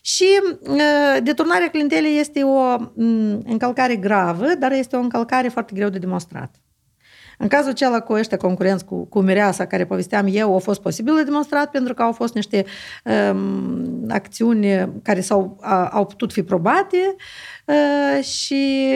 Și 0.00 0.40
uh, 0.60 1.16
deturnarea 1.22 1.70
clientelei 1.70 2.18
este 2.18 2.42
o 2.42 2.76
um, 2.94 3.42
încălcare 3.44 3.96
gravă, 3.96 4.46
dar 4.58 4.72
este 4.72 4.96
o 4.96 5.00
încălcare 5.00 5.48
foarte 5.48 5.72
greu 5.74 5.88
de 5.88 5.98
demonstrat. 5.98 6.54
În 7.40 7.48
cazul 7.48 7.70
acela 7.70 8.00
cu 8.00 8.12
ăștia 8.12 8.36
concurenți 8.36 8.84
cu, 8.84 9.06
cu 9.06 9.20
Mireasa, 9.20 9.66
care 9.66 9.86
povesteam 9.86 10.26
eu, 10.30 10.52
au 10.52 10.58
fost 10.58 10.80
posibil 10.80 11.14
de 11.14 11.22
demonstrat 11.22 11.70
pentru 11.70 11.94
că 11.94 12.02
au 12.02 12.12
fost 12.12 12.34
niște 12.34 12.64
um, 13.32 14.04
acțiuni 14.08 14.92
care 15.02 15.20
s-au, 15.20 15.58
a, 15.60 15.88
au 15.88 16.06
putut 16.06 16.32
fi 16.32 16.42
probate 16.42 17.16
uh, 17.64 18.24
și 18.24 18.88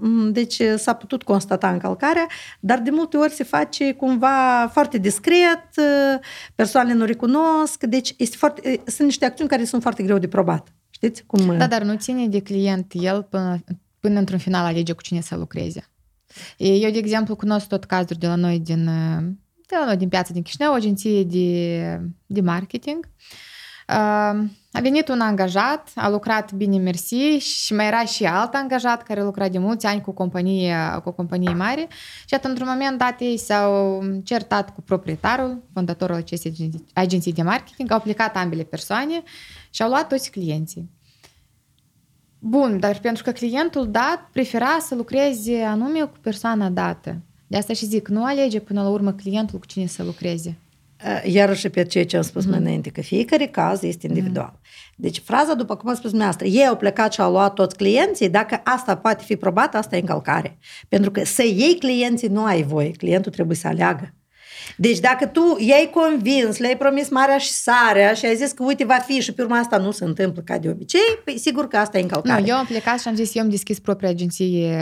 um, 0.00 0.32
deci 0.32 0.62
s-a 0.76 0.92
putut 0.92 1.22
constata 1.22 1.70
încălcarea, 1.70 2.26
dar 2.60 2.78
de 2.78 2.90
multe 2.90 3.16
ori 3.16 3.32
se 3.32 3.44
face 3.44 3.92
cumva 3.92 4.68
foarte 4.72 4.98
discret, 4.98 5.68
uh, 5.76 6.20
persoanele 6.54 6.98
nu 6.98 7.04
recunosc, 7.04 7.82
deci 7.82 8.14
este 8.16 8.36
foarte, 8.36 8.82
sunt 8.86 9.06
niște 9.06 9.24
acțiuni 9.24 9.50
care 9.50 9.64
sunt 9.64 9.82
foarte 9.82 10.02
greu 10.02 10.18
de 10.18 10.28
probat. 10.28 10.72
Știți? 10.90 11.24
Cum... 11.26 11.56
Da, 11.58 11.66
dar 11.66 11.82
nu 11.82 11.94
ține 11.96 12.26
de 12.26 12.40
client 12.40 12.92
el 12.94 13.22
până, 13.22 13.58
până 14.00 14.18
într-un 14.18 14.38
final 14.38 14.64
alege 14.64 14.92
cu 14.92 15.02
cine 15.02 15.20
să 15.20 15.36
lucreze. 15.36 15.88
Eu, 16.56 16.90
de 16.90 16.98
exemplu, 16.98 17.36
cunosc 17.36 17.66
tot 17.66 17.84
cazuri 17.84 18.18
de 18.18 18.26
la 18.26 18.34
noi 18.34 18.58
din, 18.58 18.84
de 19.66 19.76
la 19.80 19.84
noi 19.84 19.96
din 19.96 20.08
piața 20.08 20.32
din 20.32 20.42
Chișinău, 20.42 20.72
o 20.72 20.74
agenție 20.74 21.24
de, 21.24 22.00
de 22.26 22.40
marketing. 22.40 23.08
A 24.76 24.80
venit 24.80 25.08
un 25.08 25.20
angajat, 25.20 25.90
a 25.94 26.08
lucrat 26.08 26.52
bine 26.52 26.78
mersi 26.78 27.14
și 27.38 27.74
mai 27.74 27.86
era 27.86 28.04
și 28.04 28.24
alt 28.24 28.54
angajat 28.54 29.02
care 29.02 29.22
lucra 29.22 29.48
de 29.48 29.58
mulți 29.58 29.86
ani 29.86 30.00
cu 30.00 30.12
companie, 30.12 30.76
cu 31.04 31.10
companie 31.10 31.54
mare 31.54 31.88
și 32.26 32.34
atunci, 32.34 32.52
într-un 32.52 32.72
moment 32.72 32.98
dat, 32.98 33.20
ei 33.20 33.38
s-au 33.38 34.02
certat 34.24 34.74
cu 34.74 34.80
proprietarul, 34.80 35.62
fondatorul 35.72 36.16
acestei 36.16 36.70
agenții 36.92 37.32
de 37.32 37.42
marketing, 37.42 37.92
au 37.92 38.00
plecat 38.00 38.36
ambele 38.36 38.62
persoane 38.62 39.22
și 39.70 39.82
au 39.82 39.88
luat 39.88 40.08
toți 40.08 40.30
clienții. 40.30 40.90
Bun, 42.46 42.78
dar 42.78 42.98
pentru 42.98 43.22
că 43.22 43.30
clientul 43.30 43.90
dat 43.90 44.28
prefera 44.32 44.76
să 44.80 44.94
lucreze 44.94 45.62
anume 45.62 46.00
cu 46.00 46.16
persoana 46.20 46.68
dată. 46.68 47.16
De 47.46 47.56
asta 47.56 47.72
și 47.72 47.86
zic, 47.86 48.08
nu 48.08 48.24
alege 48.24 48.60
până 48.60 48.82
la 48.82 48.88
urmă 48.88 49.12
clientul 49.12 49.58
cu 49.58 49.66
cine 49.66 49.86
să 49.86 50.02
lucreze. 50.02 50.58
Iarăși 51.24 51.68
pe 51.68 51.84
ceea 51.84 52.06
ce 52.06 52.16
am 52.16 52.22
spus 52.22 52.44
mm-hmm. 52.44 52.48
mai 52.48 52.58
înainte, 52.58 52.90
că 52.90 53.00
fiecare 53.00 53.46
caz 53.46 53.82
este 53.82 54.06
individual. 54.06 54.52
Mm-hmm. 54.56 54.94
Deci 54.96 55.18
fraza, 55.18 55.54
după 55.54 55.76
cum 55.76 55.88
am 55.88 55.94
spus 55.94 56.08
dumneavoastră, 56.08 56.46
ei 56.46 56.66
au 56.66 56.76
plecat 56.76 57.12
și 57.12 57.20
au 57.20 57.30
luat 57.30 57.54
toți 57.54 57.76
clienții, 57.76 58.28
dacă 58.28 58.60
asta 58.64 58.96
poate 58.96 59.24
fi 59.24 59.36
probat, 59.36 59.74
asta 59.74 59.96
e 59.96 60.00
încălcare. 60.00 60.58
Pentru 60.88 61.10
că 61.10 61.24
să 61.24 61.42
iei 61.42 61.76
clienții 61.78 62.28
nu 62.28 62.44
ai 62.44 62.62
voie, 62.62 62.90
clientul 62.90 63.32
trebuie 63.32 63.56
să 63.56 63.66
aleagă. 63.66 64.14
Deci 64.76 64.98
dacă 64.98 65.26
tu 65.26 65.56
i-ai 65.58 65.90
convins, 65.94 66.58
le-ai 66.58 66.76
promis 66.76 67.08
marea 67.08 67.38
și 67.38 67.50
sarea 67.50 68.12
și 68.12 68.26
ai 68.26 68.36
zis 68.36 68.52
că 68.52 68.62
uite 68.62 68.84
va 68.84 68.94
fi 69.06 69.20
și 69.20 69.32
pe 69.32 69.42
urma 69.42 69.58
asta 69.58 69.76
nu 69.76 69.90
se 69.90 70.04
întâmplă 70.04 70.42
ca 70.44 70.58
de 70.58 70.68
obicei, 70.68 71.18
păi 71.24 71.38
sigur 71.38 71.68
că 71.68 71.76
asta 71.76 71.98
e 71.98 72.02
încălcare. 72.02 72.40
Nu, 72.40 72.46
eu 72.46 72.56
am 72.56 72.66
plecat 72.66 73.00
și 73.00 73.08
am 73.08 73.14
zis, 73.14 73.34
eu 73.34 73.42
am 73.42 73.50
deschis 73.50 73.78
propria 73.78 74.08
agenție 74.08 74.80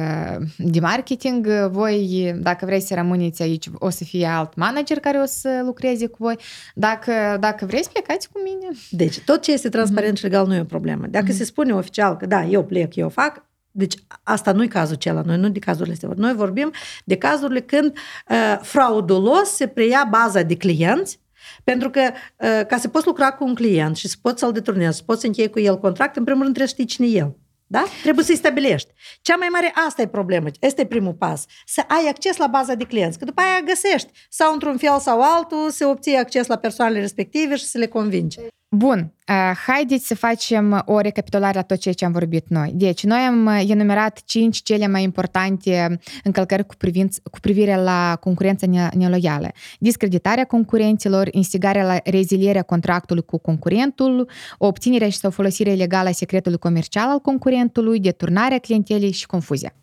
de 0.56 0.80
marketing, 0.80 1.46
voi, 1.70 2.34
dacă 2.40 2.64
vrei 2.64 2.80
să 2.80 2.94
rămâneți 2.94 3.42
aici, 3.42 3.66
o 3.78 3.90
să 3.90 4.04
fie 4.04 4.26
alt 4.26 4.56
manager 4.56 4.98
care 4.98 5.18
o 5.18 5.26
să 5.26 5.62
lucreze 5.64 6.06
cu 6.06 6.16
voi. 6.18 6.36
Dacă, 6.74 7.12
dacă 7.40 7.66
vreți 7.66 7.84
să 7.84 7.90
plecați 7.92 8.28
cu 8.32 8.40
mine. 8.44 8.76
Deci 8.90 9.18
tot 9.18 9.42
ce 9.42 9.52
este 9.52 9.68
transparent 9.68 10.12
mm-hmm. 10.12 10.16
și 10.16 10.22
legal 10.22 10.46
nu 10.46 10.54
e 10.54 10.60
o 10.60 10.64
problemă. 10.64 11.06
Dacă 11.10 11.26
mm-hmm. 11.26 11.36
se 11.36 11.44
spune 11.44 11.72
oficial 11.72 12.16
că 12.16 12.26
da, 12.26 12.44
eu 12.44 12.64
plec, 12.64 12.96
eu 12.96 13.08
fac, 13.08 13.44
deci 13.72 13.94
asta 14.22 14.52
nu 14.52 14.62
e 14.62 14.66
cazul 14.66 14.94
acela, 14.94 15.22
noi 15.22 15.36
nu 15.36 15.48
de 15.48 15.58
cazurile 15.58 15.94
astea. 15.94 16.10
Noi 16.16 16.34
vorbim 16.34 16.72
de 17.04 17.16
cazurile 17.16 17.60
când 17.60 17.96
uh, 18.28 18.58
fraudulos 18.62 19.48
se 19.48 19.66
preia 19.66 20.06
baza 20.10 20.42
de 20.42 20.56
clienți 20.56 21.20
pentru 21.64 21.90
că 21.90 22.00
uh, 22.00 22.66
ca 22.66 22.76
să 22.78 22.88
poți 22.88 23.06
lucra 23.06 23.32
cu 23.32 23.44
un 23.44 23.54
client 23.54 23.96
și 23.96 24.08
să 24.08 24.16
poți 24.22 24.40
să-l 24.40 24.52
deturnezi, 24.52 24.96
să 24.96 25.02
poți 25.06 25.20
să 25.20 25.26
închei 25.26 25.50
cu 25.50 25.60
el 25.60 25.78
contract, 25.78 26.16
în 26.16 26.24
primul 26.24 26.42
rând 26.42 26.54
trebuie 26.54 26.74
să 26.76 26.82
știi 26.82 26.94
cine 26.94 27.06
e 27.06 27.18
el. 27.18 27.36
Da? 27.66 27.84
Trebuie 28.02 28.24
să-i 28.24 28.36
stabilești. 28.36 28.92
Cea 29.20 29.36
mai 29.36 29.48
mare, 29.48 29.72
asta 29.86 30.02
e 30.02 30.06
problema, 30.06 30.48
asta 30.66 30.80
e 30.80 30.86
primul 30.86 31.12
pas. 31.12 31.46
Să 31.66 31.82
ai 31.88 32.08
acces 32.08 32.36
la 32.36 32.46
baza 32.46 32.74
de 32.74 32.84
clienți, 32.84 33.18
că 33.18 33.24
după 33.24 33.40
aia 33.40 33.60
găsești 33.64 34.10
sau 34.28 34.52
într-un 34.52 34.76
fel 34.76 34.98
sau 34.98 35.20
altul 35.20 35.70
să 35.70 35.86
obții 35.86 36.16
acces 36.16 36.46
la 36.46 36.56
persoanele 36.56 37.00
respective 37.00 37.56
și 37.56 37.64
să 37.64 37.78
le 37.78 37.86
convingi. 37.86 38.38
Bun, 38.74 39.12
uh, 39.28 39.56
haideți 39.66 40.06
să 40.06 40.14
facem 40.14 40.82
o 40.86 41.00
recapitulare 41.00 41.54
la 41.54 41.62
tot 41.62 41.78
ceea 41.78 41.94
ce 41.94 42.04
am 42.04 42.12
vorbit 42.12 42.44
noi. 42.48 42.72
Deci, 42.74 43.04
noi 43.04 43.18
am 43.18 43.46
uh, 43.46 43.64
enumerat 43.68 44.22
cinci 44.24 44.62
cele 44.62 44.86
mai 44.86 45.02
importante 45.02 45.98
încălcări 46.24 46.66
cu, 46.66 46.74
privinț, 46.76 47.16
cu 47.30 47.40
privire 47.40 47.76
la 47.76 48.16
concurența 48.20 48.66
neloială. 48.94 49.50
Discreditarea 49.78 50.44
concurenților, 50.44 51.28
instigarea 51.30 51.84
la 51.84 51.98
rezilierea 52.04 52.62
contractului 52.62 53.22
cu 53.22 53.38
concurentul, 53.38 54.28
obținerea 54.58 55.08
și 55.08 55.16
sau 55.16 55.30
folosirea 55.30 55.72
ilegală 55.72 56.08
a 56.08 56.12
secretului 56.12 56.58
comercial 56.58 57.08
al 57.08 57.18
concurentului, 57.18 58.00
deturnarea 58.00 58.58
clientelei 58.58 59.12
și 59.12 59.26
confuzia. 59.26 59.74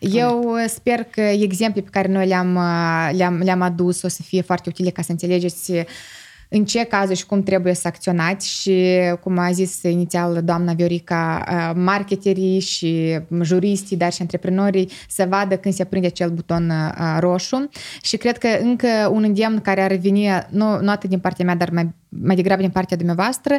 Eu 0.00 0.40
uh, 0.40 0.64
sper 0.66 1.02
că 1.02 1.20
exemple 1.20 1.80
pe 1.80 1.90
care 1.90 2.08
noi 2.08 2.26
le-am, 2.26 2.58
le-am, 3.12 3.40
le-am 3.44 3.60
adus 3.60 4.02
o 4.02 4.08
să 4.08 4.22
fie 4.22 4.40
foarte 4.40 4.68
utile 4.68 4.90
ca 4.90 5.02
să 5.02 5.10
înțelegeți 5.10 5.72
în 6.54 6.64
ce 6.64 6.84
cazuri 6.84 7.18
și 7.18 7.26
cum 7.26 7.42
trebuie 7.42 7.74
să 7.74 7.88
acționați 7.88 8.48
și, 8.48 8.98
cum 9.20 9.38
a 9.38 9.50
zis 9.52 9.82
inițial 9.82 10.42
doamna 10.44 10.72
Viorica, 10.72 11.44
uh, 11.48 11.80
marketerii 11.82 12.60
și 12.60 13.18
juristii, 13.42 13.96
dar 13.96 14.12
și 14.12 14.20
antreprenorii 14.20 14.90
să 15.08 15.26
vadă 15.28 15.56
când 15.56 15.74
se 15.74 15.82
aprinde 15.82 16.06
acel 16.06 16.30
buton 16.30 16.70
uh, 16.70 17.16
roșu 17.18 17.68
și 18.02 18.16
cred 18.16 18.38
că 18.38 18.48
încă 18.62 18.88
un 19.12 19.22
îndemn 19.22 19.60
care 19.60 19.82
ar 19.82 19.94
veni, 19.94 20.28
nu, 20.48 20.80
nu 20.80 20.90
atât 20.90 21.10
din 21.10 21.18
partea 21.18 21.44
mea, 21.44 21.54
dar 21.54 21.70
mai, 21.70 21.94
mai 22.08 22.36
degrabă 22.36 22.60
din 22.60 22.70
partea 22.70 22.96
dumneavoastră, 22.96 23.58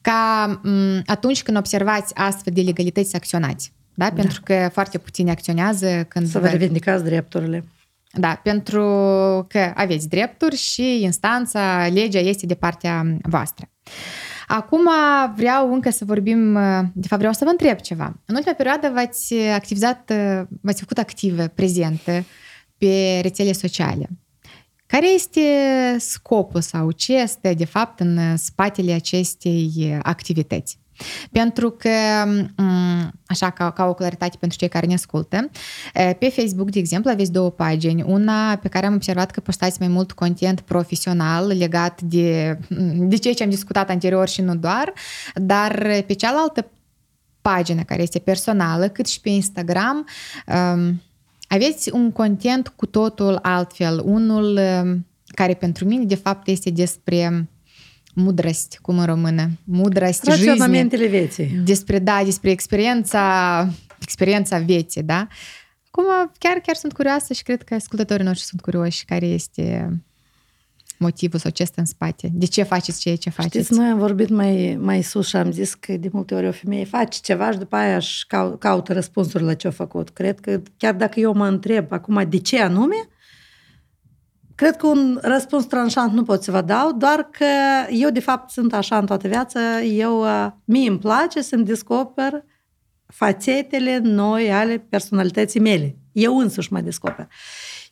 ca 0.00 0.60
atunci 1.06 1.42
când 1.42 1.56
observați 1.56 2.14
astfel 2.14 2.52
de 2.52 2.60
legalități 2.60 3.10
să 3.10 3.16
acționați. 3.16 3.72
Da? 3.94 4.04
da? 4.04 4.14
Pentru 4.14 4.40
că 4.44 4.68
foarte 4.72 4.98
puțini 4.98 5.30
acționează 5.30 6.04
când... 6.08 6.28
Să 6.28 6.38
vă 6.38 6.46
revendicați 6.46 7.04
drepturile. 7.04 7.64
Da, 8.12 8.40
pentru 8.42 8.82
că 9.48 9.72
aveți 9.74 10.08
drepturi 10.08 10.56
și 10.56 11.02
instanța, 11.02 11.86
legea 11.86 12.18
este 12.18 12.46
de 12.46 12.54
partea 12.54 13.16
voastră. 13.22 13.70
Acum 14.46 14.88
vreau 15.36 15.72
încă 15.72 15.90
să 15.90 16.04
vorbim, 16.04 16.52
de 16.94 17.06
fapt 17.06 17.18
vreau 17.18 17.32
să 17.32 17.44
vă 17.44 17.50
întreb 17.50 17.78
ceva. 17.78 18.20
În 18.26 18.34
ultima 18.34 18.54
perioadă 18.54 18.90
v-ați 18.94 19.34
activizat, 19.34 20.12
v-ați 20.60 20.80
făcut 20.80 20.98
active, 20.98 21.48
prezente 21.48 22.24
pe 22.78 23.18
rețele 23.22 23.52
sociale. 23.52 24.08
Care 24.86 25.08
este 25.08 25.40
scopul 25.98 26.60
sau 26.60 26.90
ce 26.90 27.16
este 27.16 27.54
de 27.54 27.64
fapt 27.64 28.00
în 28.00 28.36
spatele 28.36 28.92
acestei 28.92 29.98
activități? 30.02 30.78
Pentru 31.32 31.70
că, 31.70 31.88
așa 33.26 33.50
ca, 33.50 33.70
ca 33.70 33.84
o 33.84 33.94
claritate 33.94 34.36
pentru 34.40 34.58
cei 34.58 34.68
care 34.68 34.86
ne 34.86 34.94
ascultă, 34.94 35.50
pe 35.92 36.32
Facebook, 36.34 36.70
de 36.70 36.78
exemplu, 36.78 37.10
aveți 37.10 37.32
două 37.32 37.50
pagini. 37.50 38.02
Una 38.02 38.56
pe 38.56 38.68
care 38.68 38.86
am 38.86 38.94
observat 38.94 39.30
că 39.30 39.40
postați 39.40 39.76
mai 39.78 39.88
mult 39.88 40.12
content 40.12 40.60
profesional 40.60 41.46
legat 41.46 42.00
de, 42.00 42.58
de 42.96 43.16
ceea 43.16 43.34
ce 43.34 43.42
am 43.42 43.50
discutat 43.50 43.90
anterior 43.90 44.28
și 44.28 44.40
nu 44.40 44.56
doar, 44.56 44.92
dar 45.34 46.02
pe 46.06 46.12
cealaltă 46.12 46.70
pagină 47.40 47.82
care 47.82 48.02
este 48.02 48.18
personală, 48.18 48.88
cât 48.88 49.06
și 49.06 49.20
pe 49.20 49.28
Instagram, 49.28 50.06
aveți 51.48 51.92
un 51.92 52.12
content 52.12 52.68
cu 52.68 52.86
totul 52.86 53.38
altfel, 53.42 54.02
unul 54.04 54.60
care 55.34 55.54
pentru 55.54 55.84
mine 55.84 56.04
de 56.04 56.14
fapt 56.14 56.48
este 56.48 56.70
despre 56.70 57.48
mudrăsti, 58.12 58.78
cum 58.78 58.98
în 58.98 59.04
română, 59.04 59.50
mudrăsti, 59.64 60.28
Raționamentele 60.28 61.06
vieții. 61.06 61.46
Despre, 61.64 61.98
da, 61.98 62.20
despre 62.24 62.50
experiența, 62.50 63.68
experiența 64.00 64.58
vieții, 64.58 65.02
da? 65.02 65.26
Acum, 65.86 66.32
chiar, 66.38 66.56
chiar 66.56 66.74
sunt 66.74 66.92
curioasă 66.92 67.32
și 67.32 67.42
cred 67.42 67.62
că 67.62 67.74
ascultătorii 67.74 68.24
noștri 68.24 68.46
sunt 68.46 68.60
curioși 68.60 69.04
care 69.04 69.26
este 69.26 69.96
motivul 71.02 71.38
sau 71.38 71.50
ce 71.50 71.64
stă 71.64 71.80
în 71.80 71.86
spate. 71.86 72.28
De 72.32 72.46
ce 72.46 72.62
faceți 72.62 73.00
ceea 73.00 73.16
ce 73.16 73.30
faceți? 73.30 73.64
Știți, 73.64 73.80
noi 73.80 73.88
am 73.88 73.98
vorbit 73.98 74.28
mai, 74.28 74.78
mai 74.80 75.02
sus 75.02 75.28
și 75.28 75.36
am 75.36 75.50
zis 75.50 75.74
că 75.74 75.92
de 75.92 76.08
multe 76.12 76.34
ori 76.34 76.46
o 76.46 76.52
femeie 76.52 76.84
face 76.84 77.18
ceva 77.22 77.50
și 77.50 77.58
după 77.58 77.76
aia 77.76 77.96
își 77.96 78.26
caută 78.58 78.92
răspunsuri 78.92 79.44
la 79.44 79.54
ce 79.54 79.66
a 79.66 79.70
făcut. 79.70 80.10
Cred 80.10 80.40
că 80.40 80.62
chiar 80.76 80.94
dacă 80.94 81.20
eu 81.20 81.32
mă 81.32 81.46
întreb 81.46 81.92
acum 81.92 82.26
de 82.28 82.38
ce 82.38 82.60
anume, 82.60 83.08
Cred 84.54 84.76
că 84.76 84.86
un 84.86 85.18
răspuns 85.22 85.64
tranșant 85.64 86.12
nu 86.12 86.22
pot 86.22 86.42
să 86.42 86.50
vă 86.50 86.60
dau, 86.60 86.92
doar 86.92 87.28
că 87.30 87.46
eu, 87.90 88.10
de 88.10 88.20
fapt, 88.20 88.50
sunt 88.50 88.74
așa 88.74 88.98
în 88.98 89.06
toată 89.06 89.28
viața. 89.28 89.80
Eu, 89.80 90.20
uh, 90.20 90.46
mie 90.64 90.88
îmi 90.88 90.98
place 90.98 91.42
să-mi 91.42 91.64
descoper 91.64 92.44
fațetele 93.06 93.98
noi 94.02 94.52
ale 94.52 94.86
personalității 94.88 95.60
mele. 95.60 95.96
Eu 96.12 96.38
însuși 96.38 96.72
mă 96.72 96.80
descoper. 96.80 97.28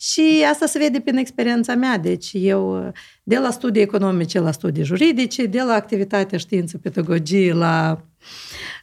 Și 0.00 0.44
asta 0.50 0.66
se 0.66 0.78
vede 0.78 1.00
prin 1.00 1.16
experiența 1.16 1.74
mea. 1.74 1.98
Deci 1.98 2.30
eu, 2.32 2.86
uh, 2.86 2.92
de 3.22 3.38
la 3.38 3.50
studii 3.50 3.82
economice 3.82 4.40
la 4.40 4.50
studii 4.50 4.84
juridice, 4.84 5.46
de 5.46 5.62
la 5.62 5.72
activitatea 5.72 6.38
știință, 6.38 6.78
pedagogie, 6.78 7.52
la 7.52 8.04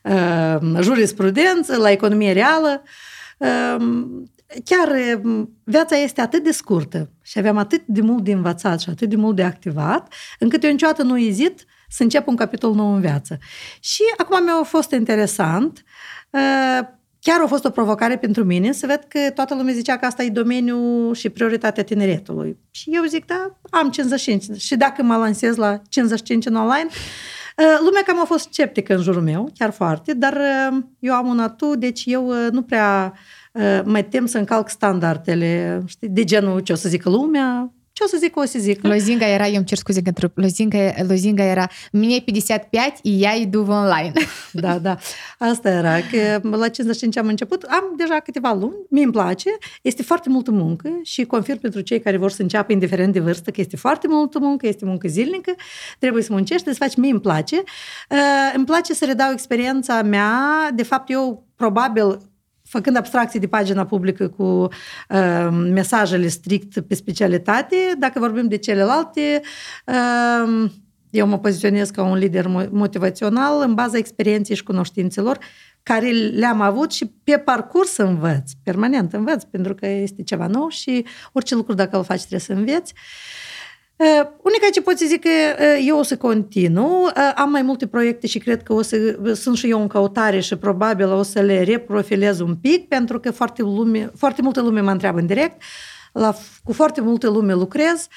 uh, 0.03 0.81
jurisprudență, 0.81 1.77
la 1.77 1.91
economie 1.91 2.31
reală, 2.31 2.83
uh, 3.37 3.85
chiar 4.63 5.19
viața 5.63 5.95
este 5.95 6.21
atât 6.21 6.43
de 6.43 6.51
scurtă 6.51 7.09
și 7.21 7.37
aveam 7.37 7.57
atât 7.57 7.81
de 7.85 8.01
mult 8.01 8.23
de 8.23 8.31
învățat 8.31 8.79
și 8.79 8.89
atât 8.89 9.09
de 9.09 9.15
mult 9.15 9.35
de 9.35 9.43
activat, 9.43 10.13
încât 10.39 10.63
eu 10.63 10.71
niciodată 10.71 11.03
nu 11.03 11.17
ezit 11.19 11.65
să 11.89 12.03
încep 12.03 12.27
un 12.27 12.35
capitol 12.35 12.73
nou 12.73 12.93
în 12.93 13.01
viață. 13.01 13.37
Și 13.79 14.03
acum 14.17 14.43
mi-a 14.43 14.63
fost 14.63 14.91
interesant, 14.91 15.83
chiar 17.19 17.41
a 17.43 17.47
fost 17.47 17.65
o 17.65 17.69
provocare 17.69 18.17
pentru 18.17 18.43
mine 18.43 18.71
să 18.71 18.85
văd 18.87 19.05
că 19.07 19.19
toată 19.35 19.55
lumea 19.55 19.73
zicea 19.73 19.97
că 19.97 20.05
asta 20.05 20.23
e 20.23 20.29
domeniul 20.29 21.13
și 21.13 21.29
prioritatea 21.29 21.83
tineretului. 21.83 22.57
Și 22.71 22.89
eu 22.93 23.03
zic, 23.03 23.25
da, 23.25 23.59
am 23.69 23.89
55 23.89 24.59
și 24.61 24.75
dacă 24.75 25.03
mă 25.03 25.15
lansez 25.15 25.55
la 25.55 25.81
55 25.89 26.45
în 26.45 26.55
online, 26.55 26.89
Lumea 27.79 28.03
cam 28.05 28.19
a 28.19 28.23
fost 28.23 28.43
sceptică 28.43 28.95
în 28.95 29.01
jurul 29.01 29.21
meu, 29.21 29.51
chiar 29.57 29.71
foarte, 29.71 30.13
dar 30.13 30.37
eu 30.99 31.13
am 31.13 31.27
un 31.27 31.39
atu, 31.39 31.75
deci 31.75 32.03
eu 32.05 32.33
nu 32.51 32.61
prea 32.61 33.13
mă 33.84 34.02
tem 34.02 34.26
să 34.26 34.38
încalc 34.38 34.68
standardele, 34.68 35.82
știi, 35.86 36.08
de 36.08 36.24
genul 36.24 36.60
ce 36.60 36.72
o 36.72 36.76
să 36.76 36.88
zică 36.88 37.08
lumea, 37.08 37.72
ce 37.94 38.02
o 38.04 38.06
să 38.06 38.16
zic, 38.18 38.36
o 38.36 38.44
să 38.44 38.58
zic. 38.58 38.82
Lozinga 38.86 39.26
era, 39.26 39.46
eu 39.46 39.56
îmi 39.56 39.64
cer 39.64 39.78
scuze 39.78 40.02
că 40.02 40.10
lozinga, 40.34 40.92
lozinga 41.08 41.42
era, 41.42 41.68
mine 41.92 42.18
55 42.18 42.92
и 43.02 43.18
я 43.20 43.34
иду 43.34 43.62
в 43.62 43.68
онлайн. 43.68 44.12
Da, 44.52 44.78
da. 44.78 44.96
Asta 45.38 45.70
era, 45.70 45.96
că 46.00 46.40
la 46.42 46.68
55 46.68 47.16
am 47.16 47.26
început, 47.26 47.62
am 47.62 47.94
deja 47.96 48.20
câteva 48.20 48.52
luni, 48.52 48.76
mi 48.90 49.02
îmi 49.02 49.12
place, 49.12 49.50
este 49.82 50.02
foarte 50.02 50.28
multă 50.28 50.50
muncă 50.50 51.00
și 51.02 51.24
confirm 51.24 51.60
pentru 51.60 51.80
cei 51.80 52.00
care 52.00 52.16
vor 52.16 52.30
să 52.30 52.42
înceapă 52.42 52.72
indiferent 52.72 53.12
de 53.12 53.20
vârstă 53.20 53.50
că 53.50 53.60
este 53.60 53.76
foarte 53.76 54.06
multă 54.08 54.38
muncă, 54.38 54.66
este 54.66 54.84
muncă 54.84 55.08
zilnică, 55.08 55.54
trebuie 55.98 56.22
să 56.22 56.32
muncești, 56.32 56.68
să 56.68 56.74
faci, 56.74 56.96
mie 56.96 57.10
îmi 57.10 57.20
place. 57.20 57.62
Îmi 58.54 58.64
place 58.64 58.94
să 58.94 59.04
redau 59.04 59.32
experiența 59.32 60.02
mea, 60.02 60.70
de 60.74 60.82
fapt 60.82 61.10
eu 61.10 61.46
probabil 61.56 62.18
făcând 62.67 62.97
abstracții 62.97 63.39
de 63.39 63.47
pagina 63.47 63.85
publică 63.85 64.27
cu 64.27 64.43
uh, 64.43 65.47
mesajele 65.51 66.27
strict 66.27 66.79
pe 66.79 66.95
specialitate, 66.95 67.75
dacă 67.97 68.19
vorbim 68.19 68.47
de 68.47 68.57
celelalte, 68.57 69.41
uh, 69.85 70.71
eu 71.09 71.27
mă 71.27 71.39
poziționez 71.39 71.89
ca 71.89 72.03
un 72.03 72.17
lider 72.17 72.47
motivațional 72.71 73.61
în 73.61 73.73
baza 73.73 73.97
experienței 73.97 74.55
și 74.55 74.63
cunoștințelor 74.63 75.37
care 75.83 76.09
le-am 76.11 76.61
avut 76.61 76.91
și 76.91 77.05
pe 77.23 77.37
parcurs 77.37 77.97
învăț, 77.97 78.51
permanent 78.63 79.13
învăț, 79.13 79.43
pentru 79.43 79.75
că 79.75 79.87
este 79.87 80.23
ceva 80.23 80.47
nou 80.47 80.67
și 80.67 81.05
orice 81.31 81.55
lucru 81.55 81.73
dacă 81.73 81.97
îl 81.97 82.03
faci 82.03 82.19
trebuie 82.19 82.39
să 82.39 82.53
înveți. 82.53 82.93
Uh, 82.93 82.99
Uh, 82.99 83.46
unica 84.41 84.69
ce 84.73 84.81
pot 84.81 84.97
să 84.97 85.05
zic 85.07 85.21
că 85.21 85.29
uh, 85.29 85.85
eu 85.87 85.97
o 85.97 86.03
să 86.03 86.17
continu, 86.17 87.03
uh, 87.03 87.31
am 87.35 87.51
mai 87.51 87.61
multe 87.61 87.87
proiecte 87.87 88.27
și 88.27 88.39
cred 88.39 88.63
că 88.63 88.73
o 88.73 88.81
să, 88.81 89.19
sunt 89.33 89.57
și 89.57 89.69
eu 89.69 89.81
în 89.81 89.87
căutare 89.87 90.39
și 90.39 90.55
probabil 90.55 91.11
o 91.11 91.23
să 91.23 91.41
le 91.41 91.63
reprofilez 91.63 92.39
un 92.39 92.55
pic, 92.55 92.87
pentru 92.87 93.19
că 93.19 93.31
foarte, 93.31 93.61
lume, 93.61 94.11
foarte 94.15 94.41
multă 94.41 94.61
lume 94.61 94.81
mă 94.81 94.91
întreabă 94.91 95.19
în 95.19 95.25
direct, 95.25 95.61
la, 96.13 96.35
cu 96.63 96.73
foarte 96.73 97.01
multă 97.01 97.29
lume 97.29 97.53
lucrez 97.53 98.07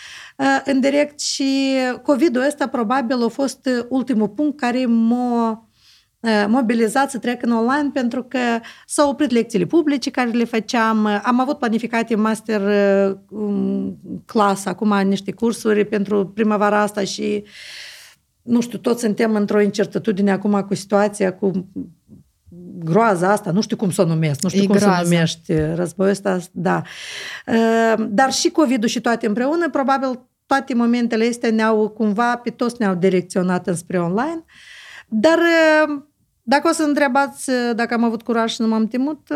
în 0.64 0.80
direct 0.80 1.20
și 1.20 1.76
COVID-ul 2.02 2.44
ăsta 2.46 2.68
probabil 2.68 3.22
a 3.24 3.28
fost 3.28 3.68
ultimul 3.88 4.28
punct 4.28 4.58
care 4.58 4.86
m-a 4.86 5.69
mobilizat 6.46 7.10
să 7.10 7.18
trec 7.18 7.42
în 7.42 7.52
online 7.52 7.90
pentru 7.92 8.22
că 8.22 8.38
s-au 8.86 9.10
oprit 9.10 9.30
lecțiile 9.30 9.64
publice 9.64 10.10
care 10.10 10.30
le 10.30 10.44
făceam. 10.44 11.06
Am 11.06 11.40
avut 11.40 11.58
planificate 11.58 12.14
master 12.14 12.60
class, 14.26 14.66
acum 14.66 15.00
niște 15.00 15.32
cursuri 15.32 15.84
pentru 15.84 16.26
primăvara 16.26 16.80
asta 16.80 17.04
și 17.04 17.44
nu 18.42 18.60
știu, 18.60 18.78
toți 18.78 19.00
suntem 19.00 19.34
într-o 19.34 19.60
incertitudine 19.60 20.30
acum 20.30 20.60
cu 20.62 20.74
situația, 20.74 21.34
cu 21.34 21.68
groaza 22.84 23.32
asta, 23.32 23.50
nu 23.50 23.60
știu 23.60 23.76
cum 23.76 23.90
să 23.90 24.02
o 24.02 24.04
numesc, 24.04 24.42
nu 24.42 24.48
știu 24.48 24.62
e 24.62 24.66
cum 24.66 24.76
groază. 24.76 25.04
să 25.04 25.10
numești 25.10 25.52
războiul 25.74 26.12
ăsta, 26.12 26.38
da. 26.52 26.82
Dar 28.08 28.32
și 28.32 28.50
COVID-ul 28.50 28.88
și 28.88 29.00
toate 29.00 29.26
împreună, 29.26 29.70
probabil 29.70 30.20
toate 30.46 30.74
momentele 30.74 31.28
astea 31.28 31.50
ne-au 31.50 31.88
cumva, 31.88 32.36
pe 32.36 32.50
toți 32.50 32.76
ne-au 32.78 32.94
direcționat 32.94 33.66
înspre 33.66 34.00
online. 34.00 34.44
Dar 35.08 35.38
dacă 36.42 36.68
o 36.68 36.72
să 36.72 36.82
întrebați 36.82 37.50
dacă 37.74 37.94
am 37.94 38.04
avut 38.04 38.22
curaj 38.22 38.52
și 38.52 38.60
nu 38.60 38.68
m-am 38.68 38.86
temut, 38.86 39.28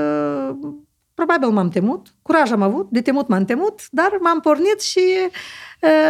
probabil 1.14 1.48
m-am 1.48 1.68
temut, 1.68 2.14
curaj 2.22 2.50
am 2.50 2.62
avut, 2.62 2.90
de 2.90 3.00
temut 3.00 3.28
m-am 3.28 3.44
temut, 3.44 3.80
dar 3.90 4.18
m-am 4.20 4.40
pornit 4.40 4.80
și 4.80 5.00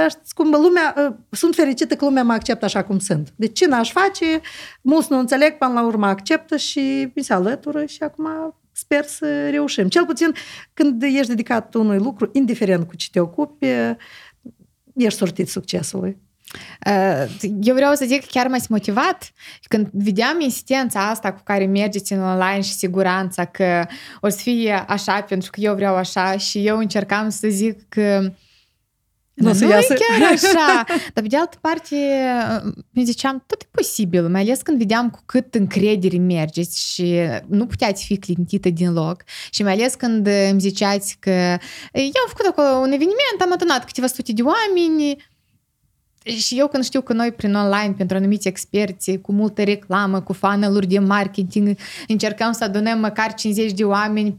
știți 0.09 0.35
cum, 0.35 0.51
lumea, 0.51 1.17
sunt 1.31 1.55
fericită 1.55 1.97
că 1.97 2.05
lumea 2.05 2.23
mă 2.25 2.33
acceptă 2.33 2.65
așa 2.65 2.85
cum 2.85 2.99
sunt. 2.99 3.33
De 3.37 3.47
ce 3.47 3.67
n-aș 3.67 3.93
face? 3.93 4.41
Mulți 4.83 5.13
nu 5.13 5.19
înțeleg, 5.19 5.59
până 5.59 5.73
la 5.73 5.87
urmă 5.87 6.07
acceptă 6.07 6.57
și 6.57 7.13
mi 7.15 7.23
se 7.23 7.33
alătură 7.33 7.85
și 7.85 8.03
acum 8.03 8.55
sper 8.73 9.05
să 9.05 9.49
reușim. 9.51 9.89
Cel 9.89 10.05
puțin 10.05 10.33
când 10.73 11.03
ești 11.03 11.29
dedicat 11.29 11.75
unui 11.75 11.99
lucru, 11.99 12.29
indiferent 12.33 12.89
cu 12.89 12.97
ce 12.97 13.09
te 13.13 13.21
ocupi, 13.21 13.67
ești 14.95 15.19
sortit 15.19 15.49
succesului. 15.49 16.23
Eu 17.61 17.75
vreau 17.75 17.95
să 17.95 18.05
zic 18.05 18.21
că 18.21 18.27
chiar 18.31 18.47
m-ați 18.47 18.71
motivat 18.71 19.33
când 19.69 19.89
vedeam 19.93 20.41
insistența 20.41 21.09
asta 21.09 21.33
cu 21.33 21.41
care 21.45 21.67
mergeți 21.67 22.13
în 22.13 22.23
online 22.23 22.61
și 22.61 22.73
siguranța 22.73 23.45
că 23.45 23.87
o 24.21 24.29
să 24.29 24.39
fie 24.41 24.85
așa 24.89 25.21
pentru 25.21 25.51
că 25.51 25.61
eu 25.61 25.75
vreau 25.75 25.95
așa 25.95 26.37
și 26.37 26.67
eu 26.67 26.79
încercam 26.79 27.29
să 27.29 27.49
zic 27.49 27.89
că 27.89 28.33
nu, 29.35 29.53
nu 29.53 29.73
e 29.73 29.87
chiar 29.87 30.33
așa. 30.33 30.85
Dar 30.87 31.23
pe 31.23 31.29
de 31.29 31.37
altă 31.37 31.59
parte, 31.61 31.97
mi 32.91 33.05
ziceam, 33.05 33.45
tot 33.47 33.63
e 33.63 33.67
posibil, 33.71 34.29
mai 34.29 34.41
ales 34.41 34.63
când 34.63 34.79
vedeam 34.79 35.11
cu 35.11 35.21
cât 35.27 35.55
încredere 35.55 36.19
mergeți 36.19 36.93
și 36.93 37.19
nu 37.49 37.67
puteați 37.67 38.05
fi 38.05 38.17
clintită 38.17 38.71
din 38.71 38.93
loc. 38.93 39.23
Și 39.51 39.63
mai 39.63 39.73
ales 39.73 39.95
când 39.95 40.27
îmi 40.51 40.61
ziceați 40.61 41.17
că 41.21 41.31
eu 41.93 42.23
am 42.23 42.29
făcut 42.29 42.47
acolo 42.47 42.69
un 42.69 42.93
eveniment, 42.93 43.41
am 43.41 43.53
adunat 43.53 43.85
câteva 43.85 44.07
sute 44.07 44.33
de 44.33 44.43
oameni, 44.43 45.17
și 46.25 46.59
eu 46.59 46.69
când 46.69 46.85
știu 46.85 47.01
că 47.01 47.13
noi 47.13 47.33
prin 47.33 47.55
online, 47.55 47.95
pentru 47.97 48.17
anumiți 48.17 48.49
experți, 48.49 49.17
cu 49.17 49.33
multă 49.33 49.63
reclamă, 49.63 50.21
cu 50.21 50.33
funnel 50.33 50.83
de 50.89 50.99
marketing, 50.99 51.77
încercăm 52.09 52.53
să 52.53 52.65
adunăm 52.65 52.99
măcar 52.99 53.35
50 53.35 53.73
de 53.73 53.85
oameni 53.85 54.39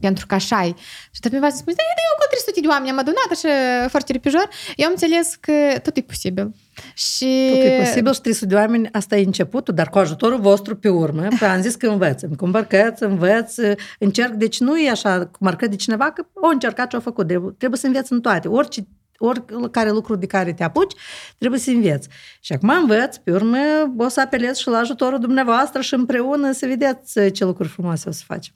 pentru 0.00 0.26
că 0.26 0.34
așa 0.34 0.64
-i. 0.66 0.74
Și 1.10 1.20
tot 1.20 1.30
mi-a 1.30 1.50
spus, 1.50 1.74
da, 1.74 1.82
eu 1.82 2.16
cu 2.18 2.26
300 2.30 2.60
de 2.60 2.66
oameni 2.66 2.90
am 2.90 2.98
adunat 2.98 3.28
așa 3.30 3.88
foarte 3.88 4.12
repijor. 4.12 4.48
Eu 4.76 4.86
am 4.86 4.92
înțeles 4.92 5.34
că 5.40 5.52
tot 5.82 5.96
e 5.96 6.00
posibil. 6.00 6.54
Și... 6.94 7.50
Tot 7.50 7.64
e 7.64 7.76
posibil 7.78 8.12
și 8.12 8.20
300 8.20 8.46
de 8.46 8.54
oameni, 8.54 8.88
asta 8.92 9.16
e 9.16 9.24
începutul, 9.24 9.74
dar 9.74 9.88
cu 9.88 9.98
ajutorul 9.98 10.40
vostru 10.40 10.76
pe 10.76 10.88
urmă, 10.88 11.28
că 11.38 11.44
am 11.44 11.60
zis 11.60 11.74
că 11.74 11.88
învăț, 11.88 12.22
îmi 12.22 12.36
cumpărcăți, 12.36 13.02
învăț, 13.02 13.54
încerc, 13.98 14.32
deci 14.32 14.60
nu 14.60 14.78
e 14.78 14.90
așa 14.90 15.26
cu 15.26 15.38
marcă 15.40 15.66
de 15.66 15.76
cineva 15.76 16.10
că 16.10 16.26
o 16.34 16.46
încercat 16.46 16.88
ce 16.88 16.96
a 16.96 17.00
făcut, 17.00 17.26
trebuie 17.58 17.78
să 17.78 17.86
înveți 17.86 18.12
în 18.12 18.20
toate, 18.20 18.48
orice 18.48 18.86
oricare 19.18 19.90
lucru 19.90 20.16
de 20.16 20.26
care 20.26 20.52
te 20.52 20.64
apuci, 20.64 20.94
trebuie 21.38 21.60
să 21.60 21.70
înveți. 21.70 22.08
Și 22.40 22.52
acum 22.52 22.68
învăț, 22.68 23.16
pe 23.16 23.32
urmă 23.32 23.58
o 23.96 24.08
să 24.08 24.20
apelez 24.20 24.56
și 24.56 24.68
la 24.68 24.78
ajutorul 24.78 25.18
dumneavoastră 25.18 25.80
și 25.80 25.94
împreună 25.94 26.52
să 26.52 26.66
vedeți 26.66 27.30
ce 27.30 27.44
lucruri 27.44 27.68
frumoase 27.68 28.08
o 28.08 28.12
să 28.12 28.22
facem. 28.26 28.54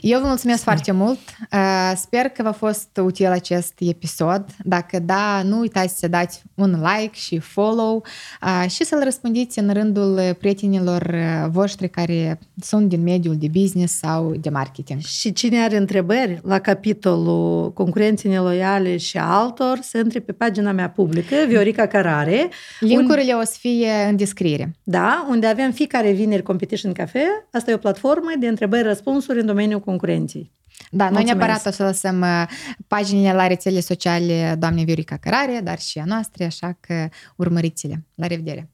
Eu 0.00 0.20
vă 0.20 0.26
mulțumesc 0.26 0.62
foarte 0.62 0.92
mult. 0.92 1.18
Uh, 1.52 1.92
sper 1.96 2.28
că 2.28 2.42
v-a 2.42 2.52
fost 2.52 3.00
util 3.04 3.30
acest 3.30 3.72
episod. 3.78 4.44
Dacă 4.64 4.98
da, 4.98 5.42
nu 5.44 5.58
uitați 5.58 5.98
să 5.98 6.08
dați 6.08 6.42
un 6.54 6.70
like 6.70 7.14
și 7.14 7.38
follow 7.38 8.04
uh, 8.42 8.70
și 8.70 8.84
să-l 8.84 9.00
răspundiți 9.04 9.58
în 9.58 9.72
rândul 9.72 10.36
prietenilor 10.38 11.02
uh, 11.02 11.48
voștri 11.50 11.88
care 11.88 12.38
sunt 12.60 12.88
din 12.88 13.02
mediul 13.02 13.36
de 13.36 13.48
business 13.52 13.98
sau 13.98 14.34
de 14.40 14.50
marketing. 14.50 15.00
Și 15.00 15.32
cine 15.32 15.62
are 15.62 15.76
întrebări 15.76 16.40
la 16.42 16.58
capitolul 16.58 17.72
concurenții 17.72 18.28
neloiale 18.28 18.96
și 18.96 19.18
altor, 19.18 19.78
să 19.82 19.98
între 19.98 20.20
pe 20.20 20.32
pagina 20.32 20.72
mea 20.72 20.90
publică, 20.90 21.36
Viorica 21.48 21.86
Carare. 21.86 22.48
Linkurile 22.80 23.34
un... 23.34 23.40
o 23.40 23.44
să 23.44 23.56
fie 23.58 23.90
în 24.08 24.16
descriere. 24.16 24.74
Da, 24.82 25.26
unde 25.30 25.46
avem 25.46 25.70
fiecare 25.70 26.10
vineri 26.10 26.42
Competition 26.42 26.92
Cafe. 26.92 27.46
Asta 27.52 27.70
e 27.70 27.74
o 27.74 27.78
platformă 27.78 28.30
de 28.38 28.46
întrebări-răspunsuri 28.46 29.40
în 29.40 29.46
domeniul 29.46 29.80
concurenții. 29.84 30.52
Da, 30.90 31.04
Mulțumesc. 31.04 31.12
noi 31.12 31.24
neapărat 31.24 31.66
o 31.66 31.70
să 31.70 31.82
lăsăm 31.82 32.20
uh, 32.20 32.48
paginile 32.86 33.32
la 33.32 33.46
rețele 33.46 33.80
sociale 33.80 34.54
doamnei 34.58 34.84
Viorica 34.84 35.16
Cărare, 35.16 35.60
dar 35.62 35.78
și 35.78 35.98
a 35.98 36.04
noastre, 36.04 36.44
așa 36.44 36.76
că 36.80 37.08
urmăriți-le. 37.36 38.04
La 38.14 38.26
revedere! 38.26 38.68